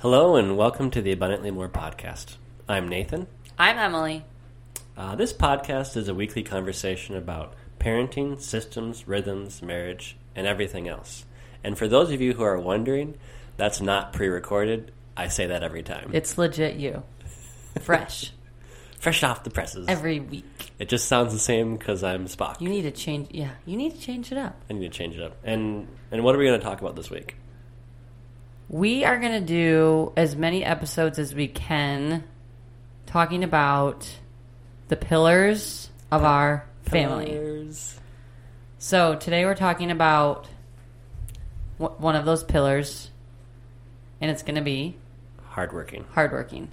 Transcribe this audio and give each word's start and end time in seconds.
Hello 0.00 0.36
and 0.36 0.56
welcome 0.56 0.92
to 0.92 1.02
the 1.02 1.10
Abundantly 1.10 1.50
Moore 1.50 1.68
podcast. 1.68 2.36
I'm 2.68 2.86
Nathan. 2.86 3.26
I'm 3.58 3.76
Emily. 3.78 4.24
Uh, 4.96 5.16
this 5.16 5.32
podcast 5.32 5.96
is 5.96 6.06
a 6.06 6.14
weekly 6.14 6.44
conversation 6.44 7.16
about 7.16 7.54
parenting, 7.80 8.40
systems, 8.40 9.08
rhythms, 9.08 9.60
marriage, 9.60 10.16
and 10.36 10.46
everything 10.46 10.86
else. 10.86 11.26
And 11.64 11.76
for 11.76 11.88
those 11.88 12.12
of 12.12 12.20
you 12.20 12.34
who 12.34 12.44
are 12.44 12.60
wondering, 12.60 13.16
that's 13.56 13.80
not 13.80 14.12
pre 14.12 14.28
recorded. 14.28 14.92
I 15.16 15.26
say 15.26 15.48
that 15.48 15.64
every 15.64 15.82
time. 15.82 16.10
It's 16.12 16.38
legit 16.38 16.76
you. 16.76 17.02
Fresh. 17.80 18.32
Fresh 19.00 19.24
off 19.24 19.42
the 19.42 19.50
presses. 19.50 19.88
Every 19.88 20.20
week. 20.20 20.70
it 20.78 20.88
just 20.88 21.08
sounds 21.08 21.32
the 21.32 21.40
same 21.40 21.76
because 21.76 22.04
I'm 22.04 22.26
Spock. 22.26 22.60
You 22.60 22.68
need 22.68 22.82
to 22.82 22.92
change 22.92 23.30
yeah, 23.32 23.50
you 23.66 23.76
need 23.76 23.96
to 23.96 24.00
change 24.00 24.30
it 24.30 24.38
up. 24.38 24.62
I 24.70 24.74
need 24.74 24.92
to 24.92 24.96
change 24.96 25.16
it 25.16 25.22
up. 25.22 25.38
And 25.42 25.88
and 26.12 26.22
what 26.22 26.36
are 26.36 26.38
we 26.38 26.44
going 26.44 26.60
to 26.60 26.64
talk 26.64 26.80
about 26.80 26.94
this 26.94 27.10
week? 27.10 27.34
We 28.68 29.04
are 29.04 29.18
gonna 29.18 29.40
do 29.40 30.12
as 30.16 30.36
many 30.36 30.64
episodes 30.64 31.18
as 31.18 31.34
we 31.34 31.48
can 31.48 32.24
talking 33.06 33.42
about 33.42 34.08
the 34.88 34.96
pillars 34.96 35.88
of 36.10 36.22
our 36.24 36.66
family. 36.82 37.26
Pillars. 37.26 37.98
So 38.78 39.14
today 39.14 39.44
we're 39.44 39.54
talking 39.54 39.90
about 39.90 40.46
wh- 41.78 41.98
one 42.00 42.14
of 42.14 42.24
those 42.26 42.44
pillars, 42.44 43.10
and 44.20 44.30
it's 44.30 44.42
gonna 44.42 44.62
be 44.62 44.96
Hardworking. 45.46 46.04
hardworking. 46.12 46.68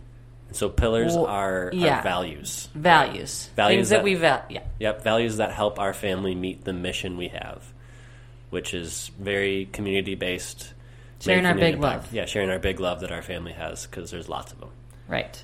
So 0.52 0.70
pillars 0.70 1.16
Well, 1.16 1.26
are, 1.27 1.71
yeah. 1.73 1.99
are 1.99 2.04
values. 2.04 2.70
Values. 2.76 3.49
Values 3.55 3.77
Things 3.77 3.90
that, 3.90 3.96
that- 3.98 4.04
we 4.04 4.16
value. 4.16 4.43
yeah. 4.49 4.62
Yep, 4.80 5.02
values 5.04 5.38
that 5.38 5.52
help 5.54 5.80
our 5.80 5.93
family 5.93 6.35
meet 6.35 6.66
the 6.66 6.73
mission 6.73 7.18
we 7.18 7.30
have, 7.30 7.63
which 8.49 8.73
is 8.73 9.12
very 9.18 9.68
community 9.71 10.16
based. 10.16 10.73
Sharing 11.20 11.46
our 11.46 11.55
big 11.55 11.80
love. 11.80 12.12
Yeah, 12.14 12.26
sharing 12.26 12.50
our 12.50 12.60
big 12.60 12.80
love 12.80 13.00
that 13.02 13.12
our 13.12 13.22
family 13.22 13.54
has 13.54 13.86
because 13.88 14.12
there's 14.12 14.30
lots 14.30 14.52
of 14.52 14.60
them. 14.60 14.70
Right. 15.08 15.44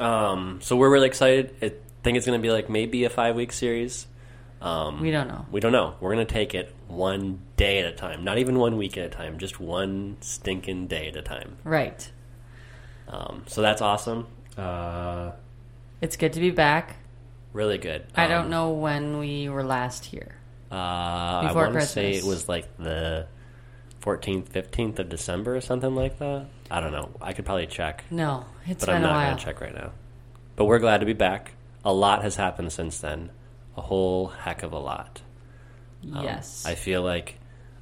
Um, 0.00 0.58
so 0.62 0.76
we're 0.76 0.90
really 0.90 1.06
excited. 1.06 1.54
I 1.62 1.72
think 2.02 2.16
it's 2.16 2.26
going 2.26 2.38
to 2.38 2.42
be 2.42 2.50
like 2.50 2.68
maybe 2.68 3.04
a 3.04 3.10
five 3.10 3.36
week 3.36 3.52
series. 3.52 4.06
Um, 4.60 5.00
We 5.00 5.10
don't 5.10 5.28
know. 5.28 5.44
we 5.50 5.60
don't 5.60 5.72
know. 5.72 5.94
We're 6.00 6.14
going 6.14 6.26
to 6.26 6.32
take 6.32 6.54
it 6.54 6.74
one 6.88 7.40
day 7.56 7.80
at 7.80 7.86
a 7.86 7.92
time, 7.92 8.24
not 8.24 8.38
even 8.38 8.58
one 8.58 8.76
week 8.78 8.96
at 8.96 9.04
a 9.06 9.08
time, 9.10 9.38
just 9.38 9.60
one 9.60 10.16
stinking 10.20 10.86
day 10.86 11.08
at 11.08 11.16
a 11.16 11.22
time. 11.22 11.58
Right. 11.64 12.10
Um, 13.08 13.42
so 13.46 13.60
that's 13.60 13.82
awesome. 13.82 14.26
Uh, 14.56 15.32
It's 16.00 16.16
good 16.16 16.32
to 16.34 16.40
be 16.40 16.50
back. 16.50 16.96
really 17.52 17.78
good. 17.78 18.04
I 18.16 18.26
don't 18.26 18.44
Um, 18.46 18.50
know 18.50 18.70
when 18.70 19.18
we 19.18 19.48
were 19.50 19.62
last 19.64 20.06
here. 20.06 20.34
Uh, 20.72 20.76
I 20.76 21.44
Before 21.48 21.64
want 21.64 21.74
to 21.74 21.86
say 21.86 22.12
it 22.12 22.24
was 22.24 22.48
like 22.48 22.74
the 22.78 23.26
14th, 24.04 24.50
15th 24.50 24.98
of 24.98 25.08
December 25.08 25.56
or 25.56 25.60
something 25.62 25.94
like 25.94 26.18
that. 26.18 26.46
I 26.70 26.80
don't 26.80 26.92
know. 26.92 27.10
I 27.20 27.32
could 27.32 27.44
probably 27.46 27.66
check, 27.66 28.04
No, 28.10 28.44
it's 28.66 28.84
but 28.84 28.92
been 28.92 28.96
I'm 28.96 29.02
not 29.02 29.24
going 29.26 29.38
to 29.38 29.44
check 29.44 29.60
right 29.60 29.74
now. 29.74 29.92
But 30.56 30.66
we're 30.66 30.78
glad 30.78 30.98
to 31.00 31.06
be 31.06 31.14
back. 31.14 31.52
A 31.84 31.92
lot 31.92 32.22
has 32.22 32.36
happened 32.36 32.72
since 32.72 32.98
then. 32.98 33.30
A 33.76 33.80
whole 33.80 34.28
heck 34.28 34.62
of 34.62 34.72
a 34.72 34.78
lot. 34.78 35.22
Um, 36.12 36.22
Yes. 36.22 36.64
I 36.66 36.74
feel 36.74 37.02
like 37.02 37.38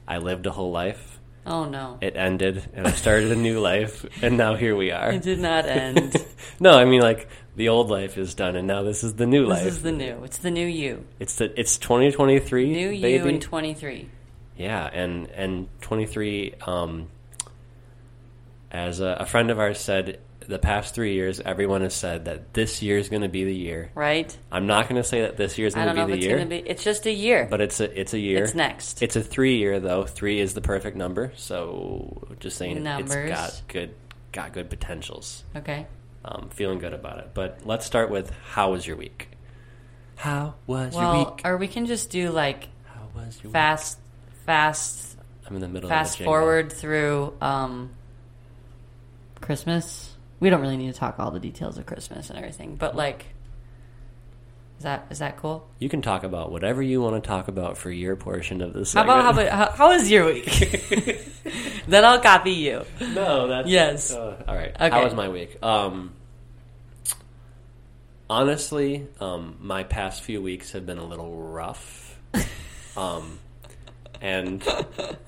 I 0.07 0.19
lived 0.19 0.47
a 0.47 0.53
whole 0.53 0.71
life. 0.71 1.19
oh 1.45 1.65
no, 1.65 1.99
It 2.01 2.17
ended, 2.17 2.63
and 2.73 2.87
I 2.87 2.93
started 2.93 3.33
a 3.33 3.37
new 3.37 3.59
life, 3.61 4.07
and 4.23 4.37
now 4.37 4.55
here 4.55 4.77
we 4.77 4.93
are. 4.93 5.11
it 5.13 5.23
did 5.23 5.41
not 5.41 5.67
end. 5.67 6.17
no, 6.61 6.79
I 6.79 6.85
mean 6.85 7.01
like 7.01 7.29
the 7.57 7.69
old 7.69 7.91
life 7.91 8.17
is 8.17 8.35
done, 8.35 8.55
and 8.57 8.67
now 8.69 8.83
this 8.85 9.03
is 9.03 9.15
the 9.15 9.27
new 9.27 9.43
this 9.43 9.51
life. 9.51 9.65
This 9.65 9.77
is 9.77 9.83
the 9.83 9.93
new. 9.93 10.23
It's 10.25 10.39
the 10.39 10.51
new 10.53 10.67
you. 10.67 11.05
it's 11.19 11.35
the 11.35 11.53
it's 11.61 11.79
2023. 11.79 12.71
New 12.71 12.91
you 12.91 13.03
baby. 13.03 13.29
in 13.29 13.41
23. 13.41 14.09
Yeah, 14.57 14.85
and 14.93 15.29
and 15.31 15.69
23. 15.81 16.55
Um, 16.67 17.09
as 18.71 19.01
a, 19.01 19.19
a 19.21 19.27
friend 19.27 19.51
of 19.51 19.59
ours 19.59 19.79
said, 19.79 20.19
the 20.49 20.59
past 20.59 20.95
three 20.95 21.15
years, 21.15 21.41
everyone 21.41 21.83
has 21.83 21.95
said 21.95 22.25
that 22.25 22.53
this 22.55 22.83
year 22.83 22.99
is 22.99 23.09
going 23.09 23.23
to 23.23 23.29
be 23.29 23.45
the 23.45 23.55
year. 23.55 23.91
Right? 23.95 24.37
I'm 24.51 24.67
not 24.67 24.89
going 24.89 25.01
to 25.01 25.07
say 25.07 25.21
that 25.23 25.37
this 25.37 25.57
year 25.59 25.67
is 25.69 25.75
I 25.75 25.85
going 25.85 25.87
don't 25.89 25.97
to 25.97 26.01
know 26.03 26.07
be 26.07 26.13
if 26.15 26.15
the 26.15 26.19
it's 26.19 26.27
year, 26.27 26.39
gonna 26.39 26.51
be. 26.63 26.69
It's 26.71 26.83
just 26.85 27.07
a 27.07 27.13
year. 27.13 27.47
but 27.51 27.61
it's 27.61 27.81
a 27.81 28.01
it's 28.01 28.15
a 28.15 28.19
year. 28.19 28.45
it's 28.45 28.55
next. 28.55 29.03
It's 29.03 29.15
a 29.17 29.23
three 29.23 29.57
year 29.59 29.79
though. 29.79 30.05
Three 30.05 30.41
is 30.41 30.55
the 30.55 30.61
perfect 30.63 30.97
number. 30.97 31.33
So 31.37 32.27
just 32.41 32.57
saying, 32.57 32.83
Numbers. 32.83 33.15
it's 33.15 33.61
got 33.61 33.63
good 33.69 33.95
got 34.33 34.53
good 34.53 34.71
potentials. 34.71 35.45
okay. 35.57 35.87
Um, 36.25 36.51
feeling 36.51 36.79
good 36.79 36.93
about 36.93 37.19
it. 37.19 37.31
But 37.35 37.61
let's 37.65 37.85
start 37.85 38.09
with 38.09 38.31
how 38.53 38.71
was 38.73 38.87
your 38.87 38.97
week? 38.97 39.29
How 40.15 40.55
was 40.69 40.93
your 40.95 41.03
Well, 41.03 41.35
week? 41.35 41.43
or 41.45 41.57
we 41.57 41.67
can 41.67 41.87
just 41.87 42.11
do 42.11 42.31
like 42.31 42.69
How 42.85 43.09
was 43.15 43.41
your 43.43 43.51
fast, 43.53 43.99
fast, 44.45 45.17
I'm 45.47 45.55
in 45.55 45.61
the 45.61 45.69
middle. 45.69 45.89
fast 45.89 46.19
forward 46.19 46.73
through 46.73 47.35
um, 47.41 47.91
Christmas. 49.41 50.15
We 50.41 50.51
don't 50.51 50.61
really 50.61 50.77
need 50.77 50.93
to 50.93 50.99
talk 50.99 51.19
all 51.19 51.31
the 51.31 51.41
details 51.41 51.79
of 51.79 51.87
Christmas 51.87 52.31
and 52.31 52.39
everything, 52.39 52.77
but 52.77 52.97
like, 52.97 53.27
is 54.79 54.85
that 54.85 55.07
is 55.11 55.19
that 55.21 55.37
cool? 55.37 55.69
You 55.79 55.89
can 55.89 56.03
talk 56.03 56.25
about 56.25 56.51
whatever 56.51 56.83
you 56.83 57.01
want 57.01 57.23
to 57.23 57.27
talk 57.27 57.47
about 57.47 57.79
for 57.79 57.91
your 57.91 58.17
portion 58.17 58.61
of 58.61 58.73
this. 58.73 58.95
How 58.95 59.05
about 59.05 59.23
how 59.23 59.31
about 59.31 59.49
how, 59.49 59.71
how 59.71 59.89
was 59.91 60.11
your 60.11 60.27
week? 60.27 60.45
then 61.87 62.05
I'll 62.05 62.21
copy 62.21 62.53
you. 62.53 62.85
no? 63.01 63.47
That's 63.47 63.69
Yes. 63.69 64.13
uh, 64.13 64.43
all 64.49 64.55
right. 64.55 64.75
Okay. 64.75 64.91
How 64.91 65.05
was 65.05 65.15
my 65.15 65.29
week? 65.29 65.63
Um, 65.63 66.15
honestly, 68.29 69.07
um, 69.21 69.57
my 69.61 69.85
past 69.85 70.23
few 70.23 70.43
weeks 70.43 70.73
have 70.73 70.87
been 70.87 70.99
a 70.99 71.05
little 71.05 71.31
rough. 71.31 72.19
um, 72.97 73.39
and 74.23 74.63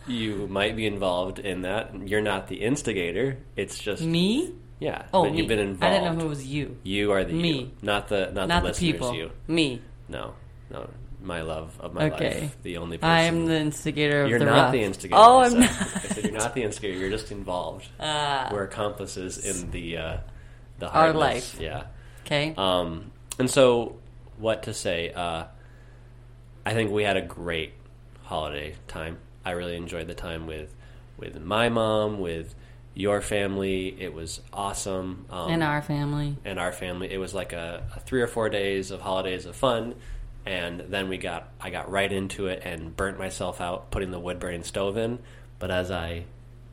you 0.06 0.46
might 0.48 0.76
be 0.76 0.86
involved 0.86 1.38
in 1.40 1.62
that. 1.62 2.08
You're 2.08 2.20
not 2.22 2.48
the 2.48 2.56
instigator. 2.62 3.38
It's 3.56 3.78
just 3.78 4.02
Me? 4.02 4.54
yeah. 4.78 5.02
Oh, 5.12 5.24
but 5.24 5.32
me. 5.32 5.38
you've 5.38 5.48
been 5.48 5.58
involved. 5.58 5.84
I 5.94 5.98
didn't 5.98 6.16
know 6.16 6.22
who 6.24 6.28
was 6.30 6.46
you. 6.46 6.76
You 6.84 7.12
are 7.12 7.24
the 7.24 7.32
Me. 7.34 7.58
you, 7.60 7.70
not 7.82 8.08
the 8.08 8.30
not, 8.32 8.48
Not 8.48 8.62
the 8.62 8.70
the 8.70 8.74
people. 8.78 9.14
You 9.14 9.30
Me. 9.48 9.82
no 10.08 10.34
no 10.70 10.88
my 11.20 11.40
love 11.40 11.74
of 11.80 11.92
my 11.94 12.04
Okay. 12.12 12.42
life. 12.42 12.56
The 12.62 12.76
only 12.76 12.98
person. 12.98 13.10
I'm 13.10 13.46
the 13.46 13.56
instigator 13.56 14.22
of 14.24 14.28
You're 14.30 14.38
the 14.38 14.44
not 14.44 14.72
the 14.72 14.82
instigator. 14.82 15.16
Oh, 15.20 15.38
I 15.38 15.46
I'm 15.46 15.58
not. 15.60 15.70
I 15.70 15.74
said 16.08 16.24
you're 16.24 16.32
not 16.32 16.54
the 16.54 16.62
instigator. 16.62 16.98
You're 16.98 17.10
just 17.10 17.32
involved. 17.32 17.88
Uh, 17.98 18.48
We're 18.52 18.64
accomplices 18.64 19.38
in 19.38 19.70
the 19.70 19.96
uh, 19.96 20.16
the 20.78 20.86
Our 20.86 20.92
hardness. 21.12 21.20
life. 21.54 21.60
Yeah. 21.60 21.84
okay. 22.26 22.54
Um, 22.58 23.10
and 23.38 23.50
so, 23.50 23.96
what 24.38 24.64
to 24.64 24.74
say? 24.74 25.12
Uh, 25.12 25.44
I 26.66 26.74
think 26.74 26.90
we 26.90 27.04
had 27.04 27.16
a 27.16 27.22
great 27.22 27.72
holiday 28.24 28.74
time. 28.88 29.18
I 29.44 29.52
really 29.52 29.76
enjoyed 29.76 30.06
the 30.06 30.14
time 30.14 30.46
with 30.46 30.74
with 31.16 31.40
my 31.40 31.68
mom, 31.68 32.18
with 32.18 32.54
your 32.94 33.20
family. 33.20 33.94
It 34.00 34.12
was 34.12 34.40
awesome. 34.52 35.26
Um, 35.30 35.50
In 35.50 35.62
our 35.62 35.82
family. 35.82 36.36
and 36.44 36.58
our 36.58 36.72
family. 36.72 37.12
It 37.12 37.18
was 37.18 37.34
like 37.34 37.52
a, 37.52 37.84
a 37.94 38.00
three 38.00 38.22
or 38.22 38.26
four 38.26 38.48
days 38.48 38.90
of 38.90 39.00
holidays 39.00 39.46
of 39.46 39.54
fun, 39.56 39.94
and 40.46 40.80
then 40.88 41.08
we 41.08 41.18
got 41.18 41.48
I 41.60 41.70
got 41.70 41.90
right 41.90 42.10
into 42.12 42.46
it 42.48 42.62
and 42.64 42.96
burnt 42.96 43.18
myself 43.18 43.60
out 43.60 43.90
putting 43.90 44.10
the 44.10 44.18
wood 44.20 44.38
burning 44.38 44.64
stove 44.64 44.96
in. 44.96 45.18
But 45.58 45.70
as 45.70 45.90
I 45.90 46.24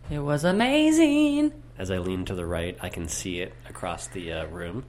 It 0.10 0.20
was 0.20 0.44
amazing. 0.44 1.52
as 1.78 1.90
I 1.92 1.98
lean 2.00 2.26
to 2.26 2.36
the 2.36 2.46
right, 2.46 2.78
I 2.82 2.90
can 2.90 3.08
see 3.08 3.40
it 3.42 3.54
across 3.70 4.08
the 4.08 4.32
uh, 4.34 4.46
room, 4.48 4.86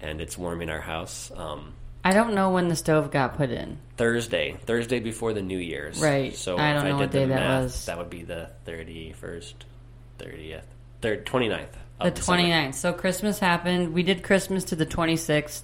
and 0.00 0.20
it's 0.20 0.36
warming 0.38 0.70
our 0.70 0.80
house. 0.80 1.30
Um, 1.34 1.72
I 2.06 2.12
don't 2.12 2.34
know 2.34 2.50
when 2.50 2.68
the 2.68 2.76
stove 2.76 3.10
got 3.10 3.36
put 3.36 3.50
in. 3.50 3.78
Thursday, 3.96 4.56
Thursday 4.64 5.00
before 5.00 5.32
the 5.32 5.42
New 5.42 5.58
Year's. 5.58 6.00
Right. 6.00 6.36
So 6.36 6.56
I 6.56 6.72
don't 6.72 6.84
know 6.84 6.90
did 6.90 6.98
what 7.00 7.10
day 7.10 7.24
that 7.24 7.34
math, 7.34 7.62
was. 7.64 7.86
That 7.86 7.98
would 7.98 8.10
be 8.10 8.22
the 8.22 8.50
thirty 8.64 9.12
first, 9.12 9.64
thirtieth, 10.18 10.64
third, 11.02 11.26
29th. 11.26 11.66
The 11.98 12.06
of 12.06 12.14
December. 12.14 12.42
29th. 12.42 12.74
So 12.74 12.92
Christmas 12.92 13.40
happened. 13.40 13.92
We 13.92 14.04
did 14.04 14.22
Christmas 14.22 14.62
to 14.66 14.76
the 14.76 14.86
26th. 14.86 15.62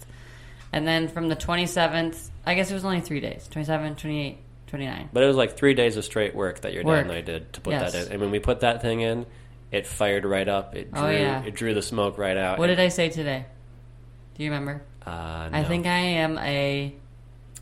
And 0.73 0.85
then 0.89 1.07
from 1.07 1.29
the 1.29 1.37
27th, 1.37 2.31
I 2.45 2.55
guess 2.55 2.73
it 2.73 2.75
was 2.75 2.85
only 2.85 3.03
three 3.03 3.21
days 3.21 3.47
27, 3.49 3.95
28, 3.95 4.39
29. 4.67 5.11
But 5.13 5.23
it 5.23 5.27
was 5.27 5.37
like 5.37 5.57
three 5.57 5.75
days 5.75 5.97
of 5.97 6.05
straight 6.05 6.35
work 6.35 6.63
that 6.63 6.73
your 6.73 6.83
Work. 6.83 7.05
dad 7.05 7.11
and 7.11 7.13
I 7.13 7.21
did 7.21 7.53
to 7.53 7.61
put 7.61 7.71
Yes. 7.73 7.93
that 7.93 8.07
in. 8.07 8.13
And 8.15 8.21
when 8.21 8.33
we 8.33 8.41
put 8.41 8.61
that 8.61 8.83
thing 8.83 9.01
in, 9.01 9.27
it 9.71 9.87
fired 9.87 10.25
right 10.25 10.49
up. 10.49 10.75
It 10.75 10.89
oh, 10.93 11.03
drew, 11.03 11.07
Oh, 11.07 11.11
yeah. 11.11 11.45
it 11.45 11.55
drew 11.55 11.73
the 11.73 11.83
smoke 11.83 12.19
right 12.19 12.37
out. 12.37 12.59
What 12.59 12.67
did 12.67 12.81
I 12.81 12.89
say 12.89 13.11
today? 13.11 13.45
Do 14.35 14.43
you 14.43 14.51
remember? 14.51 14.83
Uh, 15.07 15.49
I 15.53 15.65
think 15.65 15.87
I 15.87 15.99
am 15.99 16.39
a. 16.39 16.95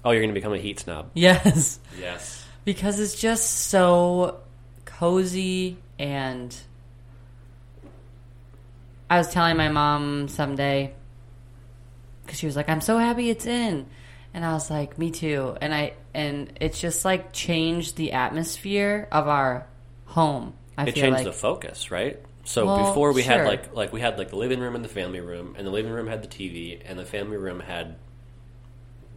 Oh, 0.04 0.10
you're 0.10 0.20
going 0.20 0.30
to 0.30 0.34
become 0.34 0.52
a 0.52 0.58
heat 0.58 0.80
snob. 0.80 1.10
Yes. 1.14 1.78
Yes. 1.98 2.44
Because 2.64 3.00
it's 3.00 3.20
just 3.20 3.50
so 3.50 4.40
cozy 4.84 5.78
and. 5.98 6.56
I 9.08 9.18
was 9.18 9.32
telling 9.32 9.56
my 9.56 9.68
mom 9.68 10.28
someday 10.28 10.94
because 12.30 12.38
she 12.38 12.46
was 12.46 12.54
like, 12.54 12.68
"I'm 12.68 12.80
so 12.80 12.96
happy 12.96 13.28
it's 13.28 13.44
in," 13.44 13.86
and 14.32 14.44
I 14.44 14.52
was 14.52 14.70
like, 14.70 14.98
"Me 14.98 15.10
too." 15.10 15.56
And 15.60 15.74
I 15.74 15.94
and 16.14 16.52
it's 16.60 16.80
just 16.80 17.04
like 17.04 17.32
changed 17.32 17.96
the 17.96 18.12
atmosphere 18.12 19.08
of 19.10 19.26
our 19.26 19.66
home. 20.06 20.54
I 20.78 20.84
it 20.84 20.94
feel 20.94 21.02
changed 21.02 21.16
like 21.16 21.24
the 21.24 21.32
focus, 21.32 21.90
right? 21.90 22.20
So 22.50 22.66
Well, 22.66 22.88
before 22.88 23.12
we 23.12 23.22
had 23.22 23.46
like 23.46 23.76
like 23.76 23.92
we 23.92 24.00
had 24.00 24.18
like 24.18 24.30
the 24.30 24.36
living 24.36 24.58
room 24.58 24.74
and 24.74 24.84
the 24.84 24.88
family 24.88 25.20
room, 25.20 25.54
and 25.56 25.64
the 25.64 25.70
living 25.70 25.92
room 25.92 26.08
had 26.08 26.20
the 26.20 26.26
TV, 26.26 26.80
and 26.84 26.98
the 26.98 27.04
family 27.04 27.36
room 27.36 27.60
had 27.60 27.94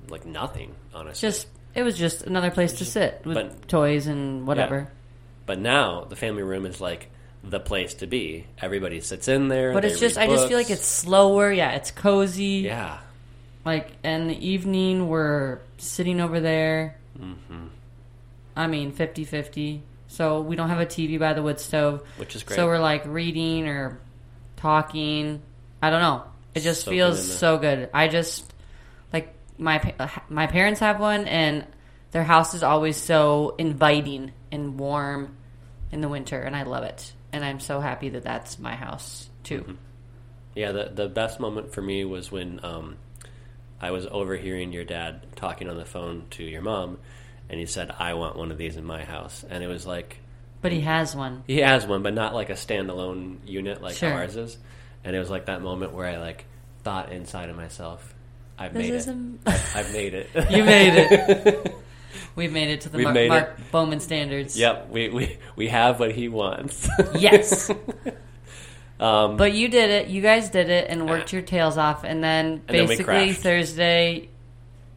like 0.08 0.24
nothing, 0.24 0.76
honestly. 0.94 1.28
just 1.28 1.48
it 1.74 1.82
was 1.82 1.98
just 1.98 2.22
another 2.22 2.52
place 2.52 2.74
to 2.74 2.86
sit 2.86 3.22
with 3.26 3.34
but- 3.36 3.68
toys 3.68 4.06
and 4.06 4.46
whatever. 4.46 4.88
But 5.48 5.58
now 5.58 6.04
the 6.04 6.16
family 6.16 6.44
room 6.44 6.68
is 6.68 6.80
like 6.80 7.10
the 7.44 7.60
place 7.60 7.96
to 7.96 8.08
be. 8.08 8.46
Everybody 8.62 9.02
sits 9.02 9.28
in 9.28 9.48
there, 9.48 9.74
But 9.74 9.84
it's 9.84 10.00
just, 10.00 10.16
I 10.18 10.28
just 10.28 10.48
feel 10.48 10.58
like 10.58 10.70
it's 10.70 10.86
slower. 10.86 11.52
Yeah, 11.52 11.72
it's 11.72 11.90
cozy. 11.92 12.62
yeah. 12.66 13.00
Like, 13.66 13.92
in 14.04 14.28
the 14.28 14.48
evening, 14.48 15.08
we're 15.10 15.60
sitting 15.80 16.22
over 16.22 16.40
there. 16.40 16.98
hmm 17.18 17.68
I 18.56 18.68
mean, 18.68 18.92
50 18.92 19.24
50. 19.26 19.82
So 20.14 20.42
we 20.42 20.56
don't 20.56 20.70
have 20.70 20.80
a 20.80 20.86
TV 20.86 21.20
by 21.20 21.34
the 21.34 21.42
wood 21.42 21.60
stove. 21.60 22.04
Which 22.18 22.36
is 22.36 22.44
great. 22.44 22.56
So 22.56 22.68
we're 22.68 22.78
like 22.78 23.04
reading 23.08 23.68
or 23.68 24.00
talking. 24.58 25.42
I 25.82 25.90
don't 25.90 26.02
know. 26.02 26.24
It 26.54 26.60
just 26.60 26.82
Soaking 26.84 27.00
feels 27.00 27.28
the- 27.28 27.34
so 27.34 27.58
good. 27.58 27.90
I 27.94 28.08
just 28.08 28.54
like 29.12 29.34
my 29.58 29.82
my 30.30 30.46
parents 30.46 30.80
have 30.82 31.00
one, 31.00 31.26
and 31.26 31.66
their 32.12 32.24
house 32.24 32.54
is 32.54 32.62
always 32.62 32.96
so 32.96 33.56
inviting 33.58 34.34
and 34.52 34.80
warm 34.80 35.36
in 35.92 36.02
the 36.02 36.10
winter, 36.10 36.40
and 36.40 36.56
I 36.56 36.62
love 36.62 36.84
it. 36.84 37.12
And 37.32 37.44
I'm 37.44 37.60
so 37.60 37.80
happy 37.80 38.10
that 38.10 38.22
that's 38.22 38.60
my 38.60 38.76
house 38.76 39.28
too. 39.44 39.62
Mm-hmm. 39.62 39.74
Yeah, 40.54 40.74
the 40.74 40.92
the 40.94 41.10
best 41.10 41.40
moment 41.40 41.74
for 41.74 41.82
me 41.82 42.06
was 42.06 42.32
when 42.32 42.60
um, 42.64 42.98
I 43.82 43.90
was 43.90 44.06
overhearing 44.06 44.74
your 44.74 44.84
dad 44.86 45.26
talking 45.36 45.68
on 45.68 45.78
the 45.78 45.86
phone 45.86 46.26
to 46.32 46.44
your 46.44 46.62
mom, 46.62 47.00
and 47.54 47.60
he 47.60 47.66
said, 47.68 47.92
"I 47.98 48.16
want 48.16 48.36
one 48.36 48.52
of 48.52 48.58
these 48.58 48.76
in 48.76 48.84
my 48.84 49.04
house," 49.06 49.46
and 49.50 49.64
it 49.64 49.68
was 49.68 49.86
like 49.86 50.18
But 50.62 50.72
he 50.72 50.82
has 50.82 51.16
one. 51.16 51.44
he 51.48 51.60
has 51.60 51.86
one, 51.86 52.04
but 52.04 52.14
not 52.14 52.34
like 52.34 52.50
a 52.50 52.54
standalone 52.54 53.38
unit 53.46 53.82
like 53.82 53.96
Sure. 53.96 54.12
ours 54.12 54.36
is. 54.36 54.58
And 55.06 55.16
it 55.16 55.20
was 55.20 55.30
like 55.30 55.46
that 55.46 55.62
moment 55.62 55.94
where 55.94 56.08
I 56.08 56.18
like 56.18 56.46
thought 56.84 57.12
inside 57.12 57.50
of 57.50 57.56
myself, 57.56 58.14
"I've 58.58 58.74
This 58.74 59.08
made 59.08 59.24
it. 59.24 59.40
I've, 59.46 59.76
I've 59.76 59.94
made 59.94 60.14
it. 60.14 60.30
You 60.52 60.64
made 60.64 60.96
it. 60.96 61.76
We've 62.36 62.52
made 62.52 62.70
it 62.70 62.82
to 62.82 62.90
the 62.90 62.98
We've 62.98 63.06
Mar- 63.06 63.14
made 63.14 63.30
Mark 63.30 63.58
Bowman 63.72 64.00
standards. 64.00 64.58
yep, 64.58 64.90
we, 64.90 65.10
we 65.10 65.38
we 65.56 65.68
have 65.68 66.00
what 66.00 66.12
he 66.12 66.28
wants. 66.30 66.88
Yes. 67.16 67.70
um, 69.00 69.38
But 69.38 69.54
you 69.54 69.68
did 69.68 69.90
it. 69.90 70.08
You 70.08 70.22
guys 70.22 70.50
did 70.50 70.70
it 70.70 70.88
and 70.90 71.08
worked 71.10 71.34
your 71.34 71.42
tails 71.42 71.78
off. 71.78 72.04
And 72.04 72.24
then 72.24 72.46
And 72.46 72.88
basically 72.88 73.04
crashed. 73.04 73.42
Thursday, 73.42 74.30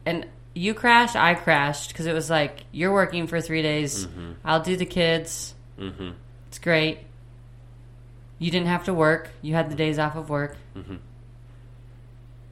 and 0.05 0.25
you 0.57 0.73
crashed. 0.73 1.15
I 1.15 1.33
crashed 1.35 1.89
because 1.89 2.05
it 2.05 2.13
was 2.13 2.29
like 2.29 2.63
you're 2.71 2.91
working 2.93 3.27
for 3.27 3.39
three 3.41 3.61
days. 3.61 4.05
Mm-hmm. 4.05 4.31
I'll 4.43 4.61
do 4.61 4.75
the 4.75 4.85
kids. 4.85 5.53
mhm. 5.79 6.13
It's 6.47 6.59
great. 6.59 6.99
You 8.39 8.51
didn't 8.51 8.67
have 8.67 8.85
to 8.85 8.93
work. 8.93 9.29
You 9.41 9.53
had 9.53 9.69
the 9.69 9.75
days 9.75 9.99
off 9.99 10.15
of 10.15 10.29
work. 10.29 10.55
Mhm. 10.75 10.99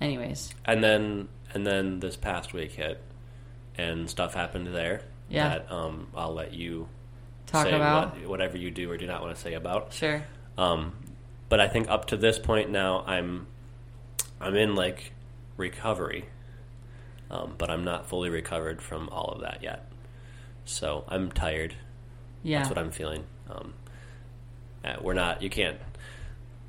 Anyways, 0.02 0.54
And 0.66 0.84
then 0.84 1.28
and 1.54 1.66
then 1.66 2.00
this 2.00 2.18
past 2.18 2.54
week 2.54 2.74
hit, 2.74 3.02
and 3.78 4.10
stuff 4.10 4.34
happened 4.34 4.68
there. 4.76 5.02
Yeah. 5.30 5.50
That 5.50 5.72
um, 5.72 6.08
I'll 6.16 6.34
let 6.34 6.54
you 6.54 6.88
talk 7.48 7.66
say 7.66 7.74
about 7.74 8.18
what, 8.20 8.28
whatever 8.28 8.58
you 8.58 8.72
do 8.72 8.92
or 8.92 8.98
do 8.98 9.08
not 9.08 9.22
want 9.22 9.36
to 9.36 9.42
say 9.42 9.54
about. 9.54 9.94
sure. 9.94 10.24
Um, 10.58 10.94
but 11.50 11.60
I 11.60 11.68
think 11.68 11.90
up 11.90 12.06
to 12.08 12.18
this 12.18 12.38
point 12.40 12.70
now, 12.72 13.04
I'm 13.08 13.48
I'm 14.42 14.56
in 14.56 14.76
like 14.76 15.14
recovery, 15.58 16.26
um, 17.30 17.56
but 17.58 17.70
I'm 17.70 17.84
not 17.84 18.08
fully 18.08 18.30
recovered 18.30 18.82
from 18.82 19.10
all 19.10 19.30
of 19.30 19.42
that 19.42 19.64
yet. 19.64 19.92
So 20.66 21.04
I'm 21.08 21.32
tired. 21.32 21.74
Yeah. 22.44 22.60
That's 22.60 22.70
what 22.70 22.78
I'm 22.78 22.92
feeling. 22.92 23.24
Um, 23.50 23.74
uh, 24.84 24.96
we're 25.02 25.14
not. 25.14 25.42
You 25.42 25.50
can't. 25.50 25.78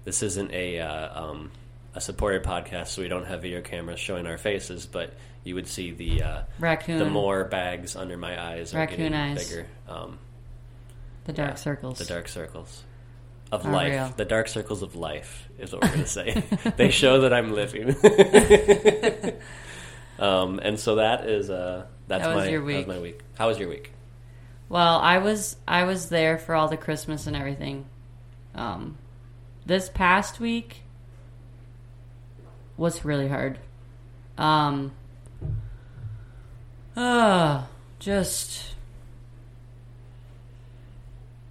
This 0.05 0.23
isn't 0.23 0.53
a 0.53 0.81
uh, 0.81 1.25
um, 1.25 1.51
a 1.95 2.01
supported 2.01 2.43
podcast, 2.43 2.89
so 2.89 3.03
we 3.03 3.09
don't 3.09 3.27
have 3.27 3.43
video 3.43 3.61
cameras 3.61 4.01
showing 4.01 4.27
our 4.27 4.39
faces. 4.39 4.87
But 4.87 5.15
you 5.45 5.55
would 5.55 5.67
see 5.67 5.93
the 5.93 6.23
uh, 6.23 6.43
Raccoon. 6.59 6.99
the 6.99 7.11
more 7.11 7.45
bags 7.45 7.97
under 7.97 8.17
my 8.17 8.41
eyes 8.41 8.75
are 8.75 8.79
Raccoon 8.79 8.99
getting 8.99 9.15
eyes. 9.15 9.49
bigger. 9.49 9.67
Um, 9.89 10.19
the 11.25 11.33
dark 11.33 11.51
yeah, 11.51 11.55
circles. 11.57 11.99
the 11.99 12.05
dark 12.05 12.29
circles 12.29 12.85
of 13.53 13.67
Are 13.67 13.73
life. 13.73 13.93
real. 13.93 14.15
The 14.17 14.25
dark 14.25 14.49
circles 14.49 14.83
of 14.83 14.95
life 14.97 15.49
is 15.59 15.73
what 15.73 15.83
we're 15.83 15.89
going 15.89 16.01
to 16.03 16.07
say. 16.07 16.43
they 16.77 16.91
show 16.91 17.23
that 17.23 17.33
I'm 17.33 17.53
living. 17.53 17.89
um, 20.19 20.61
and 20.63 20.79
so 20.79 20.97
that 20.97 21.27
is 21.29 21.51
uh, 21.51 21.87
that's 22.09 22.25
That 22.25 22.35
my 22.35 22.49
your 22.49 22.61
that 22.61 22.67
week. 22.67 22.87
was 22.87 22.97
my 22.97 23.01
week. 23.03 23.21
How 23.39 23.49
was 23.49 23.59
your 23.59 23.69
week? 23.69 23.93
Well, 24.69 24.99
I 24.99 25.19
was 25.19 25.57
I 25.67 25.85
was 25.85 26.09
there 26.09 26.39
for 26.39 26.55
all 26.55 26.69
the 26.69 26.77
Christmas 26.77 27.27
and 27.27 27.37
everything. 27.37 27.87
Um, 28.55 28.97
this 29.65 29.89
past 29.89 30.41
week 30.41 30.83
was 32.77 33.05
really 33.05 33.29
hard. 33.29 33.59
Um, 34.39 34.93
uh, 36.97 37.65
just 37.99 38.75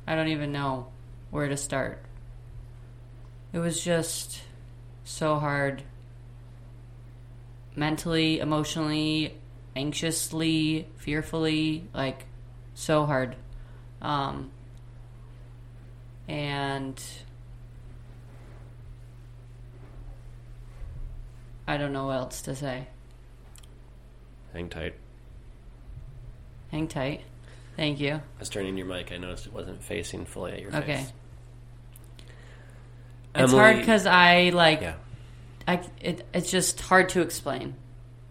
I 0.08 0.16
don't 0.16 0.28
even 0.30 0.52
know 0.52 0.88
where 1.32 1.48
to 1.48 1.58
start. 1.58 2.02
It 3.54 3.60
was 3.60 3.84
just 3.84 4.42
so 5.04 5.40
hard 5.40 5.84
mentally, 7.76 8.40
emotionally, 8.40 9.36
anxiously, 9.76 10.88
fearfully, 10.98 11.88
like 11.94 12.26
so 12.74 13.06
hard. 13.06 13.36
Um, 14.02 14.52
and 16.28 17.02
I 21.68 21.78
don't 21.78 21.94
know 21.94 22.08
what 22.08 22.18
else 22.18 22.42
to 22.44 22.56
say. 22.56 22.88
Hang 24.54 24.70
tight. 24.70 24.96
Hang 26.72 26.88
tight. 26.88 27.22
Thank 27.76 28.00
you. 28.00 28.14
I 28.14 28.22
was 28.40 28.50
turning 28.50 28.78
your 28.78 28.88
mic. 28.88 29.12
I 29.12 29.18
noticed 29.18 29.48
it 29.48 29.54
wasn't 29.54 29.84
facing 29.84 30.26
fully 30.26 30.54
at 30.54 30.62
your 30.62 30.76
Okay. 30.76 30.96
face. 30.98 31.00
Okay. 31.08 31.12
It's 33.36 33.52
Emily- 33.52 33.58
hard 33.58 33.78
because 33.78 34.06
I 34.06 34.50
like 34.52 34.80
yeah, 34.82 34.96
I 35.68 35.82
it, 36.00 36.26
it's 36.34 36.52
just 36.52 36.80
hard 36.82 37.10
to 37.10 37.22
explain 37.22 37.76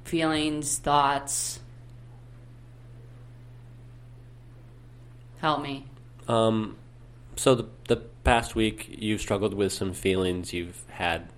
feelings, 0.04 0.78
thoughts. 0.78 1.60
Help 5.38 5.62
me. 5.62 5.84
Um, 6.28 6.76
so 7.36 7.54
the 7.54 7.66
the 7.88 7.96
past 7.96 8.54
week 8.54 8.86
you've 8.98 9.20
struggled 9.20 9.54
with 9.54 9.72
some 9.72 9.92
feelings 9.92 10.52
you've 10.52 10.82
had, 10.88 11.28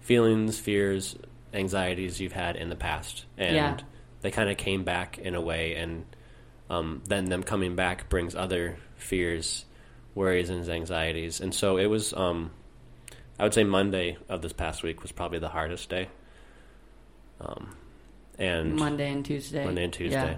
feelings, 0.00 0.58
fears, 0.58 1.16
anxieties 1.52 2.20
you've 2.20 2.32
had 2.32 2.56
in 2.56 2.68
the 2.68 2.76
past, 2.76 3.26
and 3.36 3.54
Yeah. 3.54 3.76
they 4.22 4.30
kind 4.30 4.50
of 4.50 4.56
came 4.56 4.82
back 4.82 5.18
in 5.18 5.34
a 5.34 5.40
way, 5.40 5.74
and 5.76 6.04
um, 6.70 7.02
then 7.06 7.26
them 7.26 7.42
coming 7.42 7.76
back 7.76 8.08
brings 8.08 8.34
other 8.34 8.78
fears, 8.96 9.66
worries, 10.14 10.48
and 10.50 10.66
anxieties, 10.68 11.40
and 11.40 11.54
so 11.54 11.76
it 11.76 11.86
was. 11.86 12.12
Um, 12.14 12.50
I 13.42 13.44
would 13.44 13.54
say 13.54 13.64
Monday 13.64 14.18
of 14.28 14.40
this 14.40 14.52
past 14.52 14.84
week 14.84 15.02
was 15.02 15.10
probably 15.10 15.40
the 15.40 15.48
hardest 15.48 15.88
day. 15.88 16.06
Um, 17.40 17.74
and 18.38 18.76
Monday 18.76 19.10
and 19.10 19.24
Tuesday. 19.24 19.64
Monday 19.64 19.82
and 19.82 19.92
Tuesday. 19.92 20.14
Yeah. 20.14 20.36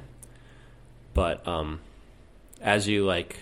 But 1.12 1.46
um, 1.46 1.80
as 2.62 2.88
you 2.88 3.04
like, 3.04 3.36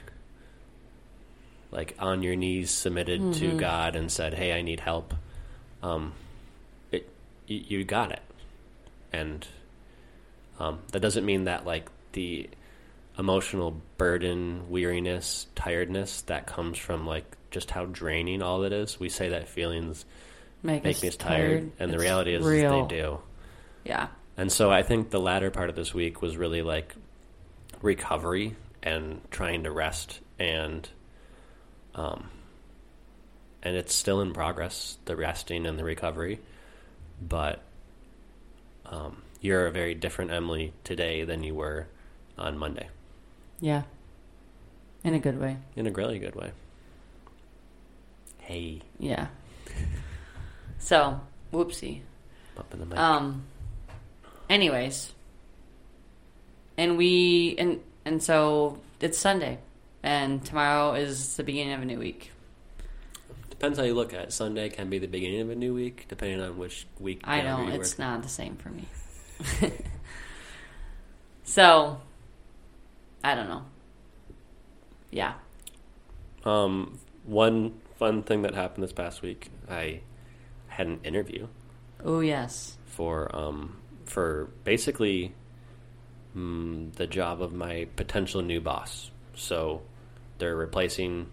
like 1.70 1.94
on 2.00 2.24
your 2.24 2.34
knees, 2.34 2.72
submitted 2.72 3.20
Mm-hmm. 3.20 3.32
to 3.34 3.56
God 3.56 3.94
and 3.94 4.10
said, 4.10 4.34
"Hey, 4.34 4.52
I 4.52 4.62
need 4.62 4.80
help," 4.80 5.14
um, 5.80 6.12
it 6.90 7.08
you, 7.46 7.62
you 7.68 7.84
got 7.84 8.10
it, 8.10 8.22
and 9.12 9.46
um, 10.58 10.80
that 10.90 10.98
doesn't 10.98 11.24
mean 11.24 11.44
that 11.44 11.64
like 11.64 11.88
the 12.14 12.50
emotional 13.16 13.80
burden, 13.96 14.70
weariness, 14.70 15.46
tiredness 15.54 16.22
that 16.22 16.48
comes 16.48 16.78
from 16.78 17.06
like 17.06 17.36
just 17.52 17.70
how 17.70 17.84
draining 17.84 18.42
all 18.42 18.64
it 18.64 18.72
is. 18.72 18.98
We 18.98 19.08
say 19.08 19.30
that 19.30 19.48
feelings 19.48 20.04
Make, 20.62 20.84
make 20.84 20.96
us 20.96 21.02
me 21.02 21.10
tired, 21.10 21.72
and 21.78 21.92
the 21.92 21.98
reality 21.98 22.34
is, 22.34 22.46
is 22.46 22.62
they 22.62 22.86
do. 22.88 23.18
Yeah. 23.84 24.08
And 24.36 24.50
so 24.50 24.70
I 24.70 24.82
think 24.82 25.10
the 25.10 25.20
latter 25.20 25.50
part 25.50 25.70
of 25.70 25.76
this 25.76 25.92
week 25.92 26.22
was 26.22 26.36
really 26.36 26.62
like 26.62 26.94
recovery 27.80 28.56
and 28.82 29.20
trying 29.30 29.64
to 29.64 29.70
rest 29.70 30.20
and 30.38 30.88
um 31.94 32.28
and 33.62 33.76
it's 33.76 33.94
still 33.94 34.20
in 34.20 34.32
progress, 34.32 34.98
the 35.04 35.14
resting 35.16 35.66
and 35.66 35.78
the 35.78 35.84
recovery. 35.84 36.40
But 37.20 37.62
um 38.86 39.22
you're 39.40 39.66
a 39.66 39.72
very 39.72 39.94
different 39.94 40.30
Emily 40.30 40.72
today 40.84 41.24
than 41.24 41.42
you 41.42 41.54
were 41.54 41.88
on 42.38 42.56
Monday. 42.56 42.88
Yeah. 43.60 43.82
In 45.04 45.14
a 45.14 45.18
good 45.18 45.40
way. 45.40 45.56
In 45.74 45.86
a 45.86 45.90
really 45.90 46.20
good 46.20 46.36
way. 46.36 46.52
Hey, 48.42 48.82
Yeah. 48.98 49.28
So, 50.78 51.20
whoopsie. 51.52 52.00
up 52.58 52.72
in 52.74 52.80
the 52.80 52.86
mic. 52.86 52.98
Um. 52.98 53.44
Anyways, 54.50 55.12
and 56.76 56.98
we 56.98 57.54
and 57.56 57.80
and 58.04 58.20
so 58.22 58.80
it's 59.00 59.16
Sunday, 59.16 59.58
and 60.02 60.44
tomorrow 60.44 60.94
is 60.94 61.36
the 61.36 61.44
beginning 61.44 61.74
of 61.74 61.82
a 61.82 61.84
new 61.84 61.98
week. 62.00 62.32
Depends 63.48 63.78
how 63.78 63.84
you 63.84 63.94
look 63.94 64.12
at 64.12 64.20
it. 64.24 64.32
Sunday 64.32 64.68
can 64.70 64.90
be 64.90 64.98
the 64.98 65.06
beginning 65.06 65.40
of 65.40 65.50
a 65.50 65.54
new 65.54 65.72
week, 65.72 66.06
depending 66.08 66.40
on 66.40 66.58
which 66.58 66.86
week. 66.98 67.20
I 67.24 67.42
know 67.42 67.62
you 67.62 67.70
it's 67.74 67.92
work. 67.92 67.98
not 68.00 68.22
the 68.24 68.28
same 68.28 68.56
for 68.56 68.70
me. 68.70 68.84
so, 71.44 72.00
I 73.22 73.36
don't 73.36 73.48
know. 73.48 73.62
Yeah. 75.12 75.34
Um, 76.44 76.98
one 77.24 77.80
fun 78.02 78.24
thing 78.24 78.42
that 78.42 78.52
happened 78.52 78.82
this 78.82 78.92
past 78.92 79.22
week, 79.22 79.48
I 79.70 80.00
had 80.66 80.88
an 80.88 80.98
interview 81.04 81.46
Oh 82.04 82.18
yes. 82.18 82.76
for 82.84 83.34
um, 83.34 83.76
for 84.06 84.50
basically 84.64 85.32
mm, 86.36 86.92
the 86.94 87.06
job 87.06 87.40
of 87.40 87.52
my 87.52 87.86
potential 87.94 88.42
new 88.42 88.60
boss. 88.60 89.12
So 89.34 89.82
they're 90.38 90.56
replacing. 90.56 91.28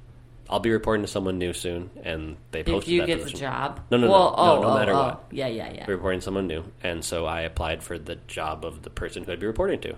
I'll 0.48 0.60
be 0.60 0.70
reporting 0.70 1.02
to 1.02 1.08
someone 1.08 1.40
new 1.40 1.54
soon, 1.54 1.90
and 2.04 2.38
they 2.52 2.60
If 2.60 2.68
posted 2.68 2.94
you 2.94 3.00
that 3.02 3.08
get 3.08 3.24
the 3.24 3.32
job. 3.32 3.82
No, 3.90 3.98
no, 3.98 4.06
no, 4.06 4.12
well, 4.12 4.30
no, 4.30 4.36
oh, 4.38 4.62
no 4.62 4.68
oh, 4.70 4.78
matter 4.78 4.92
oh. 4.92 5.04
what. 5.04 5.24
Yeah, 5.32 5.48
yeah, 5.48 5.74
yeah. 5.74 5.86
Reporting 5.88 6.22
someone 6.22 6.46
new, 6.46 6.64
and 6.84 7.04
so 7.04 7.26
I 7.26 7.42
applied 7.42 7.82
for 7.82 7.98
the 7.98 8.18
job 8.28 8.64
of 8.64 8.84
the 8.84 8.92
person 8.92 9.24
who 9.24 9.32
I'd 9.32 9.40
be 9.40 9.48
reporting 9.48 9.80
to. 9.82 9.96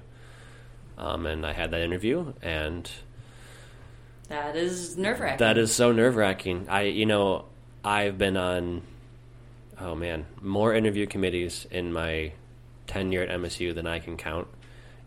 Um, 0.98 1.26
and 1.26 1.46
I 1.46 1.52
had 1.52 1.72
that 1.72 1.82
interview, 1.82 2.32
and 2.42 2.90
That 4.32 4.56
is 4.56 4.98
nerve 4.98 5.20
wracking. 5.20 5.38
that 5.40 5.58
is 5.58 5.74
so 5.76 5.92
nerve 5.92 6.16
wracking. 6.16 6.68
I, 6.70 6.84
you 6.84 7.06
know, 7.06 7.46
I've 7.84 8.18
been 8.18 8.38
on, 8.38 8.82
oh 9.80 9.94
man, 9.96 10.26
more 10.42 10.74
interview 10.74 11.06
committees 11.06 11.68
in 11.70 11.92
my 11.94 12.32
tenure 12.88 13.22
at 13.24 13.30
MSU 13.30 13.76
than 13.76 13.88
I 13.88 14.00
can 14.00 14.18
count, 14.18 14.48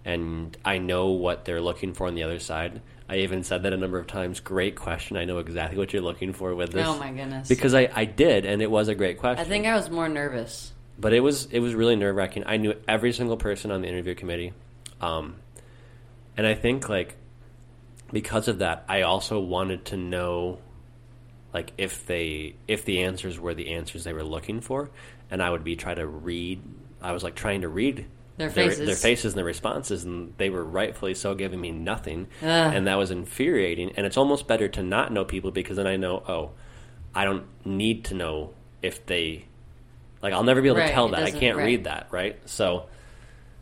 and 0.04 0.57
I 0.64 0.78
know 0.78 1.09
what 1.09 1.45
they're 1.45 1.61
looking 1.61 1.95
for 1.95 2.07
on 2.07 2.14
the 2.14 2.23
other 2.23 2.38
side. 2.38 2.81
I 3.09 3.16
even 3.19 3.45
said 3.45 3.62
that 3.64 3.73
a 3.73 3.76
number 3.76 3.99
of 3.99 4.07
times. 4.07 4.40
Great 4.40 4.76
question. 4.76 5.16
I 5.16 5.25
know 5.26 5.38
exactly 5.38 5.76
what 5.78 5.93
you're 5.93 6.02
looking 6.02 6.33
for 6.33 6.54
with 6.54 6.73
this. 6.73 6.87
Oh 6.87 6.99
my 6.99 7.11
goodness. 7.11 7.49
Because 7.49 7.75
I, 7.75 7.90
I 7.95 8.04
did, 8.07 8.47
and 8.47 8.62
it 8.62 8.71
was 8.71 8.88
a 8.88 8.95
great 8.95 9.19
question. 9.19 9.45
I 9.45 9.49
think 9.49 9.66
I 9.66 9.75
was 9.75 9.90
more 9.90 10.09
nervous. 10.09 10.73
but 10.99 11.12
it 11.12 11.21
was 11.21 11.47
it 11.47 11.61
was 11.61 11.75
really 11.75 11.97
nerve 11.97 12.16
wracking. 12.16 12.45
I 12.47 12.57
knew 12.57 12.75
every 12.88 13.12
single 13.12 13.37
person 13.37 13.71
on 13.71 13.83
the 13.83 13.88
interview 13.88 14.14
committee, 14.14 14.52
um, 15.00 15.37
and 16.37 16.47
I 16.47 16.54
think 16.54 16.88
like 16.88 17.16
because 18.14 18.49
of 18.49 18.61
that, 18.61 18.85
I 18.88 19.02
also 19.02 19.40
wanted 19.40 19.87
to 19.87 19.97
know 19.97 20.59
like 21.52 21.73
if 21.76 22.06
they 22.06 22.54
if 22.66 22.85
the 22.85 23.02
answers 23.02 23.38
were 23.38 23.54
the 23.54 23.71
answers 23.75 24.04
they 24.04 24.12
were 24.12 24.25
looking 24.25 24.61
for, 24.61 24.90
and 25.30 25.42
I 25.42 25.50
would 25.50 25.64
be 25.64 25.76
try 25.76 25.94
to 25.94 26.06
read. 26.06 26.62
I 27.02 27.12
was 27.12 27.23
like 27.23 27.35
trying 27.35 27.61
to 27.62 27.68
read. 27.68 28.06
Their 28.37 28.50
faces. 28.50 28.87
their 28.87 28.97
faces, 28.97 29.33
and 29.33 29.38
their 29.38 29.44
responses, 29.44 30.04
and 30.04 30.35
they 30.38 30.50
were 30.50 30.64
rightfully 30.64 31.14
so 31.14 31.35
giving 31.35 31.61
me 31.61 31.71
nothing, 31.71 32.26
Ugh. 32.42 32.75
and 32.75 32.87
that 32.88 32.97
was 32.97 33.11
infuriating. 33.12 33.92
And 33.97 34.06
it's 34.06 34.16
almost 34.16 34.49
better 34.49 34.66
to 34.68 34.83
not 34.83 35.12
know 35.12 35.25
people 35.25 35.52
because 35.52 35.76
then 35.76 35.87
I 35.87 35.97
know, 35.97 36.23
oh, 36.26 36.50
I 37.14 37.25
don't 37.25 37.47
need 37.64 38.06
to 38.06 38.14
know 38.14 38.54
if 38.83 39.06
they 39.06 39.44
like 40.23 40.33
I'll 40.33 40.42
never 40.44 40.62
be 40.62 40.68
able 40.68 40.78
Right, 40.78 40.88
to 40.88 40.92
tell 40.92 41.09
that. 41.09 41.23
I 41.25 41.30
can't 41.30 41.56
right. 41.56 41.64
read 41.66 41.85
that, 41.85 42.09
right? 42.11 42.38
So 42.49 42.87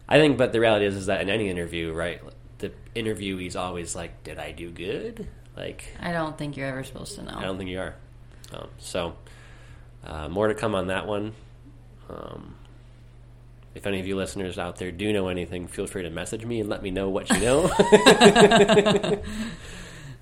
I 0.09 0.19
think 0.19 0.39
but 0.39 0.53
the 0.53 0.61
reality 0.61 0.87
is 0.87 0.97
is 0.97 1.07
that 1.07 1.21
in 1.21 1.29
any 1.29 1.49
interview, 1.49 1.93
right, 1.93 2.21
the 2.63 2.73
interviewee's 2.95 3.57
always 3.57 3.95
like, 3.95 4.25
Did 4.25 4.39
I 4.39 4.53
do 4.53 4.71
good? 4.71 5.29
Like 5.57 5.85
I 6.01 6.13
don't 6.13 6.39
think 6.39 6.57
you're 6.57 6.69
ever 6.69 6.83
supposed 6.85 7.17
to 7.17 7.23
know. 7.23 7.35
I 7.37 7.43
don't 7.43 7.59
think 7.59 7.69
you 7.69 7.81
are. 7.81 7.95
Um, 8.55 8.69
so 8.79 9.15
uh, 10.05 10.29
more 10.29 10.49
to 10.49 10.55
come 10.55 10.75
on 10.75 10.87
that 10.87 11.07
one. 11.07 11.35
Um, 12.09 12.55
if 13.75 13.87
any 13.87 14.01
of 14.01 14.07
you 14.07 14.17
listeners 14.17 14.59
out 14.59 14.77
there 14.77 14.91
do 14.93 15.13
know 15.13 15.29
anything, 15.29 15.67
feel 15.67 15.87
free 15.87 16.03
to 16.05 16.11
message 16.11 16.45
me 16.45 16.61
and 16.61 16.69
let 16.69 16.83
me 16.83 16.91
know 16.91 17.11
what 17.11 17.29
you 17.31 17.41
know. 17.41 17.65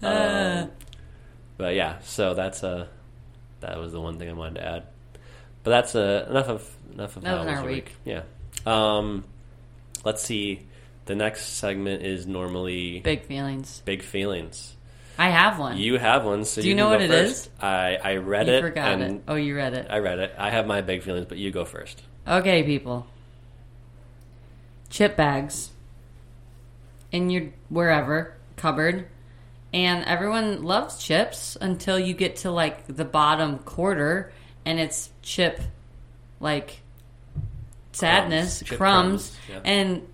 um, 0.02 0.70
but 1.56 1.74
yeah, 1.74 1.98
so 2.00 2.34
that's 2.34 2.64
uh, 2.64 2.86
that 3.60 3.78
was 3.78 3.92
the 3.92 4.00
one 4.00 4.18
thing 4.18 4.28
I 4.30 4.32
wanted 4.32 4.56
to 4.56 4.66
add. 4.66 4.82
But 5.62 5.70
that's 5.70 5.94
uh, 5.94 6.26
enough 6.28 6.48
of 6.48 6.76
enough 6.92 7.16
of 7.16 7.22
That 7.22 7.38
was 7.38 7.46
our 7.46 7.54
your 7.54 7.64
week. 7.64 7.92
Yeah. 8.04 8.22
Um, 8.66 9.24
let's 10.04 10.22
see. 10.22 10.66
The 11.10 11.16
next 11.16 11.54
segment 11.54 12.04
is 12.04 12.24
normally 12.28 13.00
Big 13.00 13.24
feelings. 13.24 13.82
big 13.84 14.00
feelings. 14.04 14.76
I 15.18 15.30
have 15.30 15.58
one. 15.58 15.76
You 15.76 15.98
have 15.98 16.24
one, 16.24 16.44
so 16.44 16.62
Do 16.62 16.68
you 16.68 16.74
can 16.74 16.84
know 16.84 16.88
what 16.90 17.02
it 17.02 17.10
first. 17.10 17.46
is? 17.46 17.50
I 17.60 17.96
I 17.96 18.16
read 18.18 18.46
You 18.46 18.52
it. 18.52 18.60
forgot 18.60 19.00
it. 19.00 19.20
Oh, 19.26 19.34
you 19.34 19.56
read 19.56 19.74
it. 19.74 19.88
I 19.90 19.98
read 19.98 20.20
it. 20.20 20.32
I 20.38 20.50
have 20.50 20.68
my 20.68 20.82
big 20.82 21.02
feelings, 21.02 21.26
but 21.28 21.36
you 21.36 21.50
go 21.50 21.64
first. 21.64 22.00
Okay, 22.28 22.62
people. 22.62 23.08
Chip 24.88 25.16
bags 25.16 25.70
in 27.10 27.28
your 27.28 27.48
wherever 27.70 28.36
cupboard, 28.54 29.08
and 29.74 30.04
everyone 30.04 30.62
loves 30.62 31.02
chips 31.02 31.56
until 31.60 31.98
you 31.98 32.14
get 32.14 32.36
to 32.36 32.52
like 32.52 32.86
the 32.86 33.04
bottom 33.04 33.58
quarter, 33.58 34.32
and 34.64 34.78
it's 34.78 35.10
chip 35.22 35.60
like 36.38 36.82
sadness, 37.90 38.62
crumbs, 38.62 38.76
crumbs, 38.78 39.36
yeah. 39.48 39.60
and 39.64 40.06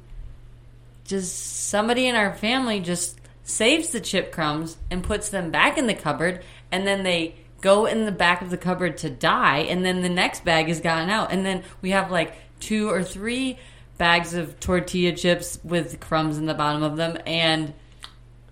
just 1.06 1.68
somebody 1.68 2.06
in 2.06 2.14
our 2.14 2.34
family 2.34 2.80
just 2.80 3.18
saves 3.44 3.90
the 3.90 4.00
chip 4.00 4.32
crumbs 4.32 4.76
and 4.90 5.02
puts 5.04 5.28
them 5.28 5.50
back 5.50 5.78
in 5.78 5.86
the 5.86 5.94
cupboard 5.94 6.42
and 6.72 6.86
then 6.86 7.04
they 7.04 7.34
go 7.60 7.86
in 7.86 8.04
the 8.04 8.12
back 8.12 8.42
of 8.42 8.50
the 8.50 8.56
cupboard 8.56 8.98
to 8.98 9.08
die 9.08 9.58
and 9.58 9.84
then 9.84 10.02
the 10.02 10.08
next 10.08 10.44
bag 10.44 10.68
is 10.68 10.80
gotten 10.80 11.08
out 11.08 11.32
and 11.32 11.46
then 11.46 11.62
we 11.80 11.90
have 11.90 12.10
like 12.10 12.34
two 12.60 12.90
or 12.90 13.02
three 13.02 13.58
bags 13.98 14.34
of 14.34 14.58
tortilla 14.60 15.12
chips 15.12 15.58
with 15.64 15.98
crumbs 16.00 16.38
in 16.38 16.46
the 16.46 16.54
bottom 16.54 16.82
of 16.82 16.96
them 16.96 17.16
and 17.24 17.72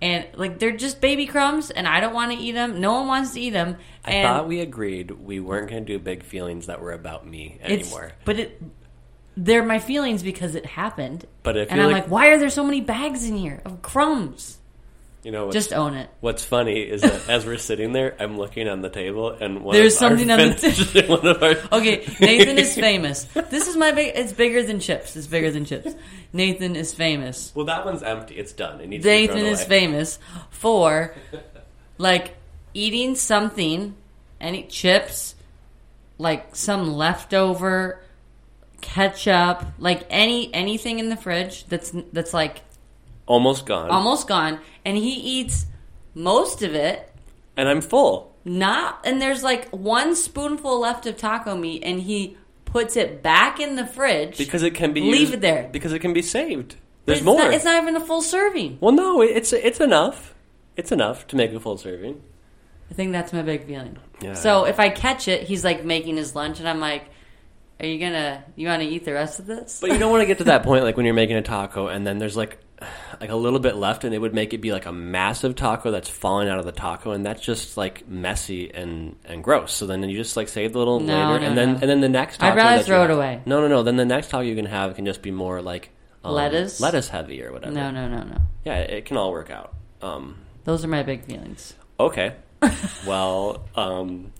and 0.01 0.27
like 0.35 0.59
they're 0.59 0.75
just 0.75 1.01
baby 1.01 1.25
crumbs 1.25 1.71
and 1.71 1.87
I 1.87 1.99
don't 1.99 2.13
want 2.13 2.31
to 2.31 2.37
eat 2.37 2.53
them 2.53 2.79
no 2.79 2.93
one 2.93 3.07
wants 3.07 3.33
to 3.33 3.41
eat 3.41 3.51
them 3.51 3.77
I 4.03 4.11
and 4.11 4.27
thought 4.27 4.47
we 4.47 4.59
agreed 4.61 5.11
we 5.11 5.39
weren't 5.39 5.69
going 5.69 5.85
to 5.85 5.93
do 5.93 5.99
big 5.99 6.23
feelings 6.23 6.67
that 6.67 6.81
were 6.81 6.93
about 6.93 7.27
me 7.27 7.59
anymore. 7.61 8.13
but 8.23 8.39
it 8.39 8.61
they're 9.37 9.63
my 9.63 9.79
feelings 9.79 10.23
because 10.23 10.55
it 10.55 10.65
happened 10.65 11.25
But 11.43 11.57
I 11.57 11.61
and 11.61 11.81
I'm 11.81 11.91
like, 11.91 12.03
like 12.03 12.11
why 12.11 12.27
are 12.27 12.39
there 12.39 12.49
so 12.49 12.63
many 12.63 12.81
bags 12.81 13.27
in 13.27 13.35
here 13.37 13.61
of 13.65 13.81
crumbs 13.81 14.57
you 15.25 15.31
know, 15.31 15.51
just 15.51 15.73
own 15.73 15.95
it 15.95 16.07
what's 16.21 16.45
funny 16.45 16.81
is 16.81 17.01
that 17.01 17.27
as 17.27 17.47
we're 17.47 17.57
sitting 17.57 17.93
there, 17.93 18.15
I'm 18.19 18.37
looking 18.37 18.67
on 18.67 18.83
the 18.83 18.89
table, 18.89 19.31
and 19.31 19.63
one 19.63 19.73
There's 19.75 19.95
of 19.97 20.03
our 20.03 20.09
something 20.09 20.29
on 20.29 20.37
the 20.37 20.53
vintage- 20.53 21.09
one 21.09 21.25
of 21.25 21.41
our 21.41 21.55
Okay, 21.79 22.05
Nathan 22.21 22.59
is 22.59 22.75
famous. 22.87 23.23
This 23.23 23.67
is 23.67 23.75
my 23.75 23.91
big. 23.91 24.15
It's 24.15 24.33
bigger 24.33 24.61
than 24.61 24.79
chips. 24.79 25.15
It's 25.15 25.25
bigger 25.25 25.49
than 25.49 25.65
chips. 25.65 25.95
Nathan 26.31 26.75
is 26.75 26.93
famous. 26.93 27.51
Well, 27.55 27.65
that 27.65 27.85
one's 27.85 28.03
empty. 28.03 28.35
It's 28.35 28.53
done. 28.53 28.79
It 28.81 28.87
Nathan 29.03 29.47
is 29.47 29.63
famous 29.63 30.19
for 30.51 31.15
like 31.97 32.35
eating 32.75 33.15
something, 33.15 33.95
any 34.39 34.61
chips, 34.67 35.33
like 36.19 36.55
some 36.55 36.93
leftover 36.93 37.99
ketchup, 38.85 39.65
like 39.79 40.05
any 40.09 40.53
anything 40.53 40.99
in 40.99 41.09
the 41.09 41.17
fridge 41.17 41.65
that's 41.65 41.91
that's 42.13 42.33
like 42.33 42.61
Almost 43.27 43.65
gone, 43.65 43.89
almost 43.89 44.27
gone, 44.27 44.59
and 44.85 44.95
he 44.95 45.13
eats 45.39 45.65
most 46.13 46.61
of 46.61 46.75
it. 46.75 47.11
and 47.57 47.67
I'm 47.67 47.81
full. 47.81 48.35
Not 48.45 48.99
and 49.03 49.19
there's 49.19 49.41
like 49.43 49.67
one 49.71 50.15
spoonful 50.15 50.79
left 50.79 51.07
of 51.07 51.17
taco 51.17 51.55
meat, 51.55 51.81
and 51.83 51.99
he 52.01 52.37
puts 52.65 52.95
it 52.95 53.23
back 53.23 53.59
in 53.59 53.75
the 53.77 53.85
fridge 53.85 54.37
Because 54.37 54.61
it 54.61 54.75
can 54.75 54.93
be 54.93 55.01
Leave 55.01 55.21
used- 55.21 55.33
it 55.35 55.41
there. 55.41 55.67
Because 55.71 55.91
it 55.91 55.99
can 55.99 56.13
be 56.13 56.21
saved. 56.21 56.75
There's 57.05 57.19
it's 57.19 57.25
more. 57.25 57.37
Not, 57.39 57.53
it's 57.53 57.65
not 57.65 57.81
even 57.81 57.95
a 57.95 57.99
full 57.99 58.21
serving. 58.21 58.77
well, 58.79 58.91
no, 58.93 59.21
it's 59.21 59.51
it's 59.53 59.79
enough. 59.79 60.35
It's 60.77 60.91
enough 60.91 61.25
to 61.27 61.35
make 61.35 61.51
a 61.53 61.59
full 61.59 61.77
serving. 61.77 62.21
I 62.91 62.93
think 62.93 63.11
that's 63.11 63.33
my 63.33 63.41
big 63.41 63.65
feeling. 63.65 63.97
Yeah. 64.21 64.33
So 64.35 64.65
if 64.65 64.79
I 64.79 64.89
catch 64.89 65.27
it, 65.27 65.43
he's 65.47 65.63
like 65.63 65.83
making 65.83 66.17
his 66.17 66.35
lunch, 66.35 66.59
and 66.59 66.69
I'm 66.69 66.79
like, 66.79 67.05
"Are 67.79 67.85
you 67.85 67.99
gonna? 67.99 68.43
You 68.55 68.67
want 68.67 68.81
to 68.81 68.87
eat 68.87 69.05
the 69.05 69.13
rest 69.13 69.39
of 69.39 69.45
this?" 69.45 69.79
But 69.81 69.91
you 69.91 69.97
don't 69.97 70.11
want 70.11 70.21
to 70.21 70.25
get 70.27 70.37
to 70.39 70.45
that 70.45 70.63
point, 70.69 70.83
like 70.83 70.97
when 70.97 71.05
you're 71.05 71.15
making 71.15 71.35
a 71.37 71.41
taco, 71.41 71.87
and 71.87 72.05
then 72.05 72.17
there's 72.17 72.35
like 72.37 72.57
like 73.21 73.29
a 73.29 73.35
little 73.35 73.59
bit 73.59 73.75
left, 73.75 74.03
and 74.03 74.13
it 74.13 74.19
would 74.19 74.33
make 74.33 74.53
it 74.53 74.59
be 74.59 74.71
like 74.71 74.85
a 74.85 74.91
massive 74.91 75.55
taco 75.55 75.91
that's 75.91 76.09
falling 76.09 76.49
out 76.49 76.59
of 76.59 76.65
the 76.65 76.71
taco, 76.71 77.11
and 77.11 77.25
that's 77.25 77.41
just 77.41 77.77
like 77.77 78.07
messy 78.07 78.71
and 78.73 79.15
and 79.25 79.43
gross. 79.43 79.73
So 79.73 79.87
then 79.87 80.03
you 80.03 80.17
just 80.17 80.35
like 80.37 80.47
save 80.47 80.73
the 80.73 80.79
little 80.79 80.99
No, 80.99 81.13
later, 81.31 81.39
no, 81.41 81.45
and 81.47 81.57
then 81.57 81.73
no. 81.73 81.79
and 81.81 81.89
then 81.89 82.01
the 82.01 82.09
next. 82.09 82.41
I'd 82.43 82.55
rather 82.55 82.83
throw 82.83 83.03
it 83.03 83.09
have- 83.09 83.17
away. 83.17 83.41
No, 83.45 83.61
no, 83.61 83.67
no. 83.67 83.83
Then 83.83 83.95
the 83.95 84.05
next 84.05 84.29
taco 84.29 84.41
you 84.43 84.55
can 84.55 84.65
have 84.65 84.95
can 84.95 85.05
just 85.05 85.21
be 85.21 85.31
more 85.31 85.61
like 85.61 85.89
um, 86.23 86.33
Lettuce? 86.33 86.79
lettuce 86.81 87.07
heavy 87.09 87.43
or 87.43 87.51
whatever. 87.53 87.73
no, 87.73 87.91
no, 87.91 88.07
no, 88.09 88.23
no. 88.23 88.37
Yeah, 88.63 88.77
it 88.79 89.05
can 89.05 89.15
all 89.17 89.31
work 89.31 89.49
out. 89.51 89.73
Um, 90.01 90.37
Those 90.63 90.83
are 90.83 90.87
my 90.87 91.03
big 91.03 91.23
feelings. 91.25 91.73
Okay. 91.99 92.33
well, 93.07 93.63
um, 93.75 94.31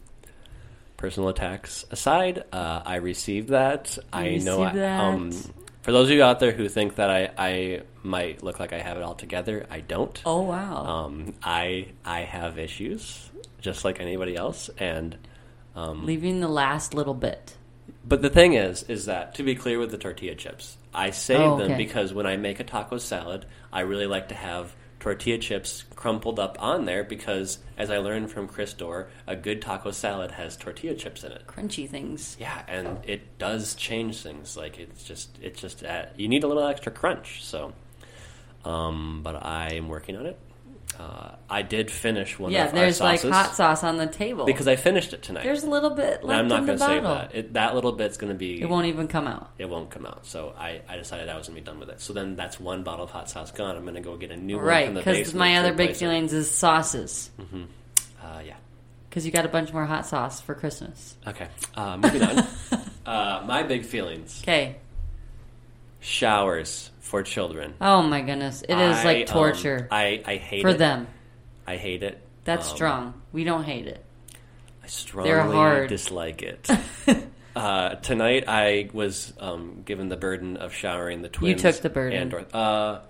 personal 1.05 1.29
attacks 1.29 1.85
aside, 1.91 2.43
uh, 2.51 2.81
I 2.83 2.95
received 2.95 3.49
that. 3.49 3.95
I 4.11 4.37
know. 4.37 4.63
I, 4.63 4.73
that. 4.73 4.99
Um, 5.01 5.31
for 5.83 5.91
those 5.91 6.09
of 6.09 6.15
you 6.15 6.23
out 6.23 6.39
there 6.39 6.51
who 6.51 6.67
think 6.67 6.95
that 6.95 7.11
I, 7.11 7.29
I 7.37 7.81
might 8.01 8.41
look 8.43 8.59
like 8.59 8.73
I 8.73 8.79
have 8.79 8.97
it 8.97 9.03
all 9.03 9.13
together, 9.13 9.67
I 9.69 9.81
don't. 9.81 10.19
Oh 10.25 10.41
wow! 10.41 10.83
Um, 10.83 11.35
I 11.43 11.89
I 12.03 12.21
have 12.21 12.57
issues, 12.57 13.29
just 13.61 13.85
like 13.85 13.99
anybody 14.01 14.35
else, 14.35 14.71
and 14.79 15.15
um, 15.75 16.07
Leaving 16.07 16.39
the 16.39 16.47
last 16.47 16.95
little 16.95 17.13
bit. 17.13 17.55
but 18.03 18.23
the 18.23 18.29
thing 18.31 18.53
is, 18.53 18.81
is 18.83 19.05
that 19.05 19.35
to 19.35 19.43
be 19.43 19.53
clear 19.53 19.77
with 19.77 19.91
the 19.91 19.99
tortilla 19.99 20.33
chips, 20.33 20.75
I 20.91 21.11
save 21.11 21.39
Oh, 21.39 21.57
them 21.59 21.77
because 21.77 22.13
when 22.15 22.25
I 22.25 22.35
make 22.37 22.59
a 22.59 22.63
taco 22.63 22.97
salad, 22.97 23.45
I 23.71 23.81
really 23.81 24.07
like 24.07 24.29
to 24.29 24.35
have 24.35 24.73
tortilla 25.05 25.37
chips 25.37 25.83
crumpled 25.95 26.39
up 26.39 26.57
on 26.59 26.85
there 26.85 27.03
because, 27.03 27.59
as 27.77 27.91
I 27.91 27.99
learned 27.99 28.31
from 28.31 28.47
Chris 28.47 28.73
Dorr, 28.73 29.07
a 29.27 29.35
good 29.35 29.61
taco 29.61 29.91
salad 29.91 30.31
has 30.31 30.57
tortilla 30.57 30.95
chips 30.95 31.23
in 31.23 31.31
it. 31.31 31.45
Crunchy 31.45 31.87
things. 31.87 32.35
Yeah, 32.39 32.63
and 32.67 32.97
it 33.03 33.37
does 33.37 33.75
change 33.75 34.23
things. 34.23 34.57
Like 34.57 34.79
it's 34.79 35.03
just, 35.03 35.37
it's 35.43 35.61
just, 35.61 35.83
uh, 35.83 36.05
you 36.17 36.27
need 36.27 36.43
a 36.43 36.47
little 36.47 36.65
extra 36.65 36.91
crunch. 36.91 37.43
So, 37.43 37.73
um, 38.63 39.21
but 39.21 39.45
I 39.45 39.73
am 39.75 39.89
working 39.89 40.17
on 40.17 40.25
it. 40.25 40.39
Uh, 40.99 41.35
I 41.49 41.61
did 41.61 41.91
finish 41.91 42.39
one 42.39 42.51
yeah, 42.51 42.65
of 42.65 42.73
our 42.73 42.79
there's 42.79 42.99
like 43.01 43.19
sauces 43.19 43.35
hot 43.35 43.55
sauce 43.55 43.83
on 43.83 43.97
the 43.97 44.07
table 44.07 44.45
because 44.45 44.67
I 44.67 44.75
finished 44.75 45.13
it 45.13 45.21
tonight. 45.21 45.43
there's 45.43 45.63
a 45.63 45.69
little 45.69 45.89
bit 45.89 46.19
And 46.19 46.23
left 46.29 46.39
I'm 46.39 46.47
not 46.47 46.65
going 46.65 46.77
to 46.77 46.85
save 46.85 47.03
that. 47.03 47.35
It, 47.35 47.53
that 47.53 47.75
little 47.75 47.91
bit's 47.91 48.17
going 48.17 48.31
to 48.31 48.37
be. 48.37 48.61
It 48.61 48.69
won't 48.69 48.85
even 48.87 49.07
come 49.07 49.27
out. 49.27 49.51
it 49.57 49.69
won't 49.69 49.89
come 49.89 50.05
out. 50.05 50.25
So 50.25 50.53
I, 50.57 50.81
I 50.87 50.97
decided 50.97 51.29
I 51.29 51.37
was 51.37 51.47
going 51.47 51.55
to 51.55 51.61
be 51.61 51.65
done 51.65 51.79
with 51.79 51.89
it. 51.89 51.99
So 52.01 52.13
then 52.13 52.35
that's 52.35 52.59
one 52.59 52.83
bottle 52.83 53.05
of 53.05 53.11
hot 53.11 53.29
sauce 53.29 53.51
gone. 53.51 53.75
I'm 53.75 53.83
going 53.83 53.95
to 53.95 54.01
go 54.01 54.15
get 54.17 54.31
a 54.31 54.37
new 54.37 54.55
one 54.57 54.65
Right, 54.65 54.85
from 54.85 54.95
the 54.95 55.01
because 55.01 55.33
my 55.33 55.57
other 55.57 55.71
big 55.71 55.81
replace 55.91 55.97
it. 55.97 55.99
feelings 55.99 56.33
is 56.33 56.49
sauces. 56.49 57.29
Uh, 57.39 58.41
yeah. 58.45 58.55
Because 59.09 59.25
you 59.25 59.31
got 59.31 59.45
a 59.45 59.49
bunch 59.49 59.71
more 59.71 59.85
hot 59.85 60.05
sauce 60.05 60.41
for 60.41 60.55
Christmas. 60.55 61.15
Okay. 61.27 61.47
Uh, 61.75 61.97
moving 61.97 62.21
on. 62.23 62.47
uh, 63.05 63.43
my 63.45 63.63
big 63.63 63.85
feelings. 63.85 64.41
Okay. 64.43 64.77
Showers 65.99 66.91
for 67.05 67.21
children. 67.21 67.75
Oh 67.79 68.01
my 68.01 68.21
goodness, 68.21 68.63
it 68.63 68.73
is 68.77 68.97
I, 68.97 69.03
like 69.03 69.29
um, 69.29 69.33
torture 69.33 69.87
I, 69.91 70.23
I 70.25 70.35
hate 70.37 70.59
it. 70.59 70.63
for 70.63 70.69
it. 70.69 70.79
them. 70.79 71.07
I 71.67 71.75
hate 71.77 72.01
it. 72.01 72.19
That's 72.45 72.69
Um, 72.71 72.75
strong. 72.75 73.13
We 73.31 73.43
don't 73.43 73.63
hate 73.63 73.85
it. 73.85 74.03
I 74.83 74.87
strongly 74.87 75.87
dislike 75.87 76.41
it. 76.41 76.67
uh, 77.55 77.95
tonight, 77.95 78.45
I 78.47 78.89
was 78.91 79.33
um, 79.39 79.83
given 79.85 80.09
the 80.09 80.17
burden 80.17 80.57
of 80.57 80.73
showering 80.73 81.21
the 81.21 81.29
twins. 81.29 81.63
You 81.63 81.71
took 81.71 81.81
the 81.81 81.89
burden. 81.89 82.33
And. 82.33 82.53
Uh, 82.53 83.01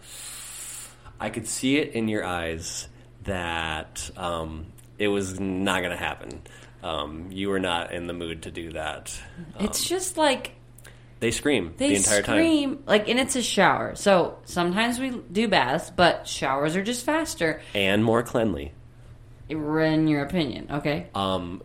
I 1.19 1.29
could 1.29 1.47
see 1.47 1.77
it 1.77 1.93
in 1.93 2.09
your 2.09 2.25
eyes 2.25 2.89
that 3.23 4.09
um, 4.17 4.65
it 4.97 5.07
was 5.07 5.39
not 5.39 5.79
going 5.79 5.91
to 5.91 6.03
happen. 6.03 6.41
Um, 6.83 7.31
you 7.31 7.47
were 7.49 7.59
not 7.59 7.93
in 7.93 8.07
the 8.07 8.13
mood 8.13 8.43
to 8.43 8.51
do 8.51 8.73
that. 8.73 9.17
Um, 9.57 9.65
It's 9.65 9.87
just 9.87 10.17
like 10.17 10.51
they 11.19 11.31
scream 11.31 11.73
they 11.77 11.89
the 11.89 11.95
entire 11.95 12.21
time. 12.21 12.37
They 12.37 12.41
scream 12.43 12.83
like, 12.85 13.07
and 13.09 13.19
it's 13.19 13.35
a 13.35 13.41
shower. 13.41 13.95
So 13.95 14.37
sometimes 14.45 14.99
we 14.99 15.11
do 15.31 15.47
baths, 15.47 15.89
but 15.95 16.27
showers 16.27 16.75
are 16.75 16.83
just 16.83 17.05
faster. 17.05 17.61
and 17.73 18.03
more 18.03 18.21
cleanly. 18.23 18.73
In 19.49 20.07
your 20.07 20.23
opinion, 20.23 20.67
okay? 20.71 21.07
Um, 21.13 21.61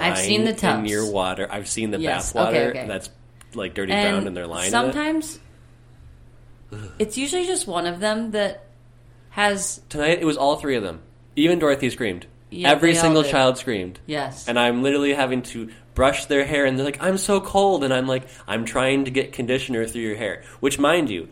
I've 0.00 0.18
seen 0.18 0.40
the 0.44 0.46
lying 0.52 0.54
in 0.54 0.56
tubs. 0.56 0.90
your 0.90 1.10
water. 1.10 1.48
I've 1.50 1.68
seen 1.68 1.90
the 1.90 1.98
Yes, 1.98 2.32
bath 2.32 2.44
water 2.46 2.56
okay, 2.56 2.78
okay. 2.80 2.88
that's 2.88 3.10
like 3.54 3.74
dirty 3.74 3.92
brown 3.92 4.26
and 4.26 4.36
they're 4.36 4.46
lying 4.46 4.64
in 4.64 4.68
it. 4.68 4.70
sometimes 4.70 5.38
it's 6.98 7.16
usually 7.16 7.46
just 7.46 7.66
one 7.66 7.86
of 7.86 8.00
them 8.00 8.32
that 8.32 8.66
has 9.30 9.80
Tonight, 9.88 10.18
it 10.20 10.24
was 10.24 10.36
all 10.36 10.56
three 10.56 10.76
of 10.76 10.82
them. 10.82 11.00
Even 11.36 11.58
Dorothy 11.58 11.90
screamed. 11.90 12.26
Yeah, 12.50 12.70
Every 12.70 12.94
single 12.94 13.22
child 13.22 13.58
screamed. 13.58 13.98
yes. 14.06 14.48
And 14.48 14.58
I'm 14.58 14.82
literally 14.82 15.12
having 15.14 15.42
to 15.42 15.70
brush 15.96 16.26
their 16.26 16.44
hair, 16.44 16.64
and 16.64 16.78
they're 16.78 16.84
like, 16.86 17.02
I'm 17.02 17.18
so 17.18 17.40
cold. 17.40 17.82
And 17.82 17.92
I'm 17.92 18.06
like, 18.06 18.28
I'm 18.46 18.64
trying 18.64 19.06
to 19.06 19.10
get 19.10 19.32
conditioner 19.32 19.84
through 19.86 20.02
your 20.02 20.14
hair. 20.16 20.44
Which, 20.60 20.78
mind 20.78 21.10
you, 21.10 21.28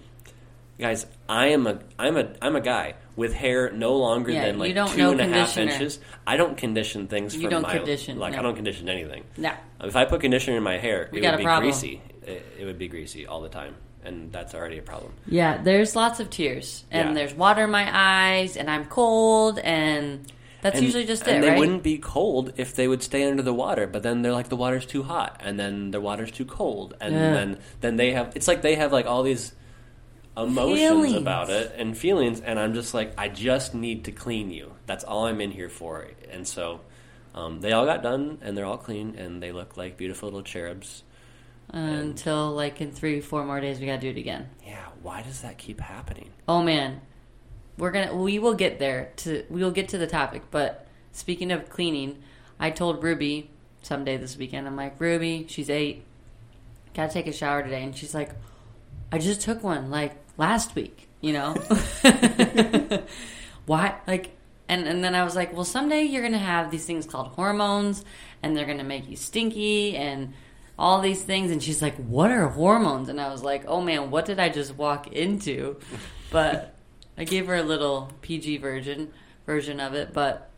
guys, 0.80 1.06
I 1.28 1.49
am 1.49 1.68
a, 1.68 1.78
I'm 1.97 2.16
a, 2.16 2.33
I'm 2.42 2.56
a 2.56 2.61
guy 2.61 2.94
with 3.14 3.33
hair 3.33 3.71
no 3.71 3.94
longer 3.97 4.33
Yeah, 4.33 4.47
than 4.47 4.59
like 4.59 4.75
two 4.75 5.11
and 5.11 5.21
a 5.21 5.28
half 5.28 5.56
inches. 5.56 6.00
I 6.26 6.37
don't 6.37 6.56
condition 6.56 7.06
things 7.06 7.35
You 7.37 7.42
from 7.42 7.50
don't 7.50 7.62
my, 7.62 7.76
condition, 7.76 8.18
like, 8.18 8.33
no. 8.33 8.40
I 8.40 8.42
don't 8.42 8.56
condition 8.56 8.88
anything. 8.88 9.23
no. 9.37 9.52
If 9.80 9.94
I 9.94 10.04
put 10.06 10.21
conditioner 10.23 10.56
in 10.56 10.62
my 10.64 10.78
hair, 10.78 11.09
We 11.12 11.23
it 11.25 11.30
would 11.30 11.37
be 11.38 11.44
problem. 11.44 11.71
greasy. 11.71 12.02
It, 12.26 12.44
it 12.59 12.64
would 12.64 12.78
be 12.78 12.88
greasy 12.88 13.26
all 13.26 13.40
the 13.42 13.49
time. 13.50 13.76
And 14.02 14.30
that's 14.33 14.54
already 14.54 14.76
a 14.78 14.83
problem. 14.83 15.14
Yeah, 15.26 15.62
there's 15.62 15.97
lots 15.97 16.21
of 16.21 16.28
tears, 16.28 16.85
and 16.90 17.09
Yeah. 17.11 17.14
there's 17.14 17.33
water 17.35 17.64
in 17.64 17.71
my 17.71 17.88
eyes, 17.90 18.59
and 18.59 18.68
I'm 18.71 18.85
cold, 18.85 19.59
and 19.59 20.30
that's 20.64 20.76
And- 20.76 20.85
usually 20.85 21.04
just 21.04 21.23
it. 21.28 21.35
and 21.35 21.44
they 21.44 21.50
right? 21.50 21.59
wouldn't 21.59 21.83
be 21.83 21.99
cold 21.99 22.54
if 22.56 22.75
they 22.75 22.88
would 22.88 23.02
stay 23.02 23.23
under 23.28 23.42
the 23.42 23.52
water, 23.54 23.87
but 23.87 24.02
then 24.02 24.23
they're 24.23 24.33
like 24.33 24.49
the 24.49 24.56
water's 24.56 24.87
too 24.87 25.02
hot, 25.04 25.40
and 25.44 25.61
then 25.61 25.90
the 25.92 26.00
water's 26.00 26.30
too 26.33 26.44
cold, 26.47 26.94
and 27.00 27.14
Yeah. 27.14 27.33
then 27.35 27.59
then 27.83 27.97
they 27.97 28.12
have 28.12 28.33
it's 28.35 28.49
like 28.49 28.62
they 28.62 28.75
have 28.76 28.90
like 28.92 29.06
all 29.06 29.23
these 29.23 29.52
emotions 30.37 30.80
Feelings. 30.80 31.12
about 31.14 31.50
it 31.50 31.75
and 31.78 31.97
feelings, 31.97 32.40
and 32.40 32.59
I'm 32.59 32.75
just 32.75 32.94
like 32.94 33.12
I 33.16 33.28
just 33.28 33.75
need 33.75 34.04
to 34.06 34.12
clean 34.12 34.50
you. 34.50 34.73
That's 34.87 35.04
all 35.04 35.26
I'm 35.26 35.40
in 35.40 35.50
here 35.52 35.68
for, 35.68 36.09
and 36.33 36.49
so 36.49 36.80
um, 37.35 37.61
they 37.61 37.73
all 37.73 37.85
got 37.85 38.02
done, 38.02 38.38
and 38.42 38.56
they're 38.56 38.64
all 38.64 38.78
clean, 38.78 39.14
and 39.16 39.42
they 39.42 39.52
look 39.52 39.76
like 39.76 39.97
beautiful 39.97 40.28
little 40.28 40.42
cherubs. 40.42 41.02
Until 41.71 42.52
like 42.52 42.80
in 42.80 42.90
three, 42.92 43.20
four 43.20 43.44
more 43.44 43.61
days, 43.61 43.81
we 43.81 43.87
gotta 43.87 44.00
do 44.00 44.09
it 44.11 44.16
again. 44.16 44.48
Yeah, 44.66 44.85
why 45.03 45.22
does 45.22 45.42
that 45.42 45.59
keep 45.59 45.81
happening? 45.81 46.31
Oh 46.48 46.62
man, 46.62 47.00
we're 47.76 47.90
gonna 47.90 48.14
we 48.14 48.38
will 48.38 48.54
get 48.54 48.78
there 48.78 49.10
to 49.16 49.44
we 49.50 49.62
will 49.62 49.70
get 49.70 49.88
to 49.90 49.98
the 49.98 50.06
topic. 50.06 50.42
But 50.50 50.87
speaking 51.12 51.50
of 51.50 51.68
cleaning, 51.68 52.22
I 52.58 52.70
told 52.70 53.02
Ruby 53.02 53.50
someday 53.82 54.16
this 54.16 54.37
weekend. 54.37 54.66
I'm 54.66 54.76
like 54.76 55.00
Ruby, 55.00 55.46
she's 55.48 55.70
eight, 55.70 56.04
gotta 56.94 57.12
take 57.12 57.26
a 57.26 57.32
shower 57.32 57.62
today, 57.62 57.82
and 57.82 57.96
she's 57.96 58.14
like, 58.14 58.30
I 59.12 59.18
just 59.18 59.40
took 59.40 59.62
one 59.62 59.90
like 59.90 60.14
last 60.37 60.74
week, 60.74 61.08
you 61.20 61.32
know. 61.32 61.54
Why 63.66 63.96
like? 64.06 64.30
And 64.68 64.87
and 64.88 65.04
then 65.04 65.14
I 65.14 65.24
was 65.24 65.37
like, 65.37 65.52
well, 65.52 65.64
someday 65.64 66.02
you're 66.04 66.22
gonna 66.22 66.38
have 66.38 66.70
these 66.70 66.87
things 66.87 67.06
called 67.06 67.28
hormones, 67.28 68.04
and 68.42 68.56
they're 68.56 68.66
gonna 68.66 68.84
make 68.84 69.08
you 69.08 69.16
stinky 69.16 69.96
and 69.96 70.32
all 70.78 71.00
these 71.00 71.22
things. 71.22 71.50
And 71.50 71.62
she's 71.62 71.82
like, 71.82 71.96
what 71.96 72.30
are 72.30 72.48
hormones? 72.48 73.08
And 73.08 73.20
I 73.20 73.30
was 73.30 73.42
like, 73.42 73.64
oh 73.66 73.80
man, 73.80 74.10
what 74.10 74.24
did 74.24 74.38
I 74.38 74.48
just 74.48 74.76
walk 74.76 75.08
into? 75.08 75.76
But 76.30 76.73
I 77.16 77.24
gave 77.24 77.46
her 77.46 77.55
a 77.57 77.62
little 77.62 78.11
PG 78.22 78.59
version 78.59 79.12
version 79.46 79.81
of 79.81 79.94
it. 79.94 80.12
But 80.12 80.50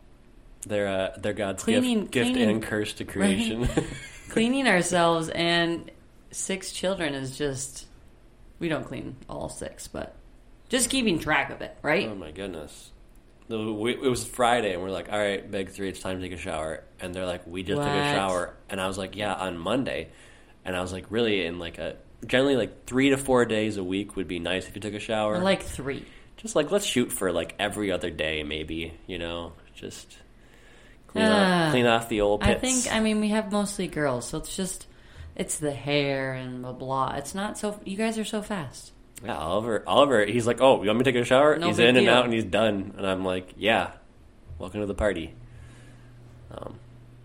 They're 0.65 0.87
uh, 0.87 1.17
they're 1.17 1.33
God's 1.33 1.63
Cleaning- 1.63 2.01
gift, 2.07 2.33
gift 2.33 2.37
and 2.37 2.61
curse 2.63 2.93
to 2.93 3.05
creation. 3.05 3.67
cleaning 4.29 4.67
ourselves 4.67 5.29
and 5.29 5.89
six 6.31 6.71
children 6.71 7.13
is 7.13 7.37
just 7.37 7.85
we 8.59 8.69
don't 8.69 8.85
clean 8.85 9.15
all 9.29 9.49
six, 9.49 9.87
but 9.87 10.15
just 10.69 10.89
keeping 10.89 11.19
track 11.19 11.49
of 11.51 11.61
it, 11.61 11.77
right? 11.81 12.07
Oh 12.09 12.15
my 12.15 12.31
goodness. 12.31 12.91
We- 13.49 13.93
It 13.93 14.01
was 14.09 14.25
Friday, 14.25 14.73
and 14.73 14.81
we're 14.83 14.89
like, 14.89 15.09
all 15.09 15.17
right, 15.17 15.49
big 15.49 15.69
three, 15.69 15.87
it's 15.87 16.01
time 16.01 16.19
to 16.19 16.21
take 16.27 16.37
a 16.37 16.41
shower. 16.41 16.83
And 16.99 17.15
they're 17.15 17.25
like, 17.25 17.47
we 17.47 17.63
just 17.63 17.77
took 17.77 17.87
a 17.87 18.13
shower. 18.13 18.53
And 18.69 18.81
I 18.81 18.87
was 18.87 18.97
like, 18.97 19.15
yeah, 19.15 19.33
on 19.33 19.57
Monday. 19.57 20.09
And 20.65 20.75
I 20.75 20.81
was 20.81 20.91
like, 20.91 21.05
really, 21.09 21.45
in 21.45 21.57
like 21.57 21.77
a, 21.77 21.95
generally 22.25 22.57
like 22.57 22.85
three 22.85 23.11
to 23.11 23.17
four 23.17 23.45
days 23.45 23.77
a 23.77 23.83
week 23.85 24.17
would 24.17 24.27
be 24.27 24.39
nice 24.39 24.67
if 24.67 24.75
you 24.75 24.81
took 24.81 24.95
a 24.95 24.99
shower. 24.99 25.39
Like 25.39 25.63
three. 25.63 26.03
Just 26.37 26.55
like, 26.55 26.71
let's 26.71 26.85
shoot 26.85 27.11
for 27.11 27.31
like 27.31 27.55
every 27.59 27.91
other 27.91 28.09
day, 28.09 28.43
maybe, 28.43 28.93
you 29.07 29.17
know, 29.19 29.53
just 29.75 30.17
clean, 31.07 31.25
Ah. 31.25 31.65
off, 31.65 31.71
clean 31.71 31.85
off 31.85 32.09
the 32.09 32.21
old 32.21 32.43
I 32.43 32.53
think 32.55 32.87
I 32.91 32.99
mean 32.99 33.19
we 33.19 33.29
have 33.29 33.51
mostly 33.51 33.87
girls, 33.87 34.27
so 34.29 34.37
it's 34.37 34.55
just 34.55 34.87
it's 35.35 35.59
the 35.59 35.71
hair 35.71 36.33
and 36.33 36.61
blah 36.61 36.71
blah. 36.73 37.13
It's 37.17 37.35
not 37.35 37.57
so 37.57 37.79
you 37.83 37.97
guys 37.97 38.17
are 38.17 38.25
so 38.25 38.41
fast. 38.41 38.91
Yeah, 39.23 39.35
Oliver, 39.37 39.83
Oliver, 39.87 40.25
he's 40.25 40.45
like, 40.45 40.61
oh, 40.61 40.81
you 40.83 40.87
want 40.89 40.99
me 40.99 41.03
to 41.05 41.11
take 41.11 41.21
a 41.21 41.25
shower? 41.25 41.57
No 41.57 41.67
he's 41.67 41.79
in 41.79 41.95
and 41.97 42.07
out, 42.07 42.25
and 42.25 42.33
he's 42.33 42.43
done. 42.43 42.93
And 42.97 43.05
I'm 43.07 43.25
like, 43.25 43.53
yeah, 43.57 43.91
welcome 44.59 44.79
to 44.81 44.85
the 44.85 44.93
party. 44.93 45.33
Um, 46.51 46.75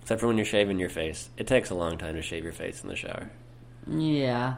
except 0.00 0.20
for 0.22 0.26
when 0.26 0.36
you're 0.38 0.46
shaving 0.46 0.78
your 0.78 0.88
face, 0.88 1.28
it 1.36 1.46
takes 1.46 1.68
a 1.68 1.74
long 1.74 1.98
time 1.98 2.14
to 2.14 2.22
shave 2.22 2.44
your 2.44 2.52
face 2.54 2.82
in 2.82 2.88
the 2.88 2.96
shower. 2.96 3.30
Yeah. 3.86 4.54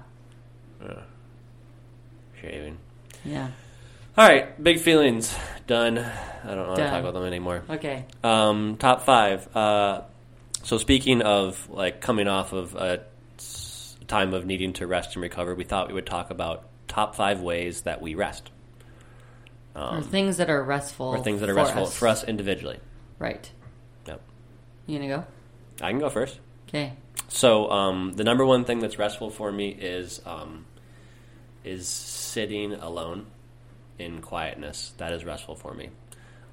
Shaving. 2.41 2.79
Yeah. 3.25 3.49
All 4.17 4.27
right, 4.29 4.63
big 4.63 4.79
feelings 4.79 5.37
done. 5.67 5.99
I 5.99 6.55
don't 6.55 6.67
want 6.69 6.77
to 6.77 6.83
Done. 6.83 6.91
talk 6.93 7.01
about 7.01 7.15
them 7.15 7.25
anymore. 7.25 7.65
Okay. 7.69 8.05
Um, 8.23 8.77
top 8.77 9.03
five. 9.03 9.55
Uh, 9.57 10.03
so 10.63 10.79
speaking 10.79 11.23
of 11.23 11.69
like 11.71 12.01
coming 12.01 12.29
off 12.29 12.53
of 12.53 12.75
a 12.77 13.05
s- 13.39 13.97
time 14.07 14.33
of 14.35 14.47
needing 14.47 14.73
to 14.75 14.87
rest 14.87 15.17
and 15.17 15.23
recover, 15.23 15.55
we 15.55 15.65
thought 15.65 15.89
we 15.89 15.95
would 15.95 16.07
talk 16.07 16.31
about 16.31 16.65
top 16.87 17.17
five 17.17 17.41
ways 17.41 17.83
that 17.83 18.01
we 18.03 18.15
rest, 18.15 18.51
or 19.75 20.01
things 20.03 20.37
that 20.37 20.49
are 20.49 20.63
restful. 20.63 21.07
or 21.07 21.19
things 21.19 21.41
that 21.41 21.49
are 21.51 21.55
for 21.55 21.61
restful 21.63 21.83
us. 21.85 21.97
for 21.97 22.07
us 22.09 22.23
individually. 22.25 22.79
Right. 23.19 23.51
Yep. 24.07 24.21
You 24.87 24.99
gonna 24.99 25.09
go? 25.09 25.25
I 25.85 25.91
can 25.91 25.99
go 25.99 26.09
first. 26.11 26.39
Okay. 26.69 26.93
So 27.29 27.69
um, 27.71 28.13
the 28.13 28.23
number 28.23 28.45
one 28.47 28.65
thing 28.65 28.79
that's 28.79 28.99
restful 28.99 29.31
for 29.31 29.51
me 29.51 29.71
is 29.71 30.21
um, 30.25 30.67
is 31.65 31.89
sitting 31.89 32.75
alone 32.75 33.27
in 33.99 34.21
quietness. 34.21 34.93
That 34.99 35.13
is 35.13 35.25
restful 35.25 35.55
for 35.55 35.75
me. 35.75 35.91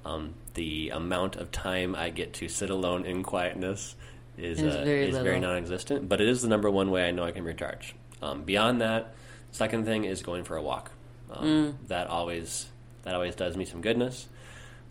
Um, 0.04 0.34
the 0.54 0.90
amount 0.90 1.36
of 1.36 1.50
time 1.52 1.94
I 1.94 2.10
get 2.10 2.32
to 2.34 2.48
sit 2.48 2.70
alone 2.70 3.04
in 3.06 3.22
quietness 3.22 3.94
is 4.36 4.60
Is 4.60 4.74
uh, 4.74 4.84
very 4.84 5.08
is 5.08 5.16
very 5.18 5.38
non-existent. 5.40 6.08
But 6.08 6.20
it 6.20 6.28
is 6.28 6.42
the 6.42 6.48
number 6.48 6.70
one 6.70 6.90
way 6.90 7.06
I 7.06 7.10
know 7.12 7.24
I 7.24 7.30
can 7.32 7.44
recharge. 7.44 7.94
Um, 8.20 8.42
beyond 8.42 8.80
that, 8.80 9.14
second 9.52 9.84
thing 9.84 10.04
is 10.04 10.22
going 10.22 10.44
for 10.44 10.56
a 10.56 10.62
walk. 10.62 10.90
Um, 11.30 11.46
Mm. 11.46 11.88
That 11.88 12.08
always 12.08 12.66
that 13.04 13.14
always 13.14 13.34
does 13.34 13.56
me 13.56 13.64
some 13.64 13.80
goodness. 13.80 14.26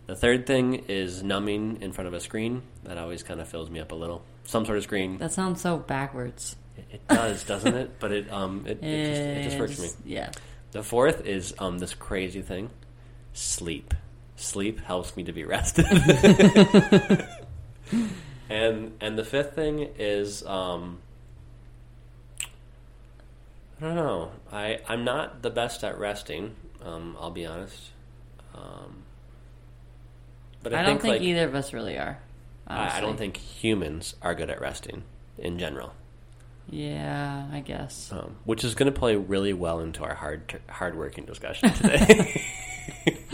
The 0.06 0.16
third 0.16 0.46
thing 0.46 0.84
is 0.88 1.22
numbing 1.22 1.78
in 1.80 1.92
front 1.92 2.08
of 2.08 2.14
a 2.14 2.20
screen. 2.20 2.62
That 2.84 2.98
always 2.98 3.22
kind 3.22 3.40
of 3.40 3.48
fills 3.48 3.70
me 3.70 3.80
up 3.80 3.92
a 3.92 3.94
little. 3.94 4.22
Some 4.44 4.64
sort 4.66 4.76
of 4.78 4.84
screen. 4.84 5.18
That 5.18 5.32
sounds 5.32 5.60
so 5.60 5.78
backwards. 5.78 6.56
It, 6.76 6.84
it 6.94 7.08
does, 7.08 7.44
doesn't 7.44 7.74
it? 7.74 8.00
But 8.00 8.12
it 8.12 8.32
um 8.32 8.64
it, 8.66 8.78
it, 8.82 9.06
just, 9.06 9.22
it 9.22 9.42
just 9.44 9.58
works 9.58 9.76
for 9.76 9.82
me. 9.82 9.88
Yeah. 10.14 10.30
The 10.72 10.82
fourth 10.82 11.24
is 11.26 11.54
um 11.58 11.78
this 11.78 11.94
crazy 11.94 12.42
thing, 12.42 12.70
sleep. 13.32 13.94
Sleep 14.36 14.80
helps 14.80 15.16
me 15.16 15.22
to 15.24 15.32
be 15.32 15.44
rested. 15.44 15.86
and 18.50 18.92
and 19.00 19.18
the 19.18 19.24
fifth 19.24 19.54
thing 19.54 19.88
is 19.98 20.44
um 20.46 20.98
I 23.80 23.84
don't 23.86 23.96
know. 23.96 24.30
I 24.50 24.80
I'm 24.88 25.04
not 25.04 25.42
the 25.42 25.50
best 25.50 25.84
at 25.84 25.98
resting. 25.98 26.54
Um, 26.84 27.16
I'll 27.20 27.30
be 27.30 27.46
honest. 27.46 27.90
Um, 28.54 29.04
But 30.62 30.74
I, 30.74 30.80
I, 30.80 30.82
don't 30.82 30.92
think, 30.92 31.02
think 31.02 31.12
like 31.14 31.22
either 31.22 31.46
of 31.46 31.54
us 31.54 31.72
really 31.72 31.96
are. 31.98 32.18
I, 32.66 32.98
I 32.98 33.00
don't 33.00 33.16
think 33.16 33.36
humans 33.36 34.14
are 34.22 34.34
good 34.34 34.50
at 34.50 34.60
resting 34.60 35.02
in 35.38 35.58
general, 35.58 35.94
Yeah, 36.72 37.46
I 37.52 37.60
guess. 37.60 38.10
um, 38.12 38.36
which 38.44 38.64
is 38.64 38.74
going 38.74 38.90
to 38.90 38.98
play 38.98 39.14
really 39.14 39.52
well 39.52 39.80
into 39.80 40.02
our 40.02 40.14
hard 40.14 40.58
hard 40.68 40.96
working 40.96 41.26
discussion 41.26 41.70
today. 41.74 42.42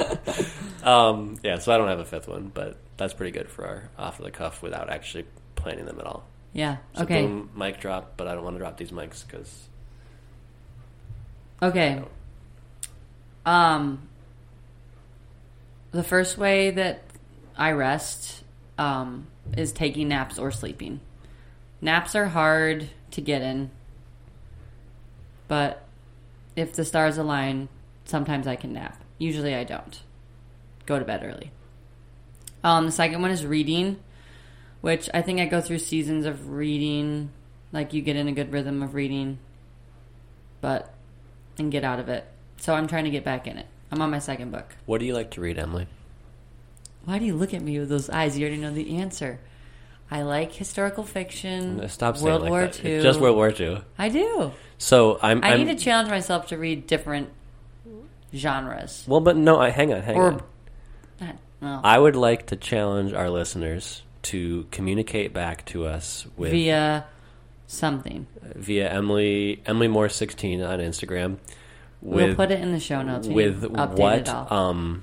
um, 0.83 1.39
yeah, 1.45 1.59
so 1.59 1.73
I 1.73 1.79
don't 1.79 1.87
have 1.87 2.01
a 2.01 2.05
fifth 2.05 2.27
one, 2.27 2.51
but 2.53 2.77
that's 2.97 3.15
pretty 3.15 3.31
good 3.31 3.49
for 3.49 3.65
our 3.65 3.91
off 3.97 4.19
the 4.19 4.33
cuff 4.33 4.61
without 4.61 4.91
actually 4.91 5.25
planning 5.55 5.87
them 5.87 6.01
at 6.01 6.07
all. 6.07 6.27
Yeah. 6.53 6.79
So 6.97 7.05
okay. 7.05 7.23
boom, 7.23 7.51
mic 7.57 7.79
drop, 7.79 8.15
but 8.17 8.27
I 8.27 8.35
don't 8.35 8.43
want 8.43 8.57
to 8.57 8.59
drop 8.59 8.77
these 8.77 8.91
mics 8.91 9.25
because 9.25 9.69
Okay. 11.63 12.03
Um, 13.47 14.09
the 15.91 16.03
first 16.03 16.39
way 16.39 16.71
that 16.73 17.03
I 17.57 17.73
rest 17.73 18.43
um, 18.77 19.27
is 19.57 19.73
taking 19.73 20.09
naps 20.09 20.39
or 20.39 20.51
sleeping. 20.51 21.01
Naps 21.81 22.15
are 22.15 22.27
hard 22.27 22.91
to 23.13 23.21
get 23.21 23.43
in, 23.43 23.71
but 25.47 25.85
if 26.57 26.75
the 26.75 26.85
stars 26.85 27.19
align, 27.19 27.69
sometimes 28.05 28.47
I 28.47 28.57
can 28.57 28.73
nap. 28.73 29.03
Usually 29.19 29.55
I 29.55 29.65
don't. 29.65 30.01
Go 30.87 30.99
to 30.99 31.05
bed 31.05 31.23
early. 31.25 31.51
Um, 32.65 32.87
the 32.87 32.93
second 32.93 33.23
one 33.23 33.31
is 33.31 33.45
reading, 33.47 33.99
which 34.81 35.09
I 35.13 35.23
think 35.23 35.41
I 35.41 35.47
go 35.47 35.61
through 35.61 35.79
seasons 35.79 36.27
of 36.27 36.51
reading. 36.51 37.31
Like 37.73 37.93
you 37.93 38.03
get 38.03 38.17
in 38.17 38.29
a 38.29 38.33
good 38.33 38.53
rhythm 38.53 38.83
of 38.83 38.95
reading, 38.95 39.39
but 40.61 40.93
and 41.59 41.71
get 41.73 41.85
out 41.85 41.99
of 41.99 42.09
it. 42.09 42.27
So 42.57 42.75
I'm 42.75 42.87
trying 42.87 43.05
to 43.05 43.11
get 43.11 43.25
back 43.25 43.47
in 43.47 43.59
it. 43.59 43.67
I'm 43.91 44.03
on 44.03 44.11
my 44.11 44.19
second 44.19 44.51
book. 44.51 44.77
what 44.87 44.99
do 44.99 45.07
you 45.07 45.15
like 45.15 45.31
to 45.33 45.41
read, 45.41 45.59
Emily? 45.59 45.87
Why 47.05 47.19
do 47.19 47.25
you 47.25 47.35
look 47.35 47.55
at 47.55 47.63
me 47.63 47.79
with 47.79 47.89
those 47.89 48.11
eyes? 48.11 48.37
You 48.37 48.47
already 48.47 48.61
know 48.61 48.73
the 48.73 48.97
answer. 48.97 49.41
I 50.11 50.23
like 50.23 50.53
historical 50.53 51.05
fiction. 51.05 51.87
Stop 51.89 52.17
saying 52.17 52.27
World 52.27 52.43
like 52.43 52.51
War 52.51 52.61
that. 52.63 52.85
II. 52.85 52.93
It's 52.93 53.05
just 53.05 53.21
World 53.21 53.37
War 53.37 53.51
II. 53.51 53.83
I 53.99 54.09
do. 54.09 54.53
So 54.79 55.19
I'm. 55.23 55.43
I 55.45 55.53
I'm 55.53 55.65
need 55.67 55.77
to 55.79 55.83
challenge 55.85 56.09
myself 56.09 56.47
to 56.49 56.57
read 56.59 56.87
different 56.87 57.29
genres. 58.35 59.05
well, 59.07 59.21
but 59.21 59.37
no, 59.37 59.59
I 59.59 59.71
hang 59.71 59.93
on, 59.93 60.03
hang 60.03 60.17
Or- 60.17 60.33
on. 60.33 60.43
Not, 61.21 61.37
well, 61.61 61.81
I 61.83 61.99
would 61.99 62.17
like 62.17 62.47
to 62.47 62.57
challenge 62.57 63.13
our 63.13 63.29
listeners 63.31 64.03
to 64.23 64.67
communicate 64.71 65.33
back 65.33 65.65
to 65.67 65.87
us 65.87 66.27
with 66.37 66.51
via 66.53 67.07
something. 67.67 68.27
via 68.55 68.89
Emily 68.91 69.61
Emily 69.67 69.89
Moore 69.89 70.09
sixteen 70.09 70.63
on 70.63 70.79
Instagram. 70.79 71.39
we'll 72.01 72.35
put 72.35 72.51
it 72.51 72.61
in 72.61 72.73
the 72.73 72.81
show 72.81 73.03
notes. 73.03 73.27
With 73.27 73.65
what 73.65 74.29
um 74.53 75.03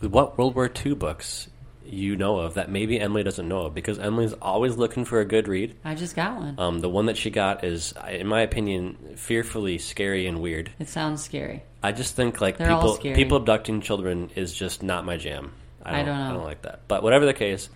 with 0.00 0.10
what 0.10 0.36
World 0.36 0.54
War 0.54 0.70
II 0.84 0.94
books 0.94 1.48
you 1.92 2.16
know 2.16 2.38
of 2.38 2.54
that 2.54 2.70
maybe 2.70 3.00
Emily 3.00 3.22
doesn't 3.22 3.46
know 3.48 3.62
of 3.66 3.74
because 3.74 3.98
Emily's 3.98 4.32
always 4.34 4.76
looking 4.76 5.04
for 5.04 5.20
a 5.20 5.24
good 5.24 5.48
read. 5.48 5.74
I 5.84 5.94
just 5.94 6.14
got 6.16 6.36
one. 6.36 6.54
Um, 6.58 6.80
the 6.80 6.88
one 6.88 7.06
that 7.06 7.16
she 7.16 7.30
got 7.30 7.64
is, 7.64 7.94
in 8.08 8.26
my 8.26 8.42
opinion, 8.42 9.14
fearfully 9.16 9.78
scary 9.78 10.26
and 10.26 10.40
weird. 10.40 10.70
it 10.78 10.88
sounds 10.88 11.22
scary. 11.24 11.62
I 11.82 11.92
just 11.92 12.16
think 12.16 12.40
like 12.40 12.56
They're 12.58 12.68
people 12.68 12.96
people 12.98 13.36
abducting 13.38 13.80
children 13.80 14.30
is 14.34 14.52
just 14.54 14.82
not 14.82 15.04
my 15.04 15.16
jam. 15.16 15.52
I 15.84 16.02
don't 16.02 16.18
know. 16.18 16.30
I 16.30 16.32
don't 16.32 16.44
like 16.44 16.62
that. 16.62 16.80
But 16.88 17.02
whatever 17.04 17.26
the 17.26 17.34
case, 17.34 17.68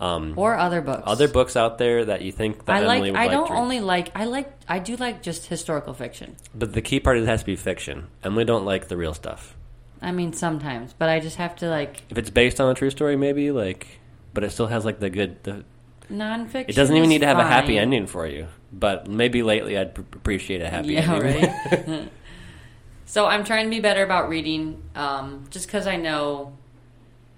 um, 0.00 0.32
Or 0.36 0.56
other 0.56 0.80
books. 0.80 1.02
other 1.04 1.28
books 1.28 1.56
out 1.56 1.76
there 1.76 2.06
that 2.06 2.22
you 2.22 2.32
think 2.32 2.64
that 2.64 2.76
I 2.76 2.80
like. 2.86 2.96
Emily 2.96 3.10
would 3.10 3.18
like? 3.18 3.30
I 3.30 3.36
like 3.36 3.48
don't 3.48 3.56
only 3.58 3.80
like. 3.80 4.10
I 4.14 4.24
like. 4.24 4.50
I 4.66 4.78
do 4.78 4.96
like 4.96 5.22
just 5.22 5.44
historical 5.46 5.92
fiction. 5.92 6.36
But 6.54 6.72
the 6.72 6.80
key 6.80 7.00
part 7.00 7.18
is 7.18 7.24
it 7.24 7.28
has 7.28 7.40
to 7.40 7.46
be 7.46 7.56
fiction. 7.56 8.06
Emily 8.24 8.46
don't 8.46 8.64
like 8.64 8.88
the 8.88 8.96
real 8.96 9.12
stuff. 9.12 9.54
I 10.02 10.12
mean, 10.12 10.32
sometimes, 10.32 10.94
but 10.94 11.08
I 11.08 11.20
just 11.20 11.36
have 11.36 11.56
to 11.56 11.68
like 11.68 12.02
If 12.10 12.18
it's 12.18 12.30
based 12.30 12.60
on 12.60 12.70
a 12.70 12.74
true 12.74 12.90
story, 12.90 13.16
maybe 13.16 13.50
like, 13.50 13.86
but 14.32 14.44
it 14.44 14.50
still 14.50 14.66
has 14.66 14.84
like 14.84 14.98
the 15.00 15.10
good. 15.10 15.42
The, 15.42 15.64
nonfiction. 16.10 16.68
it 16.68 16.74
doesn't 16.74 16.96
even 16.96 17.08
need 17.08 17.20
to 17.20 17.26
have 17.26 17.38
a 17.38 17.44
happy 17.44 17.78
ending 17.78 18.06
for 18.06 18.26
you. 18.26 18.48
But 18.72 19.08
maybe 19.08 19.42
lately, 19.42 19.76
I'd 19.76 19.94
pr- 19.94 20.00
appreciate 20.00 20.62
a 20.62 20.68
happy 20.68 20.94
Yeah, 20.94 21.14
ending. 21.14 21.90
right. 21.90 22.08
so 23.06 23.26
I'm 23.26 23.44
trying 23.44 23.66
to 23.66 23.70
be 23.70 23.80
better 23.80 24.02
about 24.02 24.28
reading, 24.28 24.82
um, 24.94 25.44
just 25.50 25.66
because 25.66 25.86
I 25.86 25.96
know 25.96 26.56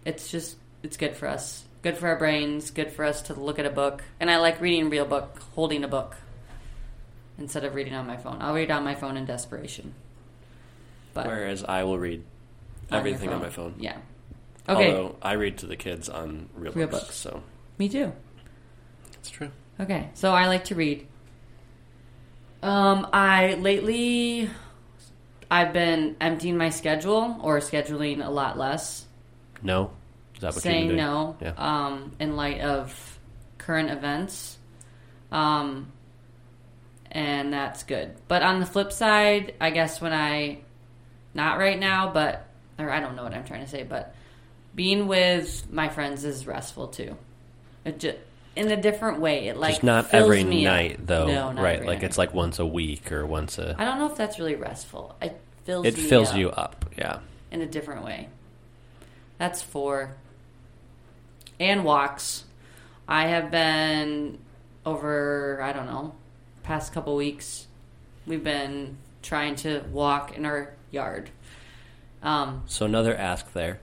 it's 0.05 0.31
just 0.31 0.57
it's 0.83 0.96
good 0.96 1.16
for 1.16 1.29
us, 1.29 1.64
good 1.83 1.96
for 1.96 2.09
our 2.09 2.16
brains, 2.16 2.70
good 2.70 2.92
for 2.92 3.05
us 3.05 3.22
to 3.22 3.35
look 3.35 3.59
at 3.59 3.66
a 3.66 3.70
book, 3.70 4.03
and 4.20 4.31
I 4.31 4.38
like 4.38 4.61
reading 4.61 4.87
a 4.87 4.88
real 4.88 5.05
book, 5.07 5.42
holding 5.55 5.85
a 5.85 5.88
book 5.88 6.16
instead 7.38 7.64
of 7.64 7.75
reading 7.75 7.94
on 7.94 8.07
my 8.07 8.16
phone. 8.16 8.38
I'll 8.40 8.55
read 8.55 8.70
on 8.70 8.85
my 8.85 8.94
phone 8.94 9.16
in 9.16 9.25
desperation. 9.25 9.94
But 11.14 11.27
Whereas 11.27 11.64
I 11.64 11.85
will 11.85 11.98
read 11.98 12.25
on 12.90 12.99
everything 12.99 13.31
on 13.31 13.40
my 13.40 13.51
phone. 13.51 13.75
yeah. 13.79 13.97
Okay, 14.68 14.92
Although 14.92 15.16
I 15.21 15.33
read 15.33 15.59
to 15.59 15.66
the 15.66 15.75
kids 15.77 16.09
on 16.09 16.49
real, 16.55 16.73
Real 16.73 16.87
books, 16.87 17.05
books. 17.05 17.16
so 17.16 17.42
me 17.79 17.88
too. 17.88 18.12
it's 19.14 19.29
true. 19.31 19.51
Okay, 19.81 20.11
so 20.14 20.33
I 20.33 20.47
like 20.47 20.64
to 20.66 20.75
read. 20.77 21.07
Um, 22.62 23.09
I 23.12 23.55
lately 23.55 24.49
I've 25.51 25.73
been 25.73 26.14
emptying 26.21 26.57
my 26.57 26.68
schedule 26.71 27.38
or 27.42 27.59
scheduling 27.59 28.25
a 28.25 28.31
lot 28.31 28.57
less, 28.57 29.05
No, 29.62 29.90
is 30.37 30.40
that 30.42 30.55
what 30.55 30.64
you're 30.64 30.73
doing? 30.85 30.97
no. 30.97 31.37
Yeah. 31.40 31.55
Um, 31.57 32.12
in 32.21 32.37
light 32.37 32.61
of 32.61 33.18
current 33.59 33.90
events, 33.90 34.59
um, 35.33 35.90
and 37.11 37.53
that's 37.53 37.83
good. 37.83 38.14
But 38.29 38.42
on 38.45 38.61
the 38.61 38.66
flip 38.66 38.92
side, 38.92 39.55
I 39.61 39.71
guess 39.71 40.01
when 40.01 40.12
I, 40.12 40.61
not 41.35 41.59
right 41.59 41.79
now, 41.79 42.12
but 42.12 42.47
or 42.79 42.91
I 42.91 43.01
don't 43.01 43.17
know 43.17 43.23
what 43.23 43.35
I'm 43.35 43.45
trying 43.45 43.65
to 43.65 43.71
say, 43.71 43.83
but 43.83 44.15
being 44.75 45.07
with 45.07 45.71
my 45.71 45.89
friends 45.89 46.25
is 46.25 46.47
restful 46.47 46.89
too. 46.89 47.17
It 47.85 47.99
just 47.99 48.19
in 48.55 48.71
a 48.71 48.81
different 48.81 49.21
way. 49.21 49.49
It 49.49 49.57
like 49.57 49.73
Just 49.75 49.83
not 49.83 50.13
every 50.13 50.45
me 50.45 50.67
up. 50.67 50.75
night, 50.75 51.07
though. 51.07 51.27
No, 51.27 51.53
right? 51.63 51.81
Like 51.85 51.99
night. 51.99 52.05
it's 52.05 52.19
like 52.19 52.35
once 52.35 52.59
a 52.59 52.67
week 52.67 53.11
or 53.11 53.27
once 53.27 53.59
a. 53.59 53.75
I 53.79 53.85
don't 53.85 53.99
know 53.99 54.07
if 54.07 54.17
that's 54.17 54.39
really 54.39 54.55
restful. 54.57 55.17
It 55.23 55.41
fills 55.65 55.87
It 55.87 55.95
fills 55.95 56.31
up 56.31 56.37
you 56.37 56.51
up. 56.51 56.85
Yeah. 56.97 57.21
in 57.51 57.61
a 57.63 57.67
different 57.67 58.05
way. 58.05 58.29
That's 59.39 59.63
four. 59.63 60.15
And 61.59 61.85
walks. 61.85 62.45
I 63.09 63.27
have 63.29 63.51
been 63.51 64.39
over, 64.87 65.61
I 65.63 65.73
don't 65.73 65.87
know, 65.87 66.15
past 66.63 66.93
couple 66.93 67.15
weeks. 67.17 67.67
We've 68.27 68.43
been 68.45 68.97
trying 69.23 69.57
to 69.57 69.81
walk 69.93 70.37
in 70.37 70.47
our 70.47 70.75
yard. 70.91 71.31
Um, 72.23 72.63
So 72.67 72.87
another 72.87 73.17
ask 73.17 73.53
there. 73.53 73.81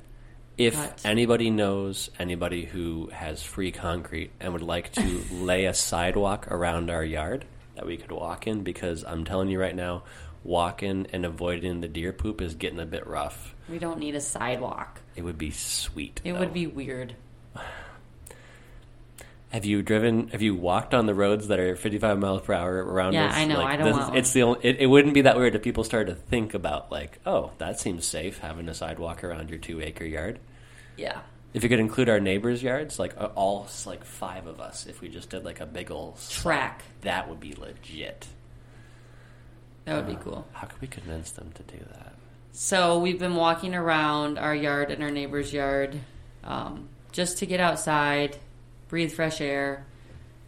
If 0.57 0.75
What? 0.77 1.01
anybody 1.05 1.49
knows 1.49 2.09
anybody 2.19 2.65
who 2.65 3.09
has 3.13 3.41
free 3.41 3.71
concrete 3.71 4.31
and 4.39 4.51
would 4.53 4.61
like 4.61 4.91
to 4.93 5.21
lay 5.31 5.65
a 5.65 5.73
sidewalk 5.73 6.47
around 6.51 6.89
our 6.89 7.03
yard 7.03 7.45
that 7.75 7.85
we 7.85 7.95
could 7.97 8.11
walk 8.11 8.45
in, 8.47 8.63
because 8.63 9.03
I'm 9.05 9.23
telling 9.23 9.49
you 9.49 9.59
right 9.59 9.75
now, 9.75 10.03
walking 10.43 11.07
and 11.13 11.25
avoiding 11.25 11.79
the 11.81 11.87
deer 11.87 12.11
poop 12.11 12.41
is 12.41 12.55
getting 12.55 12.79
a 12.79 12.85
bit 12.85 13.05
rough. 13.07 13.55
we 13.69 13.79
don't 13.79 13.99
need 13.99 14.15
a 14.15 14.21
sidewalk. 14.21 14.99
It 15.15 15.21
would 15.23 15.37
be 15.37 15.51
sweet. 15.51 16.19
It 16.23 16.33
though. 16.33 16.39
would 16.39 16.53
be 16.53 16.67
weird. 16.67 17.15
Have 19.49 19.65
you 19.65 19.81
driven? 19.81 20.27
Have 20.29 20.41
you 20.43 20.55
walked 20.55 20.93
on 20.93 21.07
the 21.07 21.15
roads 21.15 21.47
that 21.47 21.59
are 21.59 21.75
55 21.75 22.19
miles 22.19 22.41
per 22.43 22.53
hour 22.53 22.83
around 22.85 23.13
Yeah, 23.13 23.27
us? 23.27 23.35
I 23.35 23.45
know, 23.45 23.61
I 23.61 23.75
don't 23.77 23.85
this 23.87 23.93
want 23.93 24.03
is, 24.03 24.09
one. 24.09 24.17
It's 24.17 24.33
the 24.33 24.43
only, 24.43 24.59
it, 24.63 24.77
it 24.81 24.85
wouldn't 24.85 25.13
be 25.15 25.21
that 25.21 25.37
weird 25.37 25.55
if 25.55 25.63
people 25.63 25.83
started 25.83 26.13
to 26.13 26.21
think 26.21 26.53
about 26.53 26.91
like, 26.91 27.19
oh, 27.25 27.51
that 27.57 27.79
seems 27.79 28.05
safe 28.05 28.39
having 28.39 28.69
a 28.69 28.73
sidewalk 28.75 29.23
around 29.23 29.49
your 29.49 29.57
two 29.57 29.81
acre 29.81 30.05
yard. 30.05 30.39
Yeah. 30.97 31.19
If 31.51 31.63
you 31.63 31.69
could 31.69 31.79
include 31.79 32.09
our 32.09 32.19
neighbors' 32.19 32.61
yards, 32.61 32.99
like 32.99 33.15
uh, 33.17 33.29
all 33.33 33.67
like 33.87 34.03
five 34.05 34.45
of 34.45 34.61
us, 34.61 34.85
if 34.85 35.01
we 35.01 35.09
just 35.09 35.31
did 35.31 35.43
like 35.43 35.61
a 35.61 35.65
big 35.65 35.89
old 35.89 36.19
Track. 36.29 36.83
that 37.01 37.27
would 37.27 37.39
be 37.39 37.53
legit. 37.53 38.27
That 39.85 39.95
would 39.95 40.15
be 40.15 40.23
cool. 40.23 40.45
How 40.53 40.67
could 40.67 40.79
we 40.79 40.87
convince 40.87 41.31
them 41.31 41.51
to 41.55 41.63
do 41.63 41.79
that? 41.93 42.13
So 42.51 42.99
we've 42.99 43.17
been 43.17 43.33
walking 43.35 43.73
around 43.73 44.37
our 44.37 44.53
yard 44.53 44.91
and 44.91 45.01
our 45.01 45.09
neighbor's 45.09 45.51
yard 45.51 45.99
um, 46.43 46.89
just 47.11 47.39
to 47.39 47.47
get 47.47 47.59
outside, 47.59 48.37
breathe 48.89 49.11
fresh 49.11 49.39
air. 49.39 49.85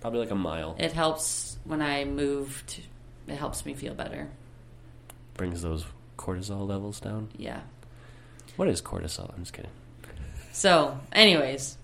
Probably 0.01 0.19
like 0.19 0.31
a 0.31 0.35
mile. 0.35 0.75
It 0.77 0.91
helps 0.91 1.57
when 1.63 1.81
I 1.81 2.03
moved. 2.03 2.81
It 3.27 3.35
helps 3.35 3.65
me 3.65 3.73
feel 3.73 3.93
better. 3.93 4.29
Brings 5.35 5.61
those 5.61 5.85
cortisol 6.17 6.67
levels 6.67 6.99
down. 6.99 7.29
Yeah. 7.37 7.61
What 8.57 8.67
is 8.67 8.81
cortisol? 8.81 9.33
I'm 9.33 9.41
just 9.41 9.53
kidding. 9.53 9.71
So, 10.51 10.99
anyways, 11.13 11.77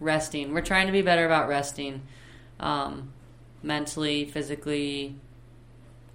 resting. 0.00 0.54
We're 0.54 0.62
trying 0.62 0.86
to 0.86 0.92
be 0.92 1.02
better 1.02 1.26
about 1.26 1.48
resting, 1.48 2.02
um, 2.58 3.12
mentally, 3.62 4.24
physically, 4.24 5.16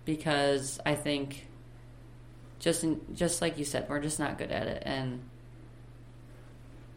because 0.05 0.79
I 0.85 0.95
think 0.95 1.47
just 2.59 2.83
in, 2.83 2.99
just 3.13 3.41
like 3.41 3.57
you 3.59 3.65
said, 3.65 3.87
we're 3.87 4.01
just 4.01 4.19
not 4.19 4.37
good 4.37 4.51
at 4.51 4.67
it, 4.67 4.83
and 4.85 5.21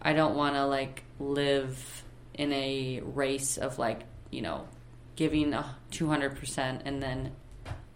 I 0.00 0.14
don't 0.14 0.34
want 0.34 0.54
to 0.54 0.64
like 0.64 1.04
live 1.18 2.04
in 2.40 2.50
a 2.54 3.00
race 3.04 3.58
of 3.58 3.78
like 3.78 4.00
you 4.30 4.40
know 4.40 4.66
giving 5.14 5.52
a 5.52 5.76
two 5.90 6.08
hundred 6.08 6.36
percent 6.36 6.80
and 6.86 7.02
then 7.02 7.32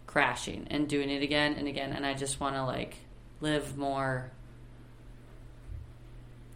crashing 0.07 0.67
and 0.71 0.87
doing 0.87 1.09
it 1.09 1.23
again 1.23 1.55
and 1.55 1.67
again, 1.67 1.93
and 1.93 2.05
I 2.05 2.13
just 2.13 2.39
want 2.41 2.55
to 2.57 2.65
like 2.65 2.97
live 3.41 3.77
more 3.79 4.31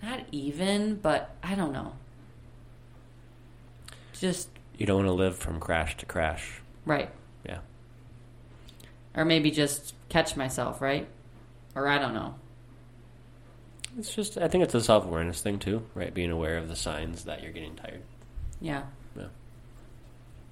not 0.03 0.21
even, 0.31 0.97
but 0.97 1.35
I 1.43 1.55
don't 1.57 1.73
know. 1.73 1.93
Just 4.13 4.49
You 4.77 4.87
don't 4.87 4.99
want 4.99 5.09
to 5.09 5.13
live 5.13 5.37
from 5.37 5.59
crash 5.59 5.97
to 5.97 6.07
crash. 6.07 6.61
right. 6.85 7.11
Yeah. 7.45 7.59
Or 9.17 9.25
maybe 9.25 9.51
just 9.51 9.95
catch 10.09 10.37
myself, 10.37 10.81
right? 10.83 11.09
Or 11.75 11.89
I 11.89 11.99
don't 11.99 12.15
know. 12.15 12.35
It's 13.99 14.15
just, 14.15 14.39
I 14.39 14.47
think 14.49 14.63
it's 14.65 14.75
a 14.75 14.81
self 14.81 15.05
awareness 15.05 15.43
thing 15.43 15.59
too, 15.59 15.83
right? 15.95 16.15
Being 16.15 16.31
aware 16.31 16.57
of 16.57 16.69
the 16.69 16.77
signs 16.77 17.25
that 17.25 17.43
you're 17.43 17.53
getting 17.53 17.75
tired. 17.75 18.03
Yeah. 18.61 18.83
Yeah. 19.17 19.27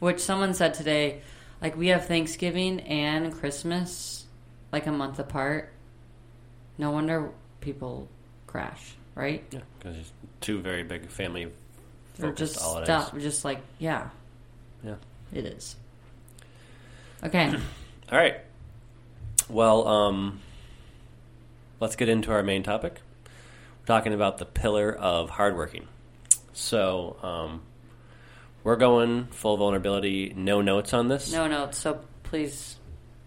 Which 0.00 0.20
someone 0.20 0.52
said 0.52 0.74
today, 0.74 1.22
like 1.62 1.76
we 1.76 1.88
have 1.88 2.06
Thanksgiving 2.06 2.80
and 2.80 3.32
Christmas 3.32 4.26
like 4.72 4.86
a 4.86 4.92
month 4.92 5.18
apart. 5.20 5.72
No 6.76 6.90
wonder 6.90 7.30
people 7.60 8.08
crash, 8.46 8.94
right? 9.14 9.44
Yeah. 9.52 9.60
Because 9.78 9.96
it's 9.96 10.12
two 10.40 10.60
very 10.60 10.82
big 10.82 11.08
family 11.08 11.50
focused 12.14 12.54
just 12.54 12.60
holidays. 12.60 12.86
stuff. 12.86 13.18
Just 13.18 13.44
like, 13.44 13.60
yeah, 13.78 14.08
Yeah. 14.84 14.96
it 15.32 15.46
is. 15.46 15.76
Okay. 17.22 17.48
All 18.12 18.18
right. 18.18 18.36
Well, 19.48 19.86
um, 19.86 20.40
let's 21.78 21.94
get 21.96 22.08
into 22.08 22.32
our 22.32 22.42
main 22.42 22.62
topic. 22.64 23.00
Talking 23.86 24.12
about 24.12 24.38
the 24.38 24.44
pillar 24.44 24.92
of 24.92 25.30
hardworking. 25.30 25.86
So, 26.52 27.16
um, 27.22 27.62
we're 28.64 28.76
going 28.76 29.26
full 29.26 29.56
vulnerability, 29.56 30.32
no 30.34 30.60
notes 30.60 30.92
on 30.92 31.06
this. 31.08 31.32
no, 31.32 31.46
notes. 31.46 31.78
So 31.78 32.00
please, 32.24 32.76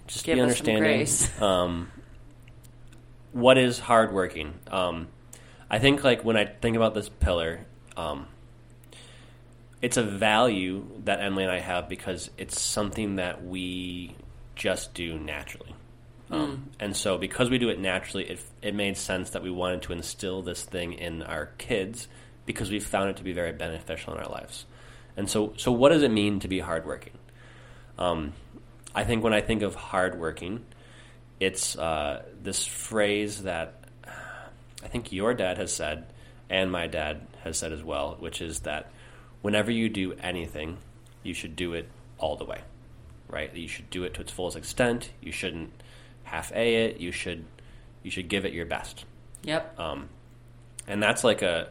just 0.06 0.26
give 0.26 0.36
be 0.36 0.41
us 0.41 0.58
some 0.58 0.67
understanding. 0.67 0.84
grace. 0.84 1.41
Um, 1.41 1.91
what 3.32 3.58
is 3.58 3.80
hardworking? 3.80 4.54
Um, 4.69 5.08
I 5.69 5.80
think 5.80 6.04
like 6.04 6.26
when 6.26 6.36
I 6.36 6.45
think 6.45 6.76
about 6.76 6.93
this 6.93 7.08
pillar, 7.08 7.62
um, 7.95 8.28
it's 9.82 9.95
a 9.98 10.04
value 10.04 10.86
that 11.06 11.22
Emily 11.22 11.43
and 11.43 11.52
I 11.54 11.60
have 11.60 11.88
because 11.88 12.32
it's 12.38 12.60
something 12.60 13.15
that 13.15 13.45
we 13.45 14.15
just 14.56 14.93
do 14.93 15.17
naturally. 15.17 15.74
Um, 16.32 16.70
And 16.80 16.96
so, 16.96 17.18
because 17.18 17.50
we 17.50 17.58
do 17.58 17.70
it 17.70 17.80
naturally, 17.80 18.30
it, 18.30 18.39
it 18.62 18.76
made 18.76 18.98
sense 18.98 19.32
that 19.32 19.44
we 19.44 19.52
wanted 19.52 19.82
to 19.84 19.94
instill 19.94 20.42
this 20.42 20.63
thing 20.63 20.94
in 20.94 21.24
our 21.24 21.48
kids 21.58 22.08
because 22.46 22.72
we 22.72 22.80
found 22.80 23.10
it 23.10 23.18
to 23.18 23.24
be 23.24 23.34
very 23.34 23.52
beneficial 23.52 24.13
in 24.13 24.20
our 24.20 24.30
lives. 24.30 24.65
And 25.18 25.30
so, 25.30 25.54
so 25.58 25.72
what 25.72 25.89
does 25.89 26.04
it 26.04 26.12
mean 26.12 26.39
to 26.39 26.48
be 26.48 26.60
hardworking? 26.60 27.18
Um, 27.98 28.34
I 28.96 29.04
think 29.04 29.24
when 29.24 29.34
I 29.34 29.42
think 29.42 29.62
of 29.62 29.76
hardworking, 29.76 30.65
it's 31.39 31.78
uh, 31.78 32.24
this 32.42 32.65
phrase 32.65 33.44
that 33.44 33.84
I 34.84 34.88
think 34.88 35.12
your 35.12 35.34
dad 35.34 35.58
has 35.58 35.74
said, 35.74 36.06
and 36.50 36.72
my 36.72 36.88
dad 36.88 37.28
has 37.44 37.58
said 37.58 37.74
as 37.74 37.84
well, 37.84 38.15
which 38.20 38.42
is 38.42 38.62
that 38.62 38.92
whenever 39.42 39.72
you 39.72 39.89
do 39.89 40.13
anything, 40.13 40.78
you 41.24 41.34
should 41.34 41.56
do 41.56 41.74
it 41.74 41.89
all 42.18 42.36
the 42.36 42.46
way, 42.46 42.62
right? 43.28 43.54
You 43.56 43.68
should 43.68 43.89
do 43.89 44.04
it 44.04 44.13
to 44.15 44.22
its 44.22 44.32
fullest 44.32 44.58
extent. 44.58 45.12
You 45.22 45.32
shouldn't 45.32 45.72
half 46.24 46.52
a 46.52 46.86
it. 46.86 46.98
You 46.98 47.12
should 47.12 47.46
you 48.04 48.12
should 48.12 48.28
give 48.28 48.46
it 48.46 48.54
your 48.54 48.66
best. 48.66 49.06
yep. 49.44 49.78
Um, 49.80 50.10
and 50.88 51.04
that's 51.04 51.24
like 51.24 51.42
a, 51.42 51.70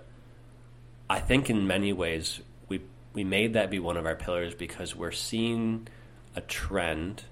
I 1.10 1.18
think 1.20 1.50
in 1.50 1.66
many 1.66 1.92
ways 1.92 2.40
we 2.68 2.80
we 3.12 3.24
made 3.24 3.54
that 3.54 3.70
be 3.70 3.78
one 3.78 3.96
of 3.96 4.06
our 4.06 4.14
pillars 4.14 4.54
because 4.54 4.94
we're 4.94 5.10
seeing 5.10 5.88
a 6.36 6.40
trend 6.40 7.24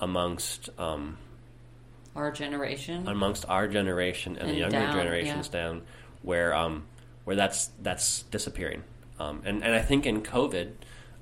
amongst 0.00 0.70
um, 0.78 1.18
Our 2.16 2.30
generation. 2.30 3.06
amongst 3.06 3.44
our 3.46 3.68
generation 3.68 4.36
and, 4.38 4.48
the 4.48 4.54
younger 4.54 4.78
down, 4.78 4.96
generations 4.96 5.50
yeah. 5.52 5.60
down 5.60 5.82
where 6.22 6.54
um, 6.54 6.84
where 7.24 7.36
that's 7.36 7.70
that's 7.82 8.22
disappearing. 8.24 8.82
Um, 9.18 9.42
and 9.44 9.62
and 9.62 9.74
I 9.74 9.80
think 9.82 10.06
in 10.06 10.22
COVID 10.22 10.70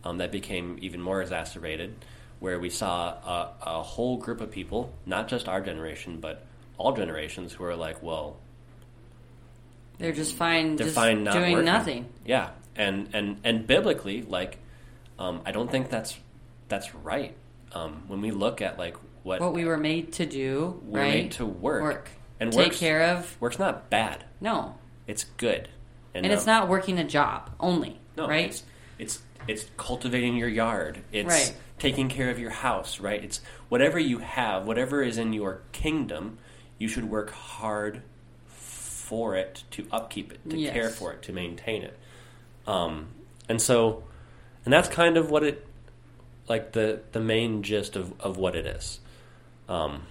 um, 0.05 0.18
that 0.18 0.31
became 0.31 0.79
even 0.81 1.01
more 1.01 1.20
exacerbated, 1.20 1.94
where 2.40 2.59
we 2.59 2.70
saw 2.70 3.09
a, 3.09 3.53
a 3.62 3.83
whole 3.83 4.16
group 4.16 4.40
of 4.40 4.51
people, 4.51 4.92
not 5.07 5.29
just 5.29 5.48
our 5.48 5.61
generation, 5.61 6.18
but 6.20 6.44
all 6.77 6.92
generations, 6.92 7.53
who 7.53 7.64
are 7.64 7.74
like, 7.77 8.03
well, 8.03 8.37
they're 9.98 10.12
just 10.12 10.35
fine. 10.37 10.77
they're 10.77 10.87
just 10.87 10.94
fine 10.96 11.24
not 11.24 11.35
doing 11.35 11.53
working. 11.53 11.64
nothing. 11.64 12.09
Yeah, 12.24 12.51
and 12.77 13.09
and 13.12 13.40
and 13.44 13.66
biblically, 13.66 14.22
like, 14.22 14.59
um, 15.18 15.40
I 15.44 15.51
don't 15.53 15.70
think 15.70 15.90
that's 15.90 16.16
that's 16.68 16.94
right. 16.94 17.35
Um, 17.72 18.05
when 18.07 18.20
we 18.20 18.31
look 18.31 18.62
at 18.62 18.79
like 18.79 18.96
what, 19.24 19.40
What 19.40 19.53
we 19.53 19.64
were 19.64 19.77
made 19.77 20.12
to 20.14 20.27
do, 20.27 20.81
we're 20.87 21.01
right? 21.01 21.14
made 21.24 21.33
to 21.33 21.44
work, 21.46 21.83
Work. 21.83 22.09
and 22.40 22.53
Take 22.53 22.66
work's, 22.68 22.79
care 22.79 23.03
of. 23.16 23.37
work's 23.40 23.59
not 23.59 23.90
bad. 23.90 24.24
No, 24.40 24.77
It's 25.07 25.24
good, 25.24 25.68
and 26.14 26.24
it's 26.24 26.42
um, 26.42 26.46
not 26.46 26.68
working 26.68 26.98
a 26.98 27.05
job 27.05 27.51
only, 27.59 27.98
No, 28.16 28.29
right? 28.29 28.46
It's, 28.51 28.62
it's 28.98 29.20
it's 29.48 29.66
cultivating 29.77 30.37
your 30.37 30.48
yard. 30.48 31.01
It's 31.12 31.29
Right. 31.29 31.55
Taking 31.78 32.08
care 32.08 32.30
of 32.30 32.38
your 32.38 32.50
house. 32.50 33.00
Right. 33.00 33.22
It's 33.22 33.40
whatever 33.68 33.98
you 33.98 34.18
have, 34.18 34.66
whatever 34.66 35.02
is 35.02 35.18
in 35.18 35.32
your 35.32 35.62
kingdom. 35.72 36.38
You 36.78 36.88
should 36.88 37.10
work 37.10 37.30
hard 37.30 38.02
for 38.46 39.36
it 39.36 39.64
to 39.72 39.86
upkeep 39.90 40.32
it, 40.32 40.50
to 40.50 40.56
Yes. 40.56 40.72
care 40.72 40.90
for 40.90 41.12
it, 41.12 41.22
to 41.22 41.32
maintain 41.32 41.82
it. 41.82 41.98
Um, 42.66 43.08
and 43.48 43.60
so, 43.60 44.04
and 44.64 44.72
that's 44.72 44.88
kind 44.88 45.16
of 45.16 45.30
what 45.30 45.42
it, 45.42 45.66
like 46.48 46.72
the 46.72 47.00
the 47.12 47.20
main 47.20 47.62
gist 47.62 47.96
of 47.96 48.18
of 48.20 48.36
what 48.36 48.54
it 48.54 48.66
is. 48.66 49.00
Um, 49.68 50.02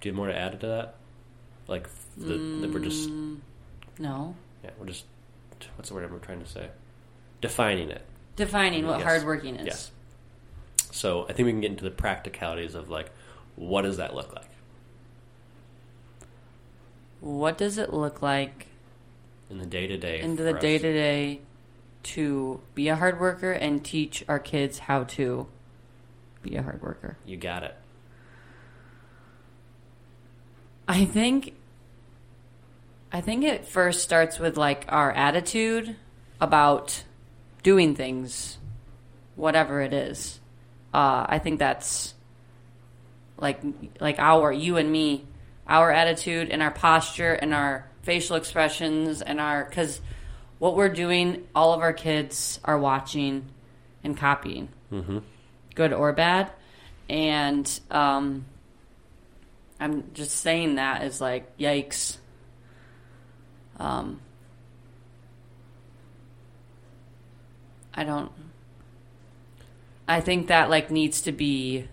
do 0.00 0.08
you 0.08 0.12
have 0.12 0.16
more 0.16 0.26
to 0.28 0.36
add 0.36 0.60
to 0.60 0.66
that? 0.66 0.94
Like 1.68 1.88
the, 2.16 2.34
the 2.36 2.68
we're 2.72 2.80
just 2.80 3.08
Mm, 3.08 3.38
no. 3.98 4.34
yeah 4.62 4.70
we're 4.78 4.86
just 4.86 5.04
what's 5.76 5.88
the 5.88 5.94
word 5.94 6.04
I'm 6.04 6.20
trying 6.20 6.40
to 6.42 6.46
say? 6.48 6.68
Defining 7.40 7.90
it. 7.90 8.02
Defining 8.36 8.86
what 8.86 8.98
Yes. 8.98 9.06
hardworking 9.08 9.56
is. 9.56 9.66
Yes. 9.66 9.90
So 10.94 11.24
I 11.28 11.32
think 11.32 11.46
we 11.46 11.52
can 11.52 11.60
get 11.60 11.72
into 11.72 11.82
the 11.82 11.90
practicalities 11.90 12.76
of 12.76 12.88
like, 12.88 13.10
what 13.56 13.82
does 13.82 13.96
that 13.96 14.14
look 14.14 14.32
like 14.32 14.48
What 17.20 17.58
does 17.58 17.78
it 17.78 17.92
look 17.92 18.22
like 18.22 18.68
in 19.50 19.58
the 19.58 19.66
day 19.66 19.88
to 19.88 19.96
day? 19.96 20.20
in 20.20 20.36
the 20.36 20.52
day 20.52 20.78
to 20.78 20.92
day 20.92 21.40
to 22.04 22.60
be 22.76 22.88
a 22.88 22.94
hard 22.94 23.18
worker 23.18 23.50
and 23.50 23.84
teach 23.84 24.24
our 24.28 24.38
kids 24.38 24.78
how 24.78 25.02
to 25.04 25.48
be 26.42 26.54
a 26.54 26.62
hard 26.62 26.80
worker? 26.80 27.16
You 27.26 27.38
got 27.38 27.64
it. 27.64 27.74
I 30.86 31.06
think 31.06 31.54
I 33.10 33.20
think 33.20 33.42
it 33.42 33.66
first 33.66 34.02
starts 34.02 34.38
with 34.38 34.56
like 34.56 34.84
our 34.88 35.10
attitude 35.10 35.96
about 36.40 37.02
doing 37.64 37.96
things, 37.96 38.58
whatever 39.34 39.80
it 39.80 39.92
is. 39.92 40.38
Uh, 40.94 41.26
I 41.28 41.40
think 41.40 41.58
that's 41.58 42.14
like 43.36 43.60
like 44.00 44.20
our 44.20 44.52
you 44.52 44.76
and 44.76 44.90
me, 44.90 45.26
our 45.66 45.90
attitude 45.90 46.50
and 46.50 46.62
our 46.62 46.70
posture 46.70 47.32
and 47.32 47.52
our 47.52 47.90
facial 48.02 48.36
expressions 48.36 49.20
and 49.20 49.40
our 49.40 49.64
because 49.64 50.00
what 50.60 50.76
we're 50.76 50.88
doing, 50.88 51.48
all 51.52 51.72
of 51.72 51.80
our 51.80 51.92
kids 51.92 52.60
are 52.64 52.78
watching 52.78 53.44
and 54.04 54.16
copying, 54.16 54.68
Mm-hmm. 54.92 55.18
good 55.74 55.92
or 55.92 56.12
bad, 56.12 56.52
and 57.08 57.68
um, 57.90 58.44
I'm 59.80 60.04
just 60.14 60.36
saying 60.36 60.76
that 60.76 61.02
is 61.02 61.20
like 61.20 61.58
yikes. 61.58 62.18
Um, 63.80 64.20
I 67.92 68.04
don't. 68.04 68.30
I 70.06 70.20
think 70.20 70.48
that 70.48 70.70
like 70.70 70.90
needs 70.90 71.22
to 71.22 71.32
be, 71.32 71.88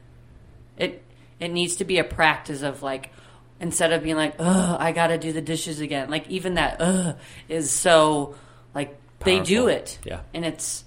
it 0.78 1.04
it 1.40 1.50
needs 1.50 1.78
to 1.78 1.86
be 1.86 1.98
a 1.98 2.04
practice 2.04 2.62
of 2.62 2.84
like 2.84 3.12
instead 3.60 3.94
of 3.94 4.04
being 4.04 4.16
like 4.16 4.36
ugh 4.40 4.78
I 4.80 4.92
got 4.92 5.08
to 5.08 5.18
do 5.18 5.32
the 5.32 5.42
dishes 5.42 5.80
again 5.82 6.10
like 6.10 6.28
even 6.30 6.56
that 6.56 6.78
ugh 6.80 7.18
is 7.48 7.70
so 7.72 8.36
like 8.74 8.98
they 9.20 9.40
do 9.40 9.68
it. 9.68 10.00
Yeah. 10.04 10.22
and 10.34 10.44
it's 10.46 10.84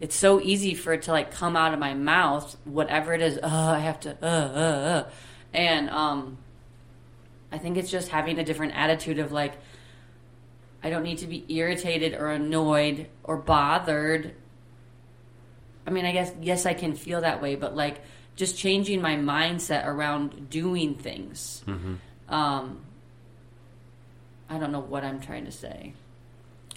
it's 0.00 0.14
so 0.14 0.40
easy 0.40 0.74
for 0.74 0.92
it 0.92 1.02
to 1.02 1.10
like 1.12 1.30
come 1.30 1.56
out 1.56 1.72
of 1.72 1.78
my 1.80 1.94
mouth 1.94 2.56
whatever 2.64 3.14
it 3.14 3.22
is 3.22 3.38
uh 3.38 3.72
i 3.76 3.78
have 3.78 3.98
to 4.00 4.10
uh 4.22 4.26
uh 4.26 4.28
uh 4.28 5.10
and 5.54 5.90
um 5.90 6.38
i 7.50 7.58
think 7.58 7.76
it's 7.76 7.90
just 7.90 8.08
having 8.08 8.38
a 8.38 8.44
different 8.44 8.74
attitude 8.76 9.18
of 9.18 9.32
like 9.32 9.54
i 10.82 10.90
don't 10.90 11.02
need 11.02 11.18
to 11.18 11.26
be 11.26 11.44
irritated 11.48 12.14
or 12.14 12.28
annoyed 12.30 13.08
or 13.24 13.36
bothered 13.36 14.34
i 15.88 15.90
mean 15.90 16.04
i 16.04 16.12
guess 16.12 16.30
yes 16.42 16.66
i 16.66 16.74
can 16.74 16.94
feel 16.94 17.20
that 17.22 17.40
way 17.42 17.54
but 17.56 17.74
like 17.74 18.00
just 18.36 18.56
changing 18.58 19.00
my 19.02 19.16
mindset 19.16 19.86
around 19.86 20.48
doing 20.50 20.94
things 20.94 21.64
um 22.28 22.78
i 24.50 24.58
don't 24.58 24.70
know 24.70 24.80
what 24.80 25.02
i'm 25.04 25.20
trying 25.20 25.44
to 25.46 25.52
say 25.52 25.92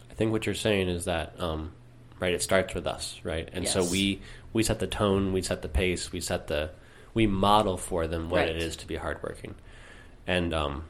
I 0.10 0.14
think 0.14 0.32
what 0.34 0.46
you're 0.46 0.56
saying 0.56 0.88
is 0.90 1.06
that, 1.06 1.34
um, 1.40 1.72
right? 2.20 2.34
It 2.34 2.44
starts 2.44 2.76
with 2.76 2.86
us, 2.86 3.20
right? 3.24 3.50
And 3.54 3.66
so 3.68 3.84
we 3.84 4.22
we 4.54 4.62
set 4.62 4.78
the 4.80 4.86
tone, 4.86 5.32
we 5.34 5.42
set 5.42 5.62
the 5.64 5.70
pace, 5.70 6.12
we 6.12 6.20
set 6.20 6.48
the 6.48 6.70
we 7.16 7.26
model 7.28 7.78
for 7.78 8.06
them 8.08 8.30
what 8.30 8.40
Right. 8.42 8.50
it 8.50 8.58
is 8.58 8.76
to 8.78 8.88
be 8.88 8.98
hardworking, 8.98 9.56
and 10.28 10.54
um, 10.54 10.84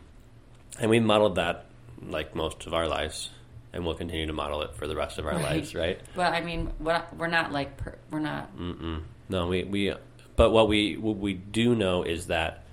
and 0.80 0.90
we 0.90 1.00
modeled 1.00 1.36
that 1.36 1.66
like 2.02 2.36
most 2.36 2.66
of 2.66 2.74
our 2.74 2.88
lives, 2.88 3.30
and 3.74 3.86
we'll 3.86 3.96
continue 3.96 4.28
to 4.28 4.34
model 4.34 4.62
it 4.62 4.76
for 4.76 4.88
the 4.88 4.96
rest 4.96 5.18
of 5.18 5.26
our 5.26 5.34
lives, 5.40 5.74
right? 5.76 6.00
But 6.16 6.34
I 6.34 6.42
mean, 6.42 6.72
we're 6.80 7.28
not 7.28 7.52
like 7.52 7.78
per, 7.78 7.96
we're 8.10 8.20
not. 8.20 8.56
Mm-mm. 8.58 9.02
No, 9.30 9.48
we 9.48 9.64
we. 9.64 9.94
But 10.36 10.52
what 10.52 10.68
we 10.68 10.98
what 10.98 11.18
we 11.18 11.34
do 11.34 11.76
know 11.76 12.04
is 12.04 12.28
that 12.28 12.64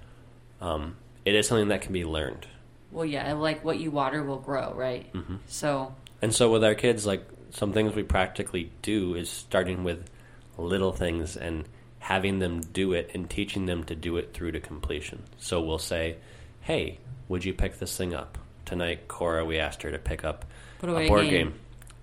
um, 0.61 0.97
it 1.25 1.35
is 1.35 1.47
something 1.47 1.69
that 1.69 1.83
can 1.83 1.93
be 1.93 2.05
learned. 2.05 2.47
Well, 2.91 3.05
yeah, 3.05 3.33
like 3.35 3.65
what 3.65 3.79
you 3.79 3.91
water 3.91 4.23
will 4.23 4.39
grow, 4.39 4.73
right? 4.75 5.13
Mm-hmm. 5.13 5.37
So 5.47 5.95
And 6.23 6.35
so 6.35 6.51
with 6.51 6.65
our 6.65 6.75
kids, 6.75 7.07
like 7.07 7.27
some 7.51 7.73
things 7.73 7.95
we 7.95 8.03
practically 8.03 8.73
do 8.83 9.15
is 9.15 9.31
starting 9.31 9.85
with 9.85 10.09
little 10.57 10.93
things 10.93 11.37
and 11.37 11.65
having 12.01 12.39
them 12.39 12.61
do 12.61 12.93
it 12.93 13.11
and 13.15 13.29
teaching 13.29 13.67
them 13.67 13.85
to 13.85 13.95
do 13.95 14.17
it 14.17 14.33
through 14.33 14.53
to 14.53 14.61
completion. 14.61 15.23
So 15.39 15.61
we'll 15.61 15.79
say, 15.79 16.17
"Hey, 16.63 16.99
would 17.29 17.45
you 17.45 17.53
pick 17.53 17.79
this 17.79 17.97
thing 17.97 18.15
up 18.15 18.39
tonight?" 18.65 19.07
Cora, 19.09 19.45
we 19.45 19.59
asked 19.59 19.83
her 19.83 19.91
to 19.91 19.99
pick 19.99 20.25
up 20.25 20.45
Put 20.79 20.91
away 20.91 21.07
a 21.07 21.09
board 21.09 21.23
game. 21.25 21.31
game. 21.51 21.55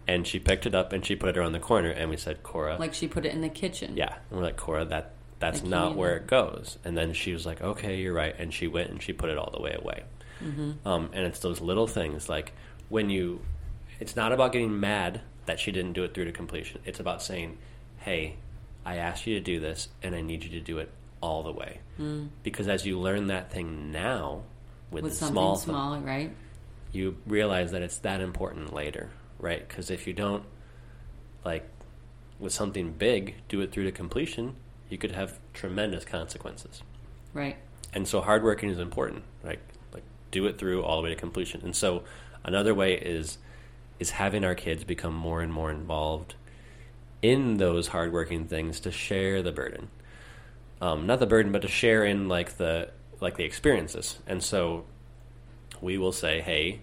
and 0.07 0.27
she 0.27 0.37
picked 0.39 0.65
it 0.65 0.75
up 0.75 0.93
and 0.93 1.03
she 1.05 1.15
put 1.15 1.29
it 1.29 1.37
around 1.37 1.53
the 1.53 1.59
corner, 1.59 1.89
and 1.89 2.09
we 2.09 2.17
said, 2.17 2.43
"Cora, 2.43 2.77
like 2.77 2.93
she 2.93 3.07
put 3.07 3.25
it 3.25 3.33
in 3.33 3.41
the 3.41 3.49
kitchen. 3.49 3.95
yeah," 3.97 4.15
and 4.29 4.39
we're 4.39 4.45
like, 4.45 4.57
"Cora, 4.57 4.85
that." 4.85 5.11
That's 5.37 5.61
Like, 5.61 5.69
not 5.69 5.95
where 5.97 6.15
it. 6.15 6.27
goes. 6.27 6.77
And 6.85 6.97
then 6.97 7.11
she 7.11 7.33
was 7.33 7.45
like, 7.45 7.61
"Okay, 7.61 7.99
you're 7.99 8.13
right." 8.13 8.33
And 8.39 8.53
she 8.53 8.67
went 8.67 8.89
and 8.89 9.01
she 9.03 9.11
put 9.11 9.29
it 9.29 9.37
all 9.37 9.51
the 9.51 9.61
way 9.61 9.75
away. 9.77 10.03
Mm-hmm. 10.41 10.87
Um, 10.87 11.09
and 11.11 11.25
it's 11.27 11.39
those 11.39 11.59
little 11.59 11.87
things 11.87 12.29
like 12.29 12.53
when 12.87 13.09
you, 13.09 13.41
it's 13.99 14.15
not 14.15 14.31
about 14.31 14.53
getting 14.53 14.79
mad 14.79 15.21
that 15.45 15.59
she 15.59 15.71
didn't 15.73 15.91
do 15.93 16.03
it 16.03 16.13
through 16.13 16.25
to 16.25 16.31
completion. 16.31 16.79
It's 16.85 17.01
about 17.01 17.21
saying, 17.21 17.57
hey, 17.97 18.37
I 18.85 18.95
asked 18.95 19.27
you 19.27 19.33
to 19.35 19.41
do 19.41 19.59
this 19.59 19.89
and 20.01 20.15
I 20.15 20.21
need 20.21 20.43
you 20.43 20.49
to 20.51 20.61
do 20.61 20.77
it 20.79 20.89
all 21.21 21.43
the 21.43 21.51
way. 21.51 21.79
Mm. 21.99 22.29
Because 22.43 22.67
as 22.69 22.85
you 22.85 22.97
learn 22.99 23.27
that 23.27 23.51
thing 23.51 23.91
now 23.91 24.43
with, 24.89 25.03
with 25.03 25.13
the 25.13 25.17
something 25.19 25.33
small, 25.33 25.55
small, 25.57 25.99
right? 25.99 26.31
You 26.95 27.17
realize 27.27 27.71
that 27.71 27.81
it's 27.81 27.97
that 27.99 28.21
important 28.21 28.73
later, 28.73 29.09
right? 29.39 29.67
Because 29.67 29.91
if 29.91 30.07
you 30.07 30.13
don't, 30.13 30.43
like, 31.43 31.69
with 32.39 32.53
something 32.53 32.91
big, 32.93 33.35
do 33.47 33.61
it 33.61 33.71
through 33.71 33.83
to 33.85 33.91
completion, 33.91 34.55
you 34.89 34.97
could 34.97 35.11
have 35.11 35.39
tremendous 35.53 36.05
consequences 36.05 36.83
Right. 37.33 37.57
and 37.93 38.07
so 38.07 38.21
hard 38.21 38.43
working 38.43 38.69
is 38.69 38.77
important 38.79 39.23
right? 39.43 39.59
like 39.93 40.03
do 40.31 40.45
it 40.45 40.57
through 40.59 40.83
all 40.83 40.97
the 40.97 41.03
way 41.03 41.09
to 41.09 41.15
completion 41.15 41.61
and 41.63 41.75
so 41.75 42.03
another 42.43 42.73
way 42.73 42.93
is 42.93 43.39
is 43.99 44.11
having 44.11 44.45
our 44.45 44.53
kids 44.53 44.83
become 44.83 45.13
more 45.13 45.41
and 45.41 45.51
more 45.51 45.71
involved 45.71 46.35
in 47.23 47.57
those 47.57 47.87
hardworking 47.87 48.45
things 48.45 48.79
to 48.81 48.91
share 48.91 49.41
the 49.41 49.51
burden 49.51 49.87
um, 50.81 51.07
not 51.07 51.19
the 51.19 51.25
burden 51.25 51.51
but 51.51 51.63
to 51.63 51.67
share 51.67 52.05
in 52.05 52.27
like 52.27 52.57
the 52.57 52.89
like 53.19 53.37
the 53.37 53.43
experiences 53.43 54.19
and 54.27 54.43
so 54.43 54.85
we 55.81 55.97
will 55.97 56.11
say 56.11 56.41
hey 56.41 56.79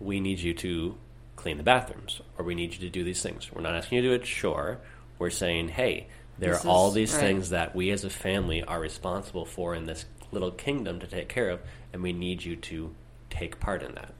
we 0.00 0.20
need 0.20 0.38
you 0.38 0.52
to 0.54 0.96
clean 1.36 1.56
the 1.56 1.62
bathrooms 1.62 2.20
or 2.38 2.44
we 2.44 2.54
need 2.54 2.72
you 2.72 2.78
to 2.80 2.88
do 2.90 3.04
these 3.04 3.22
things 3.22 3.50
we're 3.52 3.60
not 3.62 3.74
asking 3.74 3.96
you 3.96 4.02
to 4.02 4.08
do 4.08 4.14
it 4.14 4.26
sure 4.26 4.78
we're 5.18 5.30
saying 5.30 5.68
hey 5.68 6.06
there 6.38 6.52
This 6.52 6.64
are 6.66 6.68
all 6.68 6.90
these 6.90 7.12
right. 7.14 7.20
things 7.20 7.50
that 7.50 7.74
we 7.74 7.90
as 7.90 8.04
a 8.04 8.10
family 8.10 8.62
are 8.62 8.78
responsible 8.78 9.46
for 9.46 9.74
in 9.74 9.86
this 9.86 10.04
little 10.32 10.50
kingdom 10.50 11.00
to 11.00 11.06
take 11.06 11.30
care 11.30 11.48
of, 11.48 11.60
and 11.94 12.02
we 12.02 12.12
need 12.12 12.44
you 12.44 12.56
to 12.56 12.94
take 13.30 13.58
part 13.58 13.82
in 13.82 13.94
that. 13.94 14.12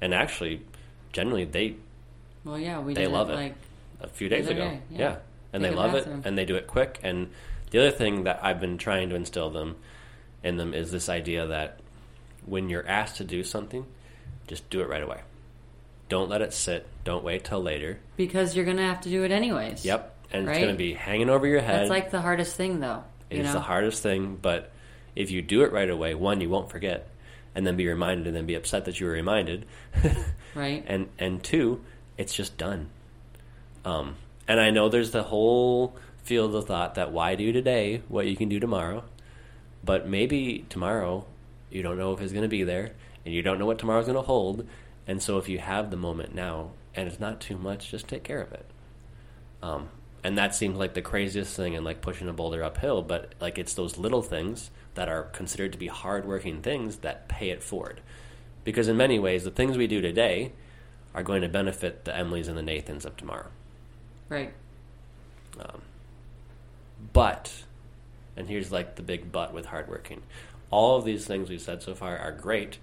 And 0.00 0.14
actually, 0.14 0.62
generally, 1.12 1.44
they 1.44 1.76
Well, 2.42 2.58
yeah, 2.58 2.80
we 2.80 2.94
They 2.94 3.06
love 3.06 3.28
it 3.28 3.34
it. 3.34 3.36
like 3.36 3.54
a 4.00 4.08
few 4.08 4.30
days 4.30 4.48
ago, 4.48 4.60
day, 4.60 4.80
yeah. 4.90 4.98
yeah, 4.98 5.16
and 5.52 5.62
Take 5.62 5.72
they 5.72 5.76
love 5.76 5.92
bathroom. 5.92 6.20
it, 6.20 6.26
and 6.26 6.38
they 6.38 6.46
do 6.46 6.54
it 6.56 6.66
quick. 6.66 6.98
And 7.02 7.28
the 7.70 7.80
other 7.80 7.90
thing 7.90 8.24
that 8.24 8.40
I've 8.42 8.58
been 8.58 8.78
trying 8.78 9.10
to 9.10 9.14
instill 9.14 9.50
them 9.50 9.76
in 10.42 10.56
them 10.56 10.72
is 10.72 10.90
this 10.90 11.10
idea 11.10 11.46
that 11.48 11.80
when 12.46 12.68
you're 12.68 12.86
asked 12.86 13.16
to 13.16 13.24
do 13.24 13.42
something, 13.44 13.86
just 14.46 14.68
do 14.70 14.80
it 14.80 14.88
right 14.88 15.02
away. 15.02 15.20
Don't 16.08 16.28
let 16.28 16.42
it 16.42 16.52
sit. 16.52 16.86
Don't 17.04 17.24
wait 17.24 17.44
till 17.44 17.62
later. 17.62 17.98
because 18.16 18.54
you're 18.54 18.64
gonna 18.64 18.86
have 18.86 19.00
to 19.02 19.08
do 19.08 19.24
it 19.24 19.30
anyways. 19.30 19.84
Yep, 19.84 20.14
and 20.32 20.46
Right? 20.46 20.56
it's 20.56 20.62
going 20.64 20.74
to 20.74 20.78
be 20.78 20.94
hanging 20.94 21.28
over 21.30 21.46
your 21.46 21.60
head. 21.60 21.82
It's 21.82 21.90
like 21.90 22.10
the 22.10 22.20
hardest 22.20 22.54
thing, 22.56 22.80
though. 22.80 23.04
It 23.30 23.36
you 23.36 23.40
is 23.42 23.48
know? 23.48 23.54
the 23.54 23.60
hardest 23.60 24.02
thing, 24.02 24.38
but 24.40 24.70
if 25.16 25.30
you 25.30 25.42
do 25.42 25.62
it 25.62 25.72
right 25.72 25.88
away, 25.88 26.14
one, 26.14 26.40
you 26.40 26.48
won't 26.50 26.70
forget, 26.70 27.08
and 27.54 27.66
then 27.66 27.76
be 27.76 27.86
reminded, 27.88 28.26
and 28.26 28.36
then 28.36 28.46
be 28.46 28.54
upset 28.54 28.84
that 28.86 28.98
you 29.00 29.06
were 29.06 29.12
reminded, 29.12 29.66
right? 30.54 30.84
and 30.86 31.08
and 31.18 31.42
two, 31.42 31.80
it's 32.18 32.34
just 32.34 32.56
done. 32.58 32.88
Um, 33.84 34.16
and 34.48 34.60
I 34.60 34.70
know 34.70 34.88
there's 34.88 35.10
the 35.10 35.24
whole 35.24 35.96
field 36.24 36.54
of 36.54 36.66
thought 36.66 36.94
that 36.94 37.10
why 37.12 37.34
do 37.34 37.52
today 37.52 38.02
what 38.08 38.26
you 38.26 38.36
can 38.36 38.48
do 38.48 38.60
tomorrow, 38.60 39.04
but 39.84 40.08
maybe 40.08 40.64
tomorrow 40.68 41.24
you 41.74 41.82
don't 41.82 41.98
know 41.98 42.12
if 42.12 42.20
it's 42.20 42.32
going 42.32 42.42
to 42.42 42.48
be 42.48 42.64
there, 42.64 42.92
and 43.24 43.34
you 43.34 43.42
don't 43.42 43.58
know 43.58 43.66
what 43.66 43.78
tomorrow's 43.78 44.06
going 44.06 44.16
to 44.16 44.22
hold, 44.22 44.66
and 45.06 45.22
so 45.22 45.38
if 45.38 45.48
you 45.48 45.58
have 45.58 45.90
the 45.90 45.96
moment 45.96 46.34
now 46.34 46.70
and 46.94 47.08
it's 47.08 47.20
not 47.20 47.40
too 47.40 47.56
much, 47.56 47.90
just 47.90 48.06
take 48.06 48.22
care 48.22 48.40
of 48.40 48.52
it. 48.52 48.66
Um, 49.62 49.88
and 50.22 50.36
that 50.38 50.54
seems 50.54 50.76
like 50.76 50.94
the 50.94 51.02
craziest 51.02 51.56
thing 51.56 51.74
and 51.74 51.84
like 51.84 52.00
pushing 52.00 52.28
a 52.28 52.32
boulder 52.32 52.62
uphill, 52.62 53.02
but 53.02 53.34
like 53.40 53.58
it's 53.58 53.74
those 53.74 53.96
little 53.98 54.22
things 54.22 54.70
that 54.94 55.08
are 55.08 55.24
considered 55.24 55.72
to 55.72 55.78
be 55.78 55.86
hardworking 55.86 56.60
things 56.60 56.98
that 56.98 57.28
pay 57.28 57.50
it 57.50 57.62
forward. 57.62 58.00
Because 58.62 58.88
in 58.88 58.96
many 58.96 59.18
ways, 59.18 59.44
the 59.44 59.50
things 59.50 59.76
we 59.76 59.86
do 59.86 60.00
today 60.00 60.52
are 61.14 61.22
going 61.22 61.42
to 61.42 61.48
benefit 61.48 62.04
the 62.04 62.12
Emilys 62.12 62.48
and 62.48 62.56
the 62.56 62.62
Nathans 62.62 63.04
of 63.04 63.16
tomorrow. 63.16 63.48
Right. 64.28 64.52
But, 67.12 67.52
and 68.36 68.48
here's 68.48 68.72
like 68.72 68.96
the 68.96 69.02
big 69.02 69.32
but 69.32 69.52
with 69.52 69.66
hardworking, 69.66 70.22
all 70.72 70.96
of 70.96 71.04
these 71.04 71.24
things 71.26 71.48
we've 71.48 71.60
said 71.60 71.82
so 71.82 71.94
far 71.94 72.18
are 72.18 72.32
great, 72.32 72.78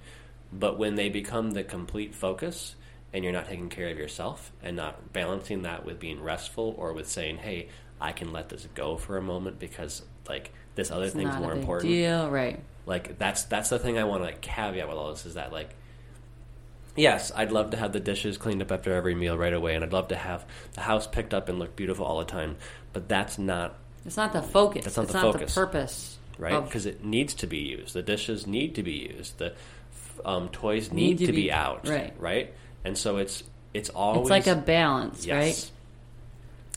but 0.54 0.78
when 0.80 0.95
they 0.95 1.10
become 1.10 1.52
the 1.52 1.63
complete 1.63 2.15
focus 2.15 2.75
and 3.12 3.23
you're 3.23 3.34
not 3.34 3.47
taking 3.47 3.67
care 3.69 3.89
of 3.89 3.97
yourself 3.97 4.54
and 4.63 4.78
not 4.78 5.12
balancing 5.12 5.63
that 5.63 5.84
with 5.86 5.99
being 5.99 6.21
restful 6.23 6.75
or 6.78 6.93
with 6.93 7.10
saying, 7.10 7.38
hey, 7.38 7.67
I 7.99 8.13
can 8.13 8.32
let 8.32 8.47
this 8.49 8.65
go 8.75 8.95
for 8.95 9.17
a 9.17 9.21
moment 9.21 9.60
because 9.60 10.04
like 10.30 10.54
this 10.75 10.91
other 10.91 11.06
It's 11.06 11.15
thing's 11.15 11.36
more 11.36 11.52
important. 11.52 11.89
deal, 11.91 12.30
right? 12.30 12.60
Like 12.86 13.17
that's 13.17 13.43
that's 13.43 13.69
the 13.69 13.80
thing 13.80 13.97
I 13.97 14.06
want 14.06 14.21
to 14.21 14.25
like 14.25 14.41
caveat 14.41 14.88
with 14.88 14.97
all 14.97 15.10
this 15.12 15.25
is 15.25 15.34
that 15.34 15.52
like 15.52 15.75
yes, 16.95 17.32
I'd 17.36 17.52
love 17.52 17.71
to 17.71 17.78
have 17.78 17.91
the 17.93 17.99
dishes 17.99 18.38
cleaned 18.38 18.62
up 18.62 18.71
after 18.71 18.93
every 18.93 19.15
meal 19.15 19.38
right 19.38 19.54
away 19.54 19.75
and 19.75 19.84
I'd 19.84 19.93
love 19.93 20.10
to 20.10 20.15
have 20.15 20.45
the 20.73 20.82
house 20.82 21.08
picked 21.08 21.34
up 21.34 21.49
and 21.49 21.60
look 21.60 21.75
beautiful 21.75 22.06
all 22.06 22.19
the 22.19 22.25
time, 22.25 22.58
but 22.93 23.10
that's 23.10 23.38
not 23.38 23.75
It's 24.06 24.17
not 24.17 24.34
the 24.34 24.41
focus. 24.43 24.86
That's 24.86 24.97
not 24.97 25.04
it's 25.04 25.13
the 25.13 25.21
not 25.21 25.34
focus. 25.34 25.54
the 25.56 25.62
purpose. 25.62 26.19
Right 26.39 26.63
because 26.63 26.86
it 26.86 27.04
needs 27.04 27.36
to 27.36 27.47
be 27.47 27.58
used. 27.60 27.93
The 27.93 28.02
dishes 28.02 28.47
need 28.47 28.75
to 28.75 28.84
be 28.84 29.12
used. 29.15 29.38
The 29.38 29.54
um, 30.25 30.49
toys 30.49 30.91
Need 30.91 31.02
need, 31.02 31.17
to 31.19 31.25
to, 31.28 31.32
be- 31.32 31.43
be, 31.43 31.52
out. 31.52 31.88
right. 31.88 32.13
Right. 32.19 32.54
And 32.84 32.97
so 32.97 33.17
it's 33.17 33.43
it's 33.73 33.89
always 33.89 34.21
it's 34.21 34.30
like 34.30 34.47
a 34.47 34.56
balance, 34.56 35.25
yes. 35.25 35.36
right? 35.36 35.71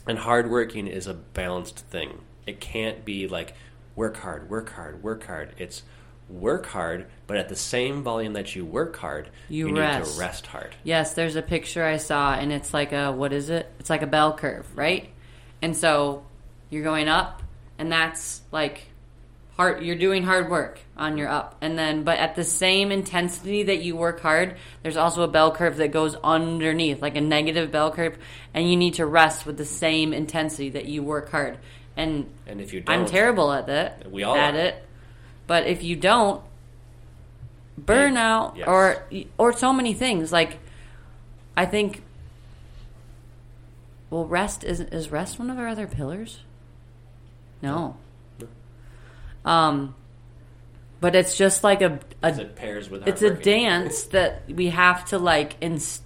And 0.09 0.17
hardworking 0.19 0.87
is 0.87 1.07
a 1.07 1.13
balanced 1.13 1.79
thing. 1.79 2.19
It 2.45 2.59
can't 2.59 3.03
be 3.05 3.27
like 3.27 3.55
work 3.95 4.17
hard, 4.17 4.49
work 4.49 4.69
hard, 4.69 5.01
work 5.01 5.25
hard. 5.25 5.53
It's 5.57 5.81
work 6.29 6.65
hard, 6.67 7.05
but 7.27 7.37
at 7.37 7.49
the 7.49 7.55
same 7.55 8.03
volume 8.03 8.33
that 8.33 8.55
you 8.55 8.65
work 8.65 8.95
hard, 8.97 9.29
You 9.49 9.71
need 9.71 9.79
rest. 9.79 10.15
to 10.15 10.19
rest 10.19 10.47
hard. 10.47 10.75
Yes, 10.83 11.13
there's 11.13 11.35
a 11.35 11.41
picture 11.41 11.83
I 11.83 11.97
saw, 11.97 12.33
and 12.33 12.51
it's 12.51 12.73
like 12.73 12.91
a 12.91 13.11
what 13.11 13.33
is 13.33 13.49
it? 13.49 13.71
It's 13.79 13.89
like 13.89 14.01
a 14.01 14.07
bell 14.07 14.35
curve, 14.35 14.65
right? 14.75 15.09
And 15.61 15.75
so 15.75 16.25
you're 16.69 16.83
going 16.83 17.07
up, 17.07 17.41
and 17.77 17.91
that's 17.91 18.41
like 18.51 18.87
hard. 19.57 19.83
You're 19.83 19.95
doing 19.97 20.23
hard 20.23 20.49
work 20.49 20.79
on 20.97 21.17
your 21.17 21.27
up, 21.29 21.55
and 21.61 21.77
then 21.77 22.03
but 22.03 22.17
at 22.19 22.35
the 22.35 22.43
same 22.43 22.91
intensity 22.91 23.63
that 23.63 23.83
you 23.83 23.95
work 23.95 24.19
hard, 24.21 24.55
there's 24.81 24.97
also 24.97 25.23
a 25.23 25.27
bell 25.27 25.51
curve 25.51 25.77
that 25.77 25.91
goes 25.91 26.15
underneath, 26.23 27.01
like 27.01 27.15
a 27.15 27.21
negative 27.21 27.71
bell 27.71 27.91
curve, 27.91 28.17
and 28.53 28.69
you 28.69 28.75
need 28.75 28.95
to 28.95 29.05
rest 29.05 29.45
with 29.45 29.57
the 29.57 29.65
same 29.65 30.13
intensity 30.13 30.69
that 30.69 30.85
you 30.85 31.03
work 31.03 31.29
hard. 31.29 31.57
And 31.95 32.29
And 32.47 32.59
if 32.59 32.73
you 32.73 32.81
don't, 32.81 33.01
I'm 33.01 33.05
terrible 33.05 33.51
at 33.51 33.67
that. 33.67 34.11
We 34.11 34.23
all 34.23 34.35
at 34.35 34.55
are. 34.55 34.59
it. 34.59 34.83
But 35.45 35.67
if 35.67 35.83
you 35.83 35.95
don't, 35.95 36.41
burnout 37.79 38.57
Yes. 38.57 38.67
or 38.67 39.03
or 39.37 39.53
so 39.53 39.73
many 39.73 39.93
things 39.93 40.31
like 40.31 40.57
I 41.55 41.65
think. 41.65 42.01
Well, 44.09 44.25
rest 44.25 44.63
is 44.63 44.79
is 44.79 45.11
rest 45.11 45.39
one 45.39 45.49
of 45.49 45.57
our 45.57 45.67
other 45.67 45.87
pillars? 45.87 46.39
No. 47.61 47.97
Um, 49.45 49.95
but 50.99 51.15
it's 51.15 51.37
just 51.37 51.63
like 51.63 51.81
a, 51.81 51.99
a 52.21 52.41
it 52.41 52.55
pairs 52.55 52.89
with 52.89 53.07
it's 53.07 53.21
a 53.21 53.31
dance 53.33 54.03
that 54.05 54.43
we 54.49 54.69
have 54.69 55.05
to 55.05 55.19
like 55.19 55.57
ins- 55.59 56.01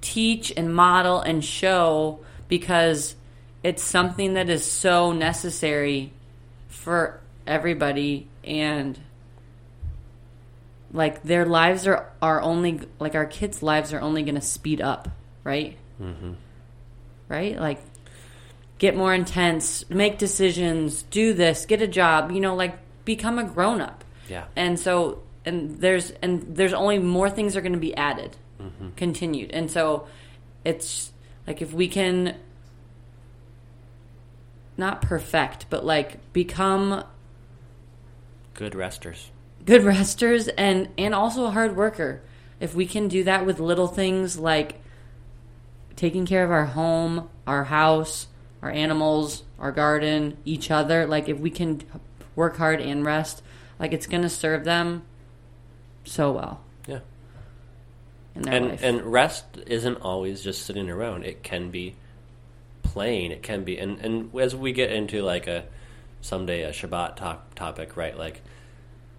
teach 0.00 0.52
and 0.56 0.74
model 0.74 1.20
and 1.20 1.44
show 1.44 2.18
because 2.48 3.14
it's 3.62 3.82
something 3.82 4.34
that 4.34 4.50
is 4.50 4.64
so 4.64 5.12
necessary 5.12 6.12
for 6.68 7.20
everybody 7.46 8.28
and 8.42 8.98
like 10.92 11.22
their 11.22 11.46
lives 11.46 11.86
are 11.86 12.10
are 12.20 12.42
only 12.42 12.80
like 12.98 13.14
our 13.14 13.26
kids 13.26 13.62
lives 13.62 13.92
are 13.92 14.00
only 14.00 14.22
going 14.22 14.34
to 14.34 14.40
speed 14.40 14.80
up 14.80 15.08
right? 15.44 15.76
Mm-hmm. 16.00 16.32
right? 17.28 17.58
Like 17.60 17.80
get 18.78 18.96
more 18.96 19.14
intense 19.14 19.88
make 19.88 20.18
decisions 20.18 21.02
do 21.04 21.32
this 21.32 21.64
get 21.66 21.80
a 21.80 21.86
job 21.88 22.30
you 22.32 22.40
know 22.40 22.54
like 22.54 22.76
become 23.04 23.38
a 23.38 23.44
grown 23.44 23.80
up 23.80 24.04
Yeah. 24.28 24.44
and 24.56 24.78
so 24.78 25.22
and 25.44 25.78
there's 25.80 26.10
and 26.22 26.56
there's 26.56 26.72
only 26.72 26.98
more 26.98 27.28
things 27.30 27.56
are 27.56 27.60
going 27.60 27.72
to 27.74 27.78
be 27.78 27.94
added, 27.96 28.36
Mm-hmm. 28.60 28.90
continued, 28.96 29.50
and 29.50 29.70
so 29.70 30.06
it's 30.64 31.12
like 31.46 31.60
if 31.60 31.72
we 31.74 31.86
can 31.88 32.36
not 34.76 35.02
perfect, 35.02 35.66
but 35.70 35.84
like 35.84 36.32
become 36.32 37.04
Good 38.54 38.74
resters. 38.74 39.30
good 39.64 39.82
resters 39.84 40.48
and 40.48 40.88
and 40.96 41.14
also 41.14 41.44
a 41.44 41.50
hard 41.50 41.76
worker. 41.76 42.22
If 42.60 42.74
we 42.74 42.86
can 42.86 43.08
do 43.08 43.24
that 43.24 43.44
with 43.44 43.58
little 43.60 43.88
things 43.88 44.38
like 44.38 44.80
taking 45.96 46.24
care 46.26 46.44
of 46.44 46.50
our 46.50 46.66
home, 46.66 47.28
our 47.46 47.64
house, 47.64 48.28
our 48.64 48.70
animals, 48.70 49.42
our 49.58 49.70
garden, 49.70 50.38
each 50.46 50.70
other, 50.70 51.06
like 51.06 51.28
if 51.28 51.38
we 51.38 51.50
can 51.50 51.82
work 52.34 52.56
hard 52.56 52.80
and 52.80 53.04
rest, 53.04 53.42
like 53.78 53.92
it's 53.92 54.06
going 54.06 54.22
to 54.22 54.28
serve 54.30 54.64
them 54.64 55.02
so 56.04 56.32
well 56.32 56.60
Yeah. 56.88 57.00
in 58.34 58.42
their 58.42 58.54
and 58.54 58.68
life. 58.70 58.82
and 58.82 59.02
rest 59.02 59.44
isn't 59.66 59.96
always 59.96 60.42
just 60.42 60.64
sitting 60.64 60.88
around. 60.88 61.24
It 61.24 61.42
can 61.42 61.70
be 61.70 61.94
playing. 62.82 63.32
It 63.32 63.42
can 63.42 63.64
be 63.64 63.76
and 63.78 63.98
and 64.00 64.34
as 64.34 64.56
we 64.56 64.72
get 64.72 64.90
into 64.90 65.22
like 65.22 65.46
a 65.46 65.64
someday 66.22 66.62
a 66.62 66.70
Shabbat 66.70 67.16
top, 67.16 67.54
topic, 67.54 67.98
right? 67.98 68.16
Like 68.16 68.40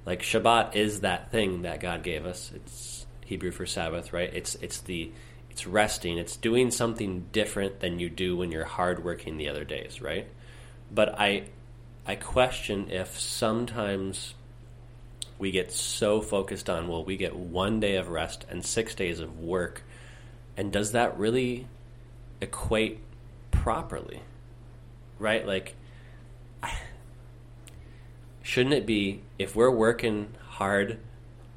like 0.07 0.23
Shabbat 0.23 0.75
is 0.75 1.01
that 1.01 1.31
thing 1.31 1.61
that 1.61 1.79
God 1.79 2.01
gave 2.01 2.25
us. 2.25 2.51
It's 2.55 3.05
Hebrew 3.25 3.51
for 3.51 3.67
Sabbath, 3.67 4.11
right? 4.11 4.33
It's 4.33 4.55
it's 4.55 4.79
the 4.81 5.11
it's 5.55 5.65
resting. 5.65 6.17
It's 6.17 6.35
doing 6.35 6.69
something 6.69 7.27
different 7.31 7.79
than 7.79 7.97
you 7.97 8.09
do 8.09 8.35
when 8.35 8.51
you're 8.51 8.65
hardworking 8.65 9.37
the 9.37 9.47
other 9.47 9.63
days, 9.63 10.01
right? 10.01 10.27
But 10.93 11.17
I 11.17 11.43
I 12.05 12.15
question 12.15 12.91
if 12.91 13.17
sometimes 13.17 14.33
we 15.39 15.51
get 15.51 15.71
so 15.71 16.19
focused 16.19 16.69
on 16.69 16.89
well 16.89 17.05
we 17.05 17.15
get 17.15 17.33
one 17.33 17.79
day 17.79 17.95
of 17.95 18.09
rest 18.09 18.45
and 18.49 18.65
six 18.65 18.95
days 18.95 19.21
of 19.21 19.39
work 19.39 19.83
and 20.57 20.73
does 20.73 20.91
that 20.91 21.17
really 21.17 21.67
equate 22.41 22.99
properly 23.51 24.21
right 25.19 25.45
like 25.47 25.75
shouldn't 28.43 28.75
it 28.75 28.85
be 28.85 29.21
if 29.39 29.55
we're 29.55 29.71
working 29.71 30.33
hard 30.49 30.99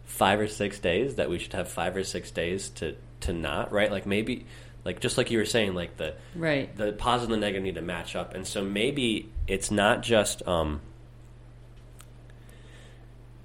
five 0.05 0.41
or 0.41 0.49
six 0.49 0.79
days 0.81 1.17
that 1.17 1.29
we 1.31 1.39
should 1.39 1.53
have 1.53 1.69
five 1.69 1.95
or 1.95 2.03
six 2.03 2.31
days 2.31 2.69
to 2.71 2.97
to 3.29 3.33
not 3.33 3.73
right 3.73 3.91
like 3.91 4.07
maybe 4.07 4.47
like 4.85 5.01
just 5.01 5.19
like 5.19 5.31
you 5.31 5.39
were 5.39 5.45
saying 5.45 5.75
like 5.75 5.97
the 5.97 6.15
right. 6.35 6.75
the 6.77 6.93
positive 6.93 7.33
and 7.33 7.43
the 7.43 7.47
negative 7.47 7.63
need 7.63 7.75
to 7.75 7.83
match 7.83 8.17
up 8.17 8.35
and 8.35 8.47
so 8.47 8.65
maybe 8.65 9.31
it's 9.47 9.71
not 9.71 10.03
just 10.03 10.47
um 10.49 10.81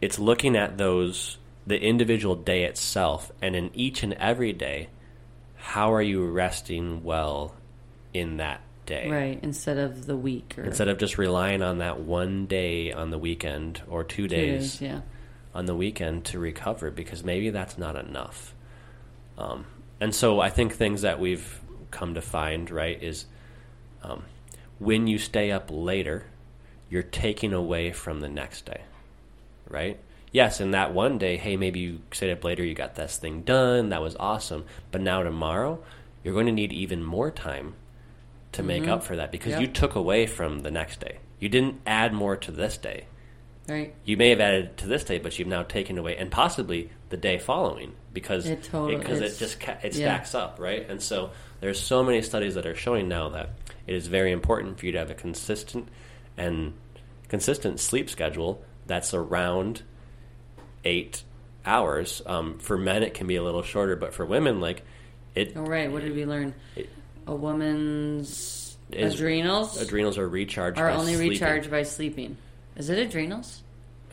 it's 0.01 0.17
looking 0.17 0.55
at 0.55 0.77
those 0.77 1.37
the 1.67 1.79
individual 1.79 2.35
day 2.35 2.63
itself 2.63 3.31
and 3.41 3.55
in 3.55 3.69
each 3.73 4.03
and 4.03 4.13
every 4.13 4.53
day 4.53 4.89
how 5.55 5.93
are 5.93 6.01
you 6.01 6.25
resting 6.25 7.03
well 7.03 7.55
in 8.13 8.37
that 8.37 8.61
day 8.85 9.09
Right, 9.09 9.39
instead 9.41 9.77
of 9.77 10.05
the 10.05 10.15
week 10.17 10.55
or 10.57 10.63
instead 10.63 10.87
of 10.87 10.97
just 10.97 11.17
relying 11.17 11.61
on 11.61 11.77
that 11.79 11.99
one 11.99 12.45
day 12.47 12.91
on 12.91 13.11
the 13.11 13.17
weekend 13.17 13.81
or 13.87 14.03
two 14.03 14.13
two 14.23 14.27
days, 14.27 14.81
yeah. 14.81 15.01
on 15.53 15.65
the 15.65 15.75
weekend 15.75 16.25
to 16.25 16.39
recover 16.39 16.91
because 16.91 17.23
maybe 17.23 17.49
that's 17.49 17.77
not 17.77 17.95
enough. 17.95 18.53
Um, 19.37 19.65
and 20.03 20.13
so 20.13 20.41
I 20.41 20.49
think 20.49 20.73
things 20.73 21.03
that 21.03 21.17
we've 21.17 21.61
come 21.89 22.15
to 22.15 22.21
find, 22.21 22.69
right, 22.69 23.01
is 23.01 23.25
um, 24.01 24.23
when 24.77 25.07
you 25.07 25.17
stay 25.17 25.49
up 25.49 25.69
later, 25.71 26.25
you're 26.89 27.03
taking 27.03 27.53
away 27.53 27.93
from 27.93 28.19
the 28.19 28.27
next 28.27 28.65
day, 28.65 28.81
right? 29.65 29.97
Yes, 30.33 30.59
in 30.59 30.71
that 30.71 30.93
one 30.93 31.19
day, 31.19 31.37
hey, 31.37 31.55
maybe 31.55 31.79
you 31.79 32.01
stayed 32.11 32.33
up 32.33 32.43
later, 32.43 32.65
you 32.65 32.73
got 32.73 32.95
this 32.95 33.15
thing 33.15 33.43
done, 33.43 33.87
that 33.91 34.01
was 34.01 34.17
awesome. 34.19 34.65
But 34.91 34.99
now 34.99 35.23
tomorrow, 35.23 35.81
you're 36.21 36.33
going 36.33 36.47
to 36.47 36.51
need 36.51 36.73
even 36.73 37.01
more 37.01 37.31
time 37.31 37.75
to 38.51 38.61
make 38.61 38.89
up 38.89 39.05
for 39.05 39.15
that 39.15 39.31
because 39.31 39.51
Yep. 39.53 39.61
you 39.61 39.67
took 39.67 39.95
away 39.95 40.27
from 40.27 40.63
the 40.63 40.71
next 40.71 40.99
day. 40.99 41.19
You 41.39 41.47
didn't 41.47 41.79
add 41.87 42.11
more 42.13 42.35
to 42.35 42.51
this 42.51 42.75
day 42.75 43.05
Right. 43.67 43.93
you 44.03 44.17
may 44.17 44.29
have 44.31 44.41
added 44.41 44.75
to 44.77 44.87
this 44.87 45.05
day, 45.05 45.19
but 45.19 45.39
you've 45.39 45.47
now 45.47 45.63
taken 45.63 45.97
away, 45.97 46.17
and 46.17 46.29
possibly 46.29 46.89
the 47.09 47.17
day 47.17 47.37
following 47.37 47.93
because 48.11 48.45
It 48.45 48.63
totally- 48.63 48.97
because 48.97 49.21
it 49.21 49.37
just 49.39 49.59
ca- 49.59 49.77
it 49.81 49.95
yeah. 49.95 50.15
stacks 50.15 50.35
up, 50.35 50.57
right? 50.59 50.89
And 50.89 51.01
so 51.01 51.31
there's 51.61 51.79
so 51.79 52.03
many 52.03 52.21
studies 52.21 52.55
that 52.55 52.65
are 52.65 52.75
showing 52.75 53.07
now 53.07 53.29
that 53.29 53.51
it 53.87 53.95
is 53.95 54.07
very 54.07 54.31
important 54.33 54.79
for 54.79 54.85
you 54.85 54.91
to 54.91 54.97
have 54.99 55.09
a 55.09 55.13
consistent 55.15 55.87
and 56.37 56.73
consistent 57.29 57.79
sleep 57.79 58.09
schedule 58.09 58.61
that's 58.85 59.13
around 59.13 59.83
eight 60.83 61.23
hours. 61.65 62.21
Um, 62.25 62.59
for 62.59 62.77
men, 62.77 63.01
it 63.03 63.13
can 63.13 63.27
be 63.27 63.37
a 63.37 63.43
little 63.43 63.63
shorter, 63.63 63.95
but 63.95 64.13
for 64.13 64.25
women, 64.25 64.59
like 64.59 64.81
it, 65.35 65.55
All 65.55 65.65
right. 65.65 65.89
What 65.91 66.03
did 66.03 66.13
we 66.15 66.25
learn? 66.25 66.53
It- 66.75 66.89
a 67.25 67.33
woman's 67.33 68.75
adrenals 68.91 69.81
adrenals 69.81 70.17
are 70.17 70.27
recharged. 70.27 70.77
are 70.77 70.89
only 70.89 71.13
sleeping. 71.15 71.29
recharged 71.31 71.71
by 71.71 71.83
sleeping. 71.83 72.35
Is 72.75 72.89
it 72.89 72.97
adrenals? 72.97 73.63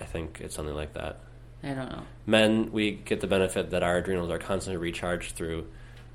I 0.01 0.05
think 0.05 0.41
it's 0.41 0.55
something 0.55 0.75
like 0.75 0.95
that. 0.95 1.21
I 1.63 1.75
don't 1.75 1.91
know. 1.91 2.03
men 2.27 2.73
we 2.73 2.93
get 2.93 3.21
the 3.21 3.27
benefit 3.27 3.71
that 3.71 3.83
our 3.83 3.99
adrenals 3.99 4.31
are 4.31 4.39
constantly 4.39 4.79
recharged 4.79 5.33
through 5.37 5.67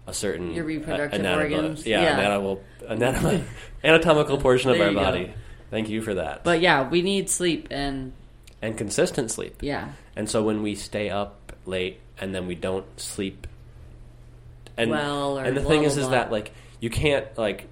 a 0.08 0.14
certain 0.14 0.54
Your 0.56 0.64
reproductive 0.66 1.20
anatomical- 1.20 1.58
organs. 1.58 1.86
yeah, 1.86 2.02
Yeah. 2.02 2.20
anatomical, 2.20 2.64
anatom- 2.90 3.44
anatomical 3.84 4.38
portion 4.40 4.72
of 4.72 4.80
our 4.82 4.88
you 4.88 4.94
go. 4.96 5.00
body. 5.04 5.34
Thank 5.70 5.90
you 5.90 6.02
for 6.02 6.16
that. 6.16 6.44
But 6.44 6.62
yeah, 6.62 6.88
we 6.90 7.02
need 7.04 7.30
sleep 7.30 7.68
and 7.72 8.14
and 8.62 8.76
consistent 8.78 9.30
sleep. 9.30 9.58
yeah. 9.62 9.90
And 10.16 10.28
so 10.30 10.42
when 10.42 10.64
we 10.64 10.74
stay 10.76 11.10
up 11.12 11.54
late 11.68 12.00
and 12.20 12.34
then 12.34 12.48
we 12.48 12.56
don't 12.56 12.86
sleep, 13.00 13.46
and 14.78 14.90
Well, 14.92 15.38
or 15.40 15.44
and 15.44 15.56
the 15.58 15.62
blah, 15.62 15.70
thing 15.70 15.80
blah, 15.82 15.88
is, 15.90 15.98
is 15.98 16.10
that 16.10 16.32
like 16.32 16.54
you 16.80 16.90
can't 16.90 17.26
like 17.38 17.68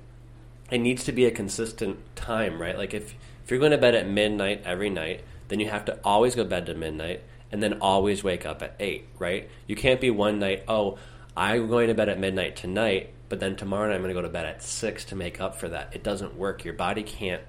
it 0.71 0.77
needs 0.79 1.05
to 1.05 1.11
be 1.11 1.25
a 1.25 1.31
consistent 1.31 1.97
time, 2.15 2.61
right? 2.61 2.77
Like 2.77 2.93
if 2.93 3.13
if 3.43 3.51
you're 3.51 3.59
going 3.59 3.71
to 3.71 3.77
bed 3.77 3.95
at 3.95 4.07
midnight 4.07 4.63
every 4.65 4.89
night, 4.89 5.23
then 5.47 5.59
you 5.59 5.69
have 5.69 5.85
to 5.85 5.99
always 6.03 6.35
go 6.35 6.43
to 6.43 6.49
bed 6.49 6.65
to 6.67 6.73
midnight 6.73 7.23
and 7.51 7.61
then 7.61 7.79
always 7.81 8.23
wake 8.23 8.45
up 8.45 8.61
at 8.63 8.75
eight, 8.79 9.07
right? 9.19 9.49
You 9.67 9.75
can't 9.75 10.01
be 10.01 10.09
one 10.09 10.39
night, 10.39 10.63
oh, 10.67 10.97
I'm 11.35 11.67
going 11.67 11.87
to 11.87 11.93
bed 11.93 12.09
at 12.09 12.19
midnight 12.19 12.55
tonight, 12.55 13.13
but 13.29 13.39
then 13.39 13.55
tomorrow 13.55 13.87
night 13.87 13.95
I'm 13.95 14.01
going 14.01 14.13
to 14.13 14.19
go 14.19 14.21
to 14.21 14.29
bed 14.29 14.45
at 14.45 14.63
six 14.63 15.05
to 15.05 15.15
make 15.15 15.41
up 15.41 15.55
for 15.55 15.69
that. 15.69 15.89
It 15.93 16.03
doesn't 16.03 16.35
work. 16.35 16.65
Your 16.65 16.73
body 16.73 17.03
can't 17.03 17.43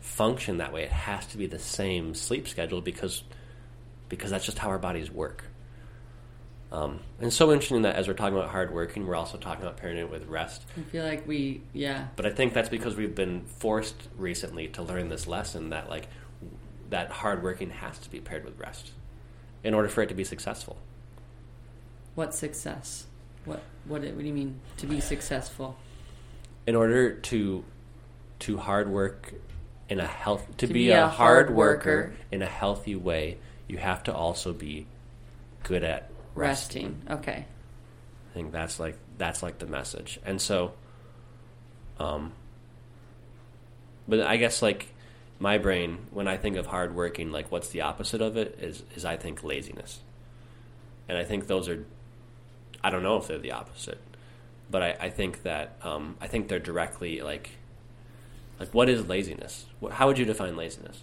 function 0.00 0.58
that 0.58 0.72
way. 0.72 0.84
It 0.84 0.92
has 0.92 1.26
to 1.28 1.38
be 1.38 1.46
the 1.46 1.58
same 1.58 2.14
sleep 2.14 2.46
schedule 2.48 2.80
because 2.80 3.24
because 4.08 4.30
that's 4.30 4.44
just 4.44 4.58
how 4.58 4.68
our 4.68 4.78
bodies 4.78 5.10
work. 5.10 5.44
Um, 6.74 6.98
and 7.20 7.32
so 7.32 7.52
interesting 7.52 7.82
that 7.82 7.94
as 7.94 8.08
we're 8.08 8.14
talking 8.14 8.36
about 8.36 8.50
hard 8.50 8.74
working, 8.74 9.06
we're 9.06 9.14
also 9.14 9.38
talking 9.38 9.62
about 9.62 9.76
pairing 9.76 9.96
it 9.96 10.10
with 10.10 10.26
rest. 10.26 10.64
I 10.76 10.80
feel 10.90 11.04
like 11.04 11.26
we 11.26 11.62
yeah. 11.72 12.08
But 12.16 12.26
I 12.26 12.30
think 12.30 12.52
that's 12.52 12.68
because 12.68 12.96
we've 12.96 13.14
been 13.14 13.44
forced 13.44 13.94
recently 14.18 14.66
to 14.68 14.82
learn 14.82 15.08
this 15.08 15.28
lesson 15.28 15.70
that 15.70 15.88
like 15.88 16.08
that 16.90 17.10
hard 17.10 17.44
working 17.44 17.70
has 17.70 17.98
to 17.98 18.10
be 18.10 18.18
paired 18.18 18.44
with 18.44 18.58
rest 18.58 18.90
in 19.62 19.72
order 19.72 19.88
for 19.88 20.02
it 20.02 20.08
to 20.08 20.14
be 20.14 20.24
successful. 20.24 20.76
What 22.16 22.34
success? 22.34 23.06
What 23.44 23.62
what 23.84 24.02
what 24.02 24.18
do 24.18 24.24
you 24.26 24.32
mean 24.32 24.60
to 24.78 24.86
be 24.86 24.98
successful? 24.98 25.76
In 26.66 26.74
order 26.74 27.14
to 27.14 27.64
to 28.40 28.56
hard 28.56 28.90
work 28.90 29.32
in 29.88 30.00
a 30.00 30.06
health 30.06 30.44
to, 30.56 30.66
To 30.66 30.72
be, 30.72 30.86
be 30.86 30.90
a, 30.90 31.02
hard 31.02 31.12
hard 31.12 31.50
worker 31.54 31.96
worker. 31.96 32.14
in 32.32 32.42
a 32.42 32.46
healthy 32.46 32.96
way, 32.96 33.38
you 33.68 33.78
have 33.78 34.02
to 34.04 34.12
also 34.12 34.52
be 34.52 34.86
good 35.62 35.84
at 35.84 36.10
resting. 36.34 37.02
Okay. 37.08 37.46
I 38.30 38.34
think 38.34 38.52
that's 38.52 38.80
like 38.80 38.98
that's 39.18 39.42
like 39.42 39.58
the 39.58 39.66
message. 39.66 40.18
And 40.24 40.40
so 40.40 40.72
um 41.98 42.32
but 44.06 44.20
I 44.20 44.36
guess 44.36 44.60
like 44.60 44.88
my 45.38 45.58
brain 45.58 46.06
when 46.10 46.28
I 46.28 46.36
think 46.36 46.56
of 46.56 46.66
hard 46.66 46.94
working, 46.94 47.30
like 47.30 47.50
what's 47.50 47.68
the 47.68 47.82
opposite 47.82 48.20
of 48.20 48.36
it 48.36 48.58
is 48.60 48.82
is 48.94 49.04
I 49.04 49.16
think 49.16 49.42
laziness. 49.44 50.00
And 51.08 51.18
I 51.18 51.24
think 51.24 51.46
those 51.46 51.68
are 51.68 51.84
I 52.82 52.90
don't 52.90 53.02
know 53.02 53.16
if 53.16 53.26
they're 53.26 53.38
the 53.38 53.52
opposite. 53.52 54.00
But 54.70 54.82
I, 54.82 54.96
I 55.00 55.10
think 55.10 55.42
that 55.42 55.76
um, 55.82 56.16
I 56.20 56.26
think 56.26 56.48
they're 56.48 56.58
directly 56.58 57.20
like 57.20 57.50
like 58.58 58.72
what 58.72 58.88
is 58.88 59.06
laziness? 59.08 59.66
How 59.90 60.06
would 60.06 60.18
you 60.18 60.24
define 60.24 60.56
laziness? 60.56 61.02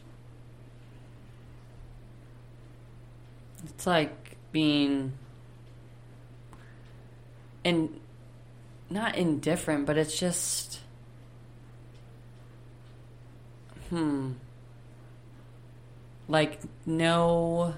It's 3.65 3.85
like 3.85 4.20
being 4.51 5.13
and 7.63 7.99
not 8.89 9.15
indifferent, 9.15 9.85
but 9.85 9.97
it's 9.97 10.17
just 10.19 10.79
hmm 13.89 14.31
like 16.27 16.59
no 16.85 17.73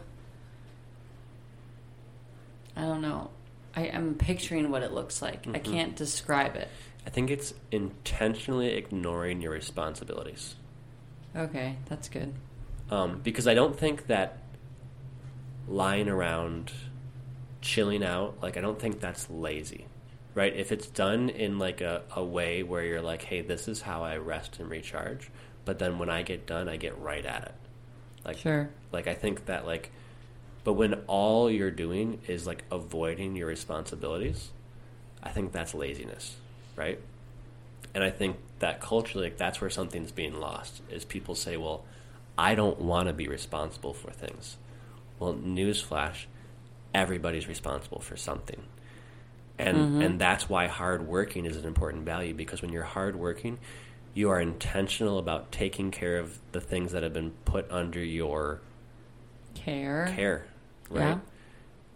I 2.76 2.82
don't 2.82 3.02
know. 3.02 3.30
I 3.76 3.84
am 3.84 4.16
picturing 4.16 4.72
what 4.72 4.82
it 4.84 4.92
looks 4.94 5.22
like. 5.22 5.46
I 5.48 5.60
Mhm. 5.60 5.64
can't 5.64 5.96
describe 5.96 6.56
it. 6.56 6.68
I 7.06 7.10
think 7.12 7.30
it's 7.30 7.54
intentionally 7.72 8.74
ignoring 8.74 9.42
your 9.42 9.52
responsibilities. 9.52 10.56
Okay, 11.36 11.78
that's 11.88 12.10
good. 12.10 12.34
um, 12.92 13.22
because 13.24 13.48
I 13.48 13.54
don't 13.56 13.78
think 13.80 14.08
that 14.08 14.43
lying 15.68 16.10
around, 16.10 16.72
chilling 17.62 18.04
out, 18.04 18.36
like 18.42 18.58
I 18.58 18.62
don't 18.62 18.80
think 18.80 19.00
that's 19.00 19.30
lazy, 19.30 19.86
right? 20.36 20.54
If 20.56 20.72
it's 20.72 20.88
done 20.88 21.30
in 21.30 21.60
like 21.60 21.82
a, 21.82 22.04
a 22.16 22.24
way 22.24 22.64
where 22.64 22.84
you're 22.84 23.02
like, 23.02 23.24
hey, 23.24 23.42
this 23.42 23.68
is 23.68 23.82
how 23.82 24.04
I 24.04 24.18
rest 24.18 24.60
and 24.60 24.70
recharge, 24.70 25.30
but 25.66 25.80
then 25.80 25.98
when 26.00 26.10
I 26.10 26.24
get 26.24 26.46
done, 26.46 26.68
I 26.68 26.78
get 26.78 26.98
right 27.00 27.26
at 27.26 27.44
it. 27.44 27.56
Like, 28.26 28.38
Sure. 28.38 28.70
like 28.92 29.08
I 29.08 29.14
think 29.14 29.46
that 29.46 29.66
like, 29.66 29.92
but 30.64 30.74
when 30.74 30.94
all 31.08 31.50
you're 31.52 31.72
doing 31.72 32.20
is 32.28 32.48
like 32.48 32.64
avoiding 32.72 33.36
your 33.36 33.48
responsibilities, 33.48 34.52
I 35.22 35.30
think 35.30 35.52
that's 35.52 35.74
laziness, 35.74 36.36
right? 36.76 37.00
And 37.94 38.04
I 38.04 38.10
think 38.10 38.38
that 38.60 38.82
culturally, 38.82 39.28
like, 39.28 39.38
that's 39.38 39.62
where 39.62 39.70
something's 39.70 40.12
being 40.12 40.40
lost. 40.40 40.82
Is 40.90 41.06
people 41.06 41.36
say, 41.36 41.58
"Well, 41.58 41.84
I 42.38 42.56
don't 42.56 42.80
want 42.80 43.08
to 43.08 43.14
be 43.14 43.28
responsible 43.28 43.94
for 43.94 44.10
things." 44.10 44.58
Well, 45.24 45.36
newsflash, 45.36 46.26
everybody's 46.94 47.48
responsible 47.48 48.02
for 48.02 48.18
something, 48.18 48.62
and 49.58 49.90
and 50.02 50.20
that's 50.20 50.50
why 50.50 50.68
hard 50.68 51.08
working 51.08 51.46
is 51.46 51.56
an 51.58 51.66
important 51.66 52.04
value 52.04 52.34
because 52.34 52.62
when 52.62 52.72
you're 52.74 52.84
hard 52.84 53.16
working, 53.16 53.60
you 54.14 54.30
are 54.30 54.42
intentional 54.42 55.20
about 55.20 55.52
taking 55.52 55.92
care 55.92 56.18
of 56.20 56.40
the 56.52 56.62
things 56.62 56.92
that 56.92 57.04
have 57.04 57.14
been 57.14 57.32
put 57.46 57.72
under 57.72 58.04
your 58.04 58.62
Care. 59.56 60.08
care, 60.16 60.48
right? 60.90 61.18
Yeah. 61.18 61.20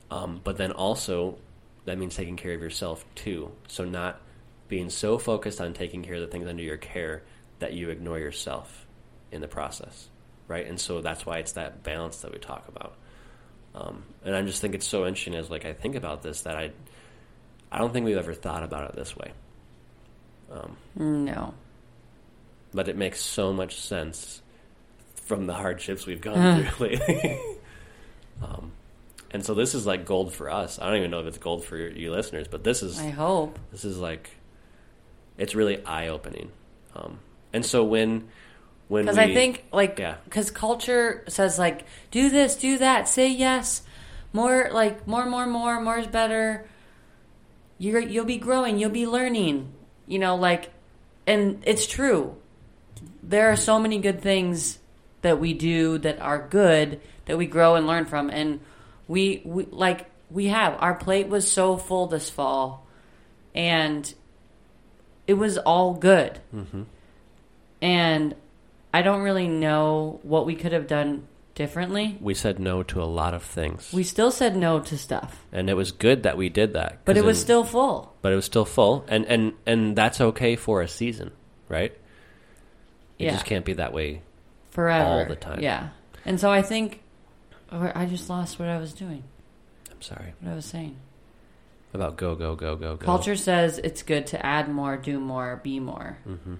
Um, 0.10 0.42
but 0.44 0.58
then 0.58 0.72
also, 0.72 1.40
that 1.86 1.98
means 1.98 2.16
taking 2.16 2.38
care 2.38 2.54
of 2.54 2.62
yourself 2.62 3.06
too. 3.16 3.52
So 3.68 3.84
not 3.86 4.22
being 4.68 4.90
so 4.90 5.18
focused 5.18 5.60
on 5.62 5.74
taking 5.74 6.04
care 6.04 6.16
of 6.16 6.22
the 6.22 6.28
things 6.28 6.48
under 6.48 6.64
your 6.64 6.78
care 6.78 7.24
that 7.60 7.74
you 7.74 7.90
ignore 7.90 8.20
yourself 8.20 8.86
in 9.32 9.42
the 9.42 9.48
process, 9.48 10.10
right? 10.48 10.66
And 10.68 10.80
so 10.80 11.02
that's 11.02 11.26
why 11.26 11.40
it's 11.40 11.54
that 11.54 11.84
balance 11.84 12.18
that 12.22 12.32
we 12.32 12.40
talk 12.40 12.68
about. 12.68 12.96
Um, 13.80 14.04
and 14.26 14.36
I 14.36 14.42
just 14.42 14.60
think 14.60 14.74
it's 14.74 14.88
so 14.88 15.06
interesting 15.06 15.36
as 15.36 15.52
like 15.52 15.64
I 15.66 15.74
think 15.74 15.96
about 15.96 16.24
this 16.24 16.42
that 16.42 16.58
I, 16.58 16.72
I 17.72 17.78
don't 17.78 17.94
think 17.94 18.06
we've 18.08 18.18
ever 18.18 18.34
thought 18.34 18.64
about 18.64 18.90
it 18.90 18.96
this 18.96 19.16
way. 19.16 19.32
Um, 20.52 20.78
No. 20.96 21.54
but 22.74 22.88
it 22.90 22.96
makes 22.98 23.20
so 23.22 23.54
much 23.54 23.80
sense 23.80 24.42
from 25.26 25.46
the 25.46 25.54
hardships 25.54 26.06
we've 26.08 26.22
gone 26.22 26.64
through 26.66 26.88
lately. 26.88 27.40
um, 28.42 28.72
and 29.30 29.46
so 29.46 29.54
this 29.54 29.76
is 29.76 29.86
like 29.86 30.06
gold 30.06 30.34
for 30.34 30.50
us. 30.50 30.80
I 30.80 30.88
don't 30.88 30.98
even 30.98 31.12
know 31.12 31.20
if 31.20 31.28
it's 31.28 31.38
gold 31.38 31.64
for 31.66 31.78
you, 31.78 31.90
you 31.90 32.12
listeners, 32.12 32.48
but 32.48 32.64
this 32.64 32.82
is 32.82 33.00
I 33.00 33.10
hope. 33.10 33.60
this 33.72 33.84
is 33.86 34.00
like 34.00 34.30
it's 35.38 35.54
really 35.54 35.86
eye 35.86 36.08
opening. 36.08 36.52
Um, 36.96 37.20
and 37.54 37.64
so 37.66 37.84
when 37.84 38.30
when 38.88 39.04
Because 39.04 39.18
I 39.18 39.34
think, 39.34 39.66
like, 39.72 40.00
Yeah. 40.00 40.16
because 40.26 40.52
culture 40.52 41.24
says, 41.28 41.60
like, 41.60 41.86
do 42.12 42.30
this, 42.30 42.56
do 42.56 42.78
that, 42.78 43.08
say 43.08 43.30
yes, 43.30 43.82
more, 44.34 44.70
like, 44.72 45.08
more, 45.08 45.26
more, 45.26 45.46
more, 45.46 45.80
more 45.82 45.98
is 45.98 46.08
better. 46.08 46.68
You're, 47.78 48.00
you'll 48.00 48.26
be 48.26 48.38
growing, 48.38 48.78
you'll 48.80 48.90
be 48.90 49.06
learning, 49.08 49.72
you 50.08 50.20
know, 50.20 50.36
like, 50.36 50.72
and 51.26 51.62
it's 51.66 51.86
true. 51.86 52.36
There 53.22 53.52
are 53.52 53.58
so 53.58 53.80
many 53.80 54.00
good 54.00 54.22
things 54.22 54.80
that 55.22 55.40
we 55.40 55.54
do 55.54 55.98
that 56.00 56.22
are 56.22 56.48
good 56.48 57.02
that 57.26 57.38
we 57.38 57.46
grow 57.46 57.76
and 57.76 57.86
learn 57.86 58.06
from. 58.06 58.30
And 58.30 58.62
we, 59.08 59.42
we 59.44 59.66
like, 59.66 60.10
we 60.32 60.48
have. 60.48 60.78
Our 60.80 60.96
plate 60.96 61.28
was 61.28 61.50
so 61.50 61.78
full 61.78 62.08
this 62.08 62.30
fall, 62.30 62.88
and 63.54 64.12
it 65.28 65.34
was 65.34 65.58
all 65.58 65.94
good. 65.94 66.40
Mm-hmm. 66.56 66.84
And 67.82 68.36
I 68.98 69.02
don't 69.04 69.22
really 69.22 69.48
know 69.48 70.20
what 70.24 70.46
we 70.48 70.56
could 70.56 70.72
have 70.72 70.88
done 70.88 71.28
differently. 71.54 72.18
we 72.22 72.34
said 72.34 72.60
no 72.60 72.82
to 72.84 73.02
a 73.02 73.06
lot 73.06 73.34
of 73.36 73.44
things, 73.44 73.92
We 73.94 74.04
still 74.04 74.32
said 74.32 74.56
no 74.56 74.80
to 74.80 74.98
stuff, 74.98 75.46
and 75.52 75.70
it 75.70 75.76
was 75.76 75.92
good 75.92 76.24
that 76.24 76.36
we 76.38 76.50
did 76.50 76.74
that. 76.74 77.06
But 77.06 77.16
it 77.18 77.24
was 77.24 77.38
in- 77.40 77.44
still 77.44 77.64
full. 77.64 78.16
but 78.24 78.32
it 78.34 78.36
was 78.36 78.46
still 78.46 78.66
full, 78.66 79.06
and 79.08 79.26
and 79.26 79.54
and 79.68 79.96
that's 79.96 80.20
okay 80.20 80.56
for 80.56 80.82
a 80.82 80.88
season, 80.88 81.32
right? 81.70 81.92
It 83.20 83.26
Yeah. 83.26 83.32
just 83.34 83.46
can't 83.46 83.66
be 83.66 83.74
that 83.74 83.94
way 83.94 84.22
Forever. 84.72 85.06
all 85.10 85.26
the 85.26 85.36
time. 85.36 85.60
Yeah. 85.62 85.90
And 86.26 86.40
so 86.40 86.52
I 86.52 86.62
think 86.64 87.02
or 87.72 87.92
I 87.96 88.06
just 88.06 88.30
lost 88.30 88.58
what 88.60 88.68
I 88.70 88.78
was 88.80 88.94
doing, 88.94 89.24
I'm 89.92 90.02
sorry 90.02 90.34
what 90.42 90.52
I 90.52 90.56
was 90.56 90.66
saying. 90.66 90.96
about 91.94 92.18
go 92.18 92.36
go 92.36 92.56
go 92.56 92.76
go 92.76 92.96
go. 92.96 93.06
Culture 93.06 93.36
says 93.36 93.78
it's 93.80 94.02
good 94.04 94.26
to 94.28 94.44
add 94.46 94.70
more, 94.70 94.98
do 94.98 95.20
more, 95.20 95.60
be 95.64 95.80
more. 95.80 96.18
hmm 96.24 96.56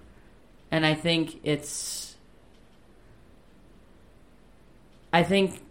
And 0.70 0.84
I 0.84 0.94
think 0.94 1.38
it's. 1.44 2.07
I 5.12 5.22
think 5.22 5.62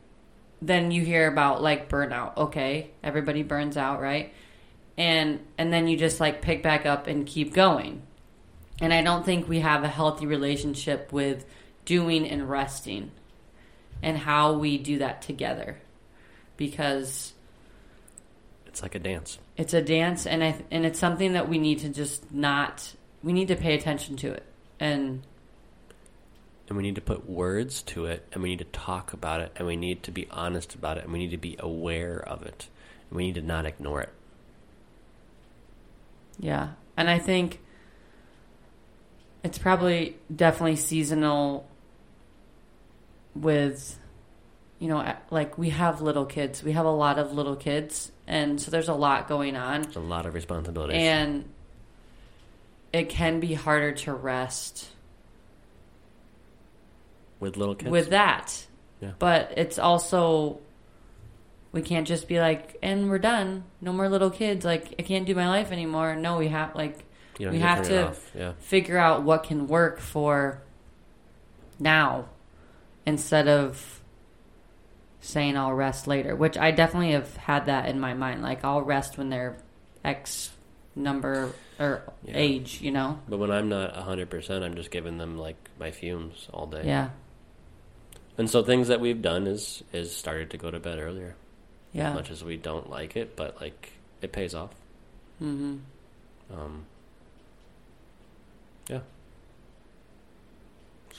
then 0.61 0.91
you 0.91 1.03
hear 1.03 1.27
about 1.27 1.61
like 1.61 1.89
burnout. 1.89 2.35
Okay, 2.37 2.89
everybody 3.03 3.43
burns 3.43 3.77
out, 3.77 4.01
right? 4.01 4.33
And 4.97 5.39
and 5.57 5.71
then 5.71 5.87
you 5.87 5.97
just 5.97 6.19
like 6.19 6.41
pick 6.41 6.63
back 6.63 6.85
up 6.85 7.07
and 7.07 7.25
keep 7.25 7.53
going. 7.53 8.01
And 8.81 8.93
I 8.93 9.01
don't 9.01 9.25
think 9.25 9.47
we 9.47 9.59
have 9.59 9.83
a 9.83 9.87
healthy 9.87 10.25
relationship 10.25 11.11
with 11.11 11.45
doing 11.85 12.27
and 12.29 12.49
resting 12.49 13.11
and 14.03 14.17
how 14.17 14.53
we 14.53 14.77
do 14.77 14.99
that 14.99 15.21
together. 15.21 15.77
Because 16.57 17.33
It's 18.65 18.81
like 18.81 18.95
a 18.95 18.99
dance. 18.99 19.39
it's 19.55 19.73
a 19.73 19.81
dance 19.81 20.25
and 20.25 20.43
I 20.43 20.63
and 20.71 20.85
it's 20.85 20.99
something 20.99 21.33
that 21.33 21.47
we 21.47 21.57
need 21.59 21.79
to 21.79 21.89
just 21.89 22.31
not 22.31 22.93
we 23.23 23.33
need 23.33 23.47
to 23.49 23.55
pay 23.55 23.75
attention 23.75 24.17
to 24.17 24.31
it. 24.31 24.43
And 24.79 25.23
and 26.67 26.77
we 26.77 26.83
need 26.83 26.95
to 26.95 27.01
put 27.01 27.29
words 27.29 27.81
to 27.81 28.05
it 28.05 28.25
and 28.31 28.43
we 28.43 28.49
need 28.49 28.59
to 28.59 28.65
talk 28.65 29.13
about 29.13 29.41
it 29.41 29.51
and 29.55 29.67
we 29.67 29.75
need 29.75 30.03
to 30.03 30.11
be 30.11 30.27
honest 30.31 30.75
about 30.75 30.97
it 30.97 31.03
and 31.03 31.13
we 31.13 31.19
need 31.19 31.31
to 31.31 31.37
be 31.37 31.55
aware 31.59 32.17
of 32.17 32.43
it 32.43 32.67
and 33.09 33.17
we 33.17 33.25
need 33.25 33.35
to 33.35 33.41
not 33.41 33.65
ignore 33.65 34.01
it 34.01 34.13
Yeah. 36.39 36.69
And 36.95 37.09
I 37.09 37.19
think 37.19 37.59
it's 39.43 39.57
probably 39.57 40.17
definitely 40.33 40.75
seasonal 40.75 41.67
with, 43.35 43.97
you 44.79 44.87
know, 44.87 45.13
like 45.29 45.57
we 45.57 45.69
have 45.69 46.01
little 46.01 46.25
kids. 46.25 46.63
We 46.63 46.71
have 46.73 46.85
a 46.85 46.91
lot 46.91 47.19
of 47.19 47.33
little 47.33 47.55
kids. 47.55 48.11
And 48.27 48.59
so 48.59 48.71
there's 48.71 48.89
a 48.89 48.93
lot 48.93 49.27
going 49.27 49.55
on. 49.55 49.81
It's 49.81 49.95
a 49.95 49.99
lot 49.99 50.25
of 50.25 50.33
responsibilities 50.33 50.97
And 50.97 51.45
it 52.91 53.09
can 53.09 53.39
be 53.39 53.53
harder 53.53 53.91
to 53.91 54.13
rest 54.13 54.89
with 57.39 57.57
little 57.57 57.75
kids 57.75 57.91
with 57.91 58.09
that. 58.11 58.65
Yeah. 59.01 59.11
But 59.19 59.53
it's 59.57 59.77
also, 59.79 60.59
we 61.71 61.81
can't 61.81 62.07
just 62.07 62.27
be 62.27 62.39
like, 62.39 62.77
and 62.81 63.09
we're 63.09 63.19
done. 63.19 63.63
No 63.81 63.93
more 63.93 64.09
little 64.09 64.31
kids. 64.31 64.65
Like, 64.65 64.95
I 64.97 65.03
can't 65.03 65.25
do 65.25 65.35
my 65.35 65.47
life 65.47 65.71
anymore. 65.71 66.15
No, 66.15 66.37
we 66.37 66.47
have, 66.47 66.75
like, 66.75 67.03
we 67.39 67.59
have 67.59 67.85
to- 67.87 68.15
yeah 68.35 68.53
figure 68.59 68.97
out 68.97 69.21
what 69.23 69.43
can 69.43 69.67
work 69.67 69.99
for 69.99 70.59
now 71.79 72.25
instead 73.05 73.47
of 73.47 74.01
saying 75.19 75.55
I'll 75.57 75.73
rest 75.73 76.07
later, 76.07 76.35
which 76.35 76.57
I 76.57 76.71
definitely 76.71 77.11
have 77.11 77.35
had 77.37 77.67
that 77.67 77.89
in 77.89 77.99
my 77.99 78.13
mind. 78.15 78.41
Like 78.41 78.63
I'll 78.63 78.81
rest 78.81 79.17
when 79.17 79.29
they're 79.29 79.57
X 80.03 80.51
number 80.95 81.51
or 81.79 82.01
Yeah. 82.23 82.33
age, 82.35 82.81
you 82.81 82.89
know? 82.91 83.19
but 83.29 83.37
when 83.37 83.51
i'm 83.51 83.69
not 83.69 83.93
100% 83.93 84.63
i'm 84.63 84.73
just 84.75 84.89
giving 84.89 85.19
them 85.19 85.37
like 85.37 85.57
my 85.79 85.91
fumes 85.91 86.47
all 86.51 86.65
day 86.65 86.81
Yeah. 86.85 87.09
And 88.37 88.49
so 88.49 88.63
things 88.63 88.87
that 88.89 88.99
we've 88.99 89.21
done 89.21 89.47
is 89.47 89.83
is 89.93 90.15
started 90.15 90.49
to 90.51 90.57
go 90.57 90.69
to 90.71 90.79
bed 90.79 90.99
earlier. 90.99 91.35
Yeah. 91.93 92.09
as 92.09 92.15
much 92.15 92.31
as 92.31 92.43
we 92.43 92.57
don't 92.57 92.89
like 92.89 93.15
it 93.15 93.35
but 93.35 93.59
like 93.61 93.93
it 94.21 94.31
pays 94.31 94.53
off. 94.53 94.71
Hmm 95.39 95.77
um 96.53 96.85
yeah. 98.89 98.99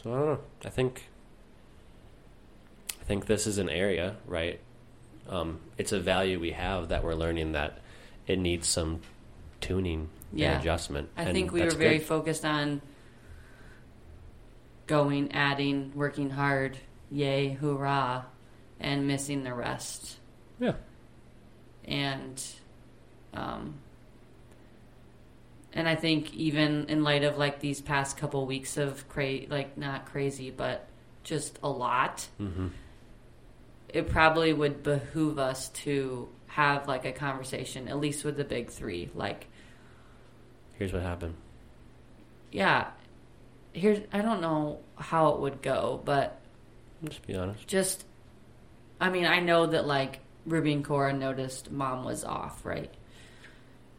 So 0.03 0.13
i 0.13 0.17
don't 0.19 0.27
know. 0.27 0.41
I 0.65 0.69
think 0.71 1.09
i 3.01 3.05
think 3.05 3.27
this 3.27 3.47
is 3.47 3.59
an 3.59 3.69
area 3.69 4.17
right? 4.27 4.61
Um 5.29 5.61
it's 5.77 5.93
a 5.93 6.01
value 6.01 6.39
we 6.39 6.53
have 6.53 6.89
that 6.91 7.03
we're 7.05 7.15
learning 7.15 7.53
that 7.53 7.79
it 8.27 8.39
needs 8.39 8.69
some 8.69 9.01
tuning 9.61 10.09
Yeah. 10.33 10.53
and 10.53 10.61
adjustment. 10.61 11.09
I 11.17 11.23
and 11.25 11.33
think 11.33 11.51
we 11.53 11.63
were 11.63 11.71
very 11.71 11.99
good. 11.99 12.07
focused 12.07 12.45
on 12.45 12.81
going, 14.87 15.33
adding, 15.33 15.93
working 15.95 16.31
hard, 16.31 16.79
yay, 17.11 17.51
hoorah, 17.51 18.27
and 18.81 19.07
missing 19.07 19.43
the 19.45 19.55
rest. 19.55 20.19
yeah. 20.59 20.75
And 21.85 22.43
um 23.35 23.75
and 25.73 25.89
I 25.89 25.95
think 25.97 26.35
even 26.35 26.87
in 26.89 27.03
light 27.05 27.25
of 27.25 27.39
like 27.39 27.61
these 27.61 27.81
past 27.81 28.17
couple 28.17 28.45
weeks 28.47 28.77
of 28.77 29.09
cra- 29.09 29.47
like 29.49 29.77
not 29.79 30.07
crazy 30.07 30.51
but 30.51 30.87
just 31.25 31.59
a 31.63 31.69
lot 31.69 32.27
hmm 32.39 32.69
it 33.89 34.09
probably 34.11 34.53
would 34.53 34.83
behoove 34.83 35.39
us 35.39 35.71
to 35.71 36.29
have 36.47 36.87
like 36.87 37.07
a 37.07 37.13
conversation 37.13 37.89
at 37.89 37.99
least 37.99 38.23
with 38.25 38.37
the 38.37 38.45
big 38.45 38.69
3 38.71 39.11
like 39.15 39.47
here's 40.75 40.93
what 40.93 41.03
happened. 41.03 41.35
Yeah. 42.53 42.89
Here's 43.73 44.01
I 44.13 44.21
don't 44.23 44.41
know 44.41 44.81
how 44.97 45.31
it 45.33 45.41
would 45.41 45.63
go 45.63 46.01
but 46.05 46.38
just 47.05 47.27
be 47.27 47.35
honest 47.35 47.67
just 47.67 48.05
I 49.01 49.11
mean, 49.11 49.27
I 49.27 49.41
know 49.41 49.67
that 49.67 49.87
like 49.87 50.21
Ruby 50.47 50.73
and 50.73 50.85
Cora 50.85 51.13
noticed 51.13 51.71
mom 51.71 52.05
was 52.05 52.25
off, 52.25 52.65
right? 52.65 52.93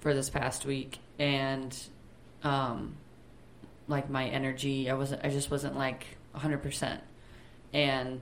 For 0.01 0.13
this 0.13 0.29
past 0.29 0.65
week. 0.65 0.99
And 1.17 1.77
um 2.43 2.95
like 3.87 4.09
my 4.09 4.27
energy, 4.27 4.89
I 4.89 4.93
wasn't 4.93 5.23
I 5.23 5.29
just 5.29 5.49
wasn't 5.49 5.77
like 5.77 6.05
100%. 6.35 6.99
And 7.73 8.21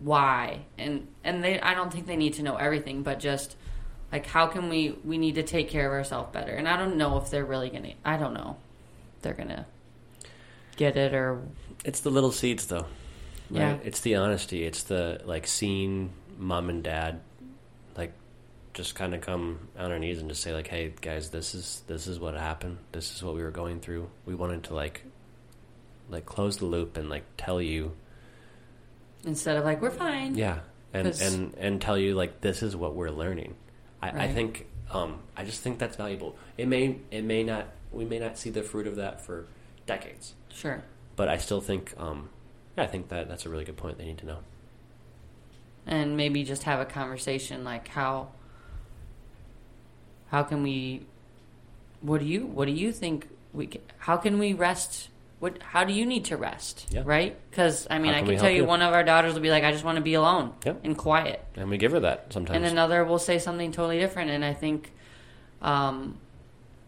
why? 0.00 0.66
And 0.76 1.08
and 1.24 1.42
they 1.42 1.60
I 1.60 1.74
don't 1.74 1.92
think 1.92 2.06
they 2.06 2.16
need 2.16 2.34
to 2.34 2.42
know 2.42 2.56
everything, 2.56 3.02
but 3.02 3.18
just 3.18 3.56
like 4.12 4.26
how 4.26 4.46
can 4.46 4.68
we 4.68 4.98
we 5.04 5.18
need 5.18 5.36
to 5.36 5.42
take 5.42 5.68
care 5.68 5.86
of 5.86 5.92
ourselves 5.92 6.32
better. 6.32 6.52
And 6.52 6.68
I 6.68 6.76
don't 6.76 6.96
know 6.96 7.18
if 7.18 7.30
they're 7.30 7.44
really 7.44 7.70
going 7.70 7.84
to 7.84 7.94
I 8.04 8.16
don't 8.16 8.34
know. 8.34 8.56
If 9.16 9.22
they're 9.22 9.34
going 9.34 9.48
to 9.48 9.66
get 10.76 10.96
it 10.96 11.12
or 11.12 11.42
It's 11.84 12.00
the 12.00 12.10
little 12.10 12.30
seeds, 12.30 12.66
though. 12.66 12.86
Right? 13.50 13.60
Yeah. 13.60 13.78
It's 13.84 14.00
the 14.00 14.16
honesty. 14.16 14.64
It's 14.64 14.82
the 14.84 15.20
like 15.24 15.46
seeing 15.46 16.10
mom 16.38 16.68
and 16.70 16.82
dad, 16.84 17.20
like, 17.96 18.12
just 18.74 18.94
kind 18.94 19.14
of 19.14 19.20
come 19.22 19.68
on 19.78 19.90
our 19.90 19.98
knees 19.98 20.18
and 20.20 20.28
just 20.28 20.42
say 20.42 20.52
like, 20.54 20.68
"Hey, 20.68 20.92
guys, 21.00 21.30
this 21.30 21.54
is 21.54 21.82
this 21.86 22.06
is 22.06 22.18
what 22.20 22.34
happened. 22.34 22.78
This 22.92 23.14
is 23.14 23.22
what 23.22 23.34
we 23.34 23.42
were 23.42 23.50
going 23.50 23.80
through. 23.80 24.08
We 24.26 24.34
wanted 24.34 24.64
to 24.64 24.74
like, 24.74 25.02
like 26.10 26.26
close 26.26 26.58
the 26.58 26.66
loop 26.66 26.96
and 26.96 27.08
like 27.08 27.24
tell 27.36 27.60
you, 27.60 27.92
instead 29.24 29.56
of 29.56 29.64
like 29.64 29.80
we're 29.82 29.90
fine. 29.90 30.34
yeah, 30.36 30.60
and 30.92 31.06
'Cause- 31.08 31.20
and 31.20 31.54
and 31.58 31.80
tell 31.80 31.98
you 31.98 32.14
like 32.14 32.40
this 32.40 32.62
is 32.62 32.76
what 32.76 32.94
we're 32.94 33.10
learning. 33.10 33.54
I, 34.00 34.26
I 34.26 34.28
think 34.28 34.66
um, 34.92 35.18
I 35.36 35.44
just 35.44 35.60
think 35.60 35.78
that's 35.78 35.96
valuable. 35.96 36.36
It 36.56 36.68
may 36.68 36.98
it 37.10 37.24
may 37.24 37.42
not 37.42 37.66
we 37.90 38.04
may 38.04 38.18
not 38.18 38.38
see 38.38 38.50
the 38.50 38.62
fruit 38.62 38.86
of 38.86 38.96
that 38.96 39.20
for 39.20 39.46
decades, 39.86 40.34
Sure. 40.52 40.84
but 41.16 41.28
I 41.28 41.38
still 41.38 41.60
think 41.60 41.94
um, 41.98 42.28
yeah, 42.78 42.84
I 42.84 42.86
think 42.86 43.08
that 43.08 43.28
that's 43.28 43.44
a 43.44 43.48
really 43.48 43.64
good 43.64 43.76
point. 43.76 43.98
They 43.98 44.04
need 44.04 44.18
to 44.18 44.26
know. 44.26 44.38
and 45.86 46.16
maybe 46.16 46.44
just 46.44 46.62
have 46.64 46.80
a 46.80 46.84
conversation 46.84 47.64
like 47.64 47.88
how 47.88 48.28
how 50.30 50.42
can 50.42 50.62
we 50.62 51.02
what 52.00 52.20
do 52.20 52.26
you 52.26 52.46
what 52.46 52.66
do 52.66 52.72
you 52.72 52.92
think 52.92 53.26
we 53.52 53.66
ca- 53.66 53.80
how 53.98 54.16
can 54.16 54.38
we 54.38 54.52
rest 54.52 55.08
what 55.40 55.62
how 55.62 55.84
do 55.84 55.92
you 55.92 56.04
need 56.04 56.24
to 56.26 56.36
rest 56.36 56.86
Yeah. 56.90 57.02
right 57.06 57.36
because 57.50 57.86
i 57.90 57.98
mean 57.98 58.12
How 58.12 58.18
i 58.18 58.20
can 58.22 58.30
can 58.32 58.38
tell 58.38 58.50
you, 58.50 58.58
you? 58.58 58.64
one 58.66 58.82
of 58.82 58.92
our 58.92 59.02
daughters 59.02 59.32
will 59.34 59.40
be 59.40 59.50
like 59.50 59.64
i 59.64 59.72
just 59.72 59.84
want 59.84 59.96
to 59.96 60.02
be 60.02 60.14
alone 60.14 60.52
and 60.84 60.96
quiet 60.98 61.42
And 61.56 61.70
we 61.70 61.78
give 61.78 61.92
her 61.92 62.00
that 62.00 62.32
sometimes. 62.32 62.56
and 62.56 62.66
another 62.66 63.02
will 63.04 63.18
say 63.18 63.38
something 63.38 63.72
totally 63.72 63.98
different 63.98 64.30
and 64.30 64.44
i 64.44 64.52
think 64.52 64.92
um, 65.62 66.18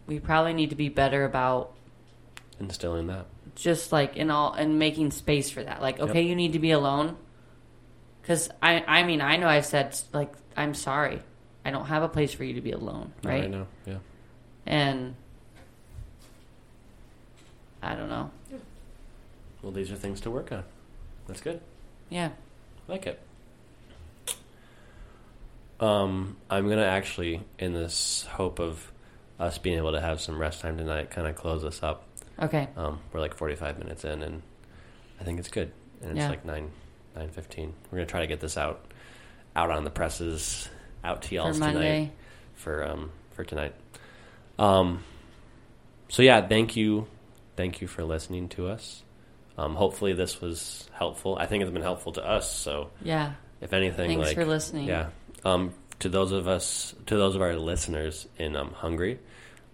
we 0.07 0.19
probably 0.19 0.53
need 0.53 0.69
to 0.69 0.75
be 0.77 0.87
better 0.89 1.25
about 1.25 1.73
instilling 2.59 3.07
that. 3.07 3.25
Just 3.61 3.91
like 3.91 4.17
in 4.17 4.29
all 4.31 4.53
and 4.53 4.77
making 4.79 5.11
space 5.11 5.49
for 5.49 5.63
that 5.63 5.81
like 5.81 5.99
okay 5.99 6.21
Yep. 6.21 6.29
you 6.29 6.35
need 6.35 6.53
to 6.53 6.59
be 6.59 6.71
alone 6.71 7.15
because 8.21 8.49
i 8.61 8.83
i 8.87 9.03
mean 9.03 9.21
i 9.21 9.37
know 9.37 9.47
i've 9.47 9.65
said 9.65 9.95
like 10.13 10.33
i'm 10.57 10.73
sorry 10.73 11.21
i 11.63 11.69
don't 11.71 11.85
have 11.85 12.01
a 12.03 12.09
place 12.09 12.33
for 12.33 12.43
you 12.43 12.53
to 12.55 12.61
be 12.61 12.71
alone 12.71 13.13
right 13.23 13.43
I 13.43 13.47
know. 13.47 13.67
Yeah. 13.85 13.97
and 14.65 15.15
i 17.83 17.93
don't 17.95 18.09
know 18.09 18.29
Well, 19.61 19.71
these 19.71 19.91
are 19.91 19.95
things 19.95 20.21
to 20.21 20.31
work 20.31 20.51
on. 20.51 20.63
That's 21.27 21.41
good. 21.41 21.61
yeah 22.09 22.29
I 22.89 22.91
like 22.91 23.05
it. 23.05 23.19
Um, 25.79 26.35
I'm 26.49 26.67
gonna 26.69 26.83
actually, 26.85 27.41
in 27.57 27.73
this 27.73 28.23
hope 28.29 28.59
of 28.59 28.91
us 29.39 29.57
being 29.57 29.77
able 29.77 29.91
to 29.93 30.01
have 30.01 30.19
some 30.21 30.37
rest 30.37 30.61
time 30.61 30.77
tonight, 30.77 31.09
kind 31.09 31.27
of 31.27 31.35
close 31.35 31.61
this 31.63 31.81
up. 31.81 32.03
Okay 32.39 32.67
Um, 32.77 32.99
we're 33.11 33.19
like 33.19 33.35
45 33.35 33.79
minutes 33.79 34.03
in, 34.05 34.21
and 34.23 34.41
I 35.19 35.23
think 35.23 35.39
it's 35.39 35.49
good. 35.49 35.71
And 36.01 36.11
it's 36.11 36.19
Yeah. 36.19 36.29
like 36.29 36.45
nine, 36.45 36.71
nine 37.15 37.29
fifteen. 37.29 37.73
We're 37.91 37.97
gonna 37.99 38.07
try 38.07 38.21
to 38.21 38.27
get 38.27 38.39
this 38.39 38.57
out, 38.57 38.91
out 39.55 39.69
on 39.69 39.83
the 39.83 39.91
presses, 39.91 40.67
out 41.03 41.21
to 41.23 41.35
y'all's 41.35 41.59
monday 41.59 41.79
tonight 42.05 42.11
for 42.55 42.87
um 42.87 43.11
for 43.31 43.43
tonight. 43.43 43.73
Um, 44.57 45.03
so 46.09 46.21
yeah, 46.23 46.45
thank 46.47 46.75
you, 46.75 47.07
thank 47.55 47.81
you 47.81 47.87
for 47.87 48.03
listening 48.03 48.49
to 48.49 48.67
us. 48.67 49.03
Um, 49.57 49.75
hopefully 49.75 50.13
this 50.13 50.41
was 50.41 50.89
helpful. 50.93 51.37
I 51.39 51.45
think 51.45 51.61
it's 51.61 51.71
been 51.71 51.81
helpful 51.83 52.13
to 52.13 52.25
us. 52.27 52.51
So 52.51 52.89
yeah 53.03 53.33
if 53.61 53.73
anything, 53.73 54.09
thanks 54.09 54.27
like 54.29 54.35
for 54.35 54.45
listening 54.45 54.87
yeah, 54.87 55.09
um, 55.45 55.73
to 55.99 56.09
those 56.09 56.31
of 56.31 56.47
us, 56.47 56.95
to 57.05 57.15
those 57.15 57.35
of 57.35 57.43
our 57.43 57.55
listeners 57.55 58.27
in 58.39 58.55
um, 58.55 58.71
Hungary, 58.73 59.19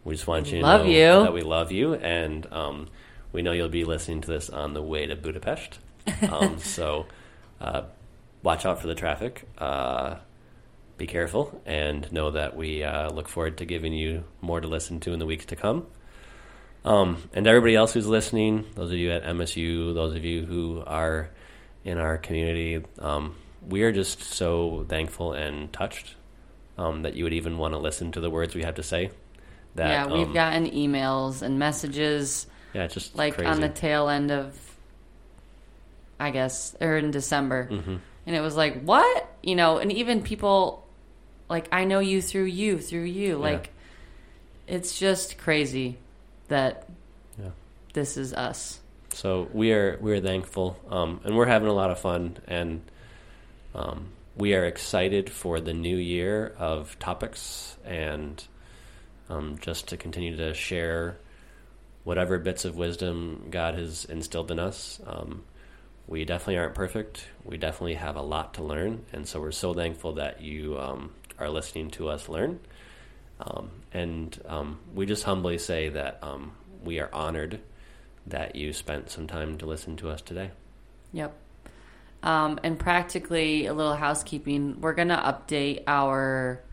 we 0.08 0.16
just 0.16 0.26
want 0.26 0.50
you 0.50 0.60
to 0.60 0.66
Love 0.66 0.86
know 0.86 0.92
you. 0.92 1.24
that 1.24 1.34
we 1.34 1.42
love 1.42 1.74
you, 1.74 1.94
and 1.94 2.48
um, 2.54 2.88
we 3.34 3.42
know 3.42 3.52
you'll 3.52 3.68
be 3.68 3.84
listening 3.84 4.22
to 4.22 4.28
this 4.30 4.50
on 4.50 4.74
the 4.74 4.82
way 4.82 5.06
to 5.06 5.16
Budapest. 5.16 5.80
Um, 6.32 6.60
so 6.60 7.06
uh, 7.60 7.82
watch 8.42 8.66
out 8.66 8.80
for 8.80 8.88
the 8.88 8.96
traffic. 8.96 9.46
Uh, 9.58 10.16
be 10.98 11.06
careful, 11.06 11.62
and 11.66 12.10
know 12.14 12.32
that 12.32 12.56
we 12.56 12.82
uh, 12.86 13.10
look 13.10 13.28
forward 13.28 13.58
to 13.58 13.66
giving 13.66 13.92
you 13.92 14.24
more 14.40 14.62
to 14.62 14.68
listen 14.70 15.02
to 15.02 15.12
in 15.12 15.20
the 15.20 15.26
weeks 15.26 15.46
to 15.48 15.58
come. 15.58 15.86
Um, 16.86 17.30
and 17.34 17.46
everybody 17.46 17.76
else 17.76 17.92
who's 17.92 18.08
listening, 18.08 18.64
those 18.76 18.92
of 18.92 18.98
you 18.98 19.12
at 19.12 19.26
MSU, 19.26 19.94
those 19.94 20.16
of 20.16 20.24
you 20.24 20.46
who 20.46 20.82
are 20.88 21.30
in 21.84 21.98
our 21.98 22.18
community, 22.18 22.82
um, 23.00 23.36
we 23.68 23.84
are 23.84 23.92
just 23.92 24.24
so 24.24 24.86
thankful 24.88 25.34
and 25.34 25.74
touched 25.74 26.16
um, 26.78 27.02
that 27.02 27.16
you 27.16 27.26
would 27.26 27.34
even 27.34 27.58
want 27.58 27.74
to 27.74 27.78
listen 27.78 28.14
to 28.14 28.22
the 28.22 28.30
words 28.30 28.56
we 28.56 28.64
have 28.64 28.76
to 28.76 28.84
say. 28.84 29.12
That, 29.78 29.90
yeah 29.90 30.06
we've 30.08 30.28
um, 30.28 30.34
gotten 30.34 30.66
emails 30.72 31.42
and 31.42 31.58
messages 31.58 32.46
yeah, 32.74 32.84
it's 32.84 32.94
just 32.96 33.16
like 33.16 33.36
crazy. 33.36 33.48
on 33.50 33.62
the 33.62 33.70
tail 33.70 34.10
end 34.10 34.30
of 34.32 34.54
i 36.20 36.32
guess 36.32 36.76
or 36.82 36.98
in 36.98 37.12
december 37.12 37.68
Mhm. 37.72 38.00
and 38.26 38.36
it 38.36 38.42
was 38.42 38.56
like 38.56 38.82
what 38.84 39.28
you 39.44 39.56
know 39.56 39.78
and 39.78 39.92
even 39.92 40.22
people 40.24 40.86
like 41.50 41.68
i 41.72 41.86
know 41.86 42.00
you 42.00 42.22
through 42.22 42.46
you 42.46 42.80
through 42.80 43.04
you 43.06 43.38
like 43.38 43.72
it's 44.68 44.98
just 45.00 45.38
crazy 45.38 45.98
that 46.50 46.88
Yeah. 47.40 47.52
this 47.94 48.18
is 48.18 48.34
us 48.34 48.80
So 49.14 49.48
we 49.54 49.72
are 49.74 49.98
we 50.02 50.12
are 50.14 50.20
thankful, 50.22 50.78
um, 50.92 51.22
and 51.24 51.36
we're 51.38 51.48
having 51.48 51.70
a 51.70 51.74
lot 51.74 51.90
of 51.90 51.98
fun, 52.00 52.38
and 52.48 52.82
um, 53.74 54.10
we 54.36 54.54
are 54.54 54.66
excited 54.66 55.30
for 55.32 55.60
the 55.60 55.74
new 55.74 55.98
year 55.98 56.54
of 56.60 57.00
topics, 57.00 57.78
and 57.86 58.44
um, 59.30 59.58
just 59.60 59.90
to 59.90 59.98
continue 59.98 60.36
to 60.38 60.54
share 60.54 61.18
whatever 62.04 62.40
bits 62.40 62.66
of 62.66 62.78
wisdom 62.78 63.48
God 63.50 63.76
has 63.76 64.06
instilled 64.06 64.52
in 64.52 64.60
us. 64.60 65.00
Um, 65.06 65.44
we 66.08 66.24
definitely 66.24 66.58
aren't 66.58 66.74
perfect. 66.74 67.28
We 67.44 67.58
definitely 67.58 67.96
have 67.96 68.16
a 68.16 68.22
lot 68.22 68.54
to 68.56 68.64
learn, 68.64 69.06
and 69.12 69.28
so 69.28 69.42
we're 69.42 69.52
so 69.52 69.74
thankful 69.74 70.14
that 70.14 70.42
you 70.42 70.80
um, 70.80 71.14
are 71.38 71.50
listening 71.50 71.90
to 71.92 72.08
us 72.08 72.30
learn. 72.30 72.60
Um, 73.40 73.70
and 73.94 74.40
um, 74.46 74.80
we 74.94 75.06
just 75.06 75.24
humbly 75.24 75.58
say 75.58 75.90
that 75.90 76.20
um, 76.22 76.54
we 76.84 77.00
are 77.00 77.10
honored 77.14 77.60
that 78.28 78.56
you 78.56 78.74
spent 78.74 79.10
some 79.10 79.28
time 79.28 79.58
to 79.58 79.66
listen 79.66 79.96
to 79.98 80.10
us 80.10 80.22
today. 80.22 80.52
Yep. 81.14 81.36
Um, 82.24 82.60
and 82.64 82.80
practically 82.80 83.68
a 83.68 83.74
little 83.74 83.96
housekeeping. 83.96 84.82
We're 84.82 84.94
gonna 84.94 85.18
update 85.18 85.84
our. 85.88 86.64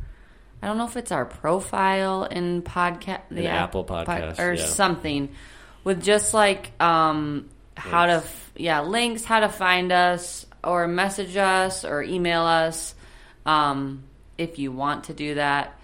I 0.64 0.66
don't 0.66 0.78
know 0.78 0.86
if 0.86 0.96
it's 0.96 1.12
our 1.12 1.26
profile 1.26 2.24
in 2.24 2.62
podcast, 2.62 3.30
In 3.30 3.44
Apple 3.44 3.84
Podcasts, 3.84 4.38
or 4.38 4.54
yeah. 4.54 4.64
something, 4.64 5.28
with 5.84 6.02
just 6.02 6.32
like 6.32 6.72
um, 6.80 7.50
how 7.76 8.06
to, 8.06 8.12
f- 8.12 8.52
yeah, 8.56 8.80
links, 8.80 9.24
how 9.24 9.40
to 9.40 9.50
find 9.50 9.92
us, 9.92 10.46
or 10.64 10.88
message 10.88 11.36
us, 11.36 11.84
or 11.84 12.02
email 12.02 12.44
us, 12.44 12.94
um, 13.44 14.04
if 14.38 14.58
you 14.58 14.72
want 14.72 15.04
to 15.04 15.12
do 15.12 15.34
that. 15.34 15.78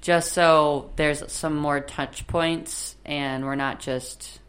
Just 0.00 0.32
so 0.32 0.90
there's 0.96 1.30
some 1.30 1.54
more 1.56 1.78
touch 1.78 2.26
points, 2.26 2.96
and 3.04 3.44
we're 3.44 3.54
not 3.54 3.78
just 3.78 4.40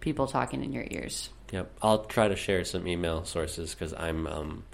people 0.00 0.28
talking 0.28 0.64
in 0.64 0.72
your 0.72 0.86
ears. 0.90 1.28
Yep, 1.52 1.72
I'll 1.82 2.04
try 2.06 2.28
to 2.28 2.36
share 2.36 2.64
some 2.64 2.88
email 2.88 3.26
sources 3.26 3.74
because 3.74 3.92
I'm 3.92 4.26
um, 4.26 4.64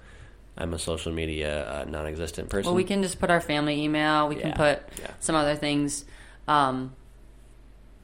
I'm 0.57 0.75
a 0.75 0.79
social 0.79 1.13
media 1.13 1.83
uh, 1.83 1.85
non-existent 1.85 2.51
person. 2.51 2.69
Well, 2.69 2.77
we 2.77 2.85
can 2.85 3.03
just 3.03 3.19
put 3.19 3.31
our 3.31 3.41
family 3.41 3.83
email. 3.83 4.29
We 4.29 4.37
can 4.37 4.53
put 4.53 4.83
yeah. 5.01 5.11
some 5.19 5.35
other 5.35 5.57
things 5.57 6.05
um, 6.47 6.95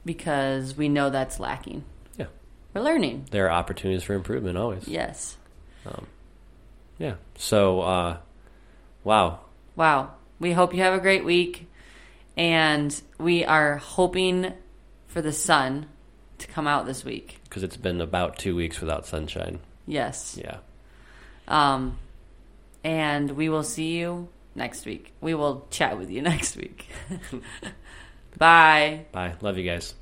because 0.05 0.75
we 0.75 0.89
know 0.89 1.09
that's 1.09 1.39
lacking. 1.39 1.83
Yeah. 2.17 2.25
We're 2.73 2.81
learning. 2.81 3.27
There 3.31 3.45
are 3.45 3.51
opportunities 3.51 4.03
for 4.03 4.13
improvement 4.13 4.57
always. 4.57 4.87
Yes. 4.87 5.37
Yeah. 6.97 7.15
So, 7.35 7.81
uh, 7.81 8.17
wow. 9.03 9.39
Wow. 9.75 10.13
We 10.39 10.51
hope 10.51 10.73
you 10.73 10.81
have 10.81 10.93
a 10.93 10.99
great 10.99 11.23
week. 11.23 11.67
And 12.35 12.99
we 13.17 13.45
are 13.45 13.77
hoping 13.77 14.53
for 15.07 15.21
the 15.21 15.33
sun 15.33 15.87
to 16.39 16.47
come 16.47 16.67
out 16.67 16.85
this 16.85 17.03
week. 17.03 17.39
Because 17.43 17.63
it's 17.63 17.77
been 17.77 18.01
about 18.01 18.37
two 18.37 18.55
weeks 18.55 18.79
without 18.81 19.05
sunshine. 19.05 19.59
Yes. 19.85 20.39
Yeah. 20.41 20.57
Um, 21.47 21.97
and 22.83 23.31
we 23.31 23.49
will 23.49 23.63
see 23.63 23.97
you 23.97 24.29
next 24.55 24.85
week. 24.85 25.13
We 25.21 25.33
will 25.33 25.67
chat 25.69 25.97
with 25.97 26.09
you 26.09 26.21
next 26.31 26.55
week. 26.55 26.87
Bye. 28.37 29.05
Bye. 29.11 29.35
Love 29.41 29.57
you 29.57 29.63
guys. 29.63 29.93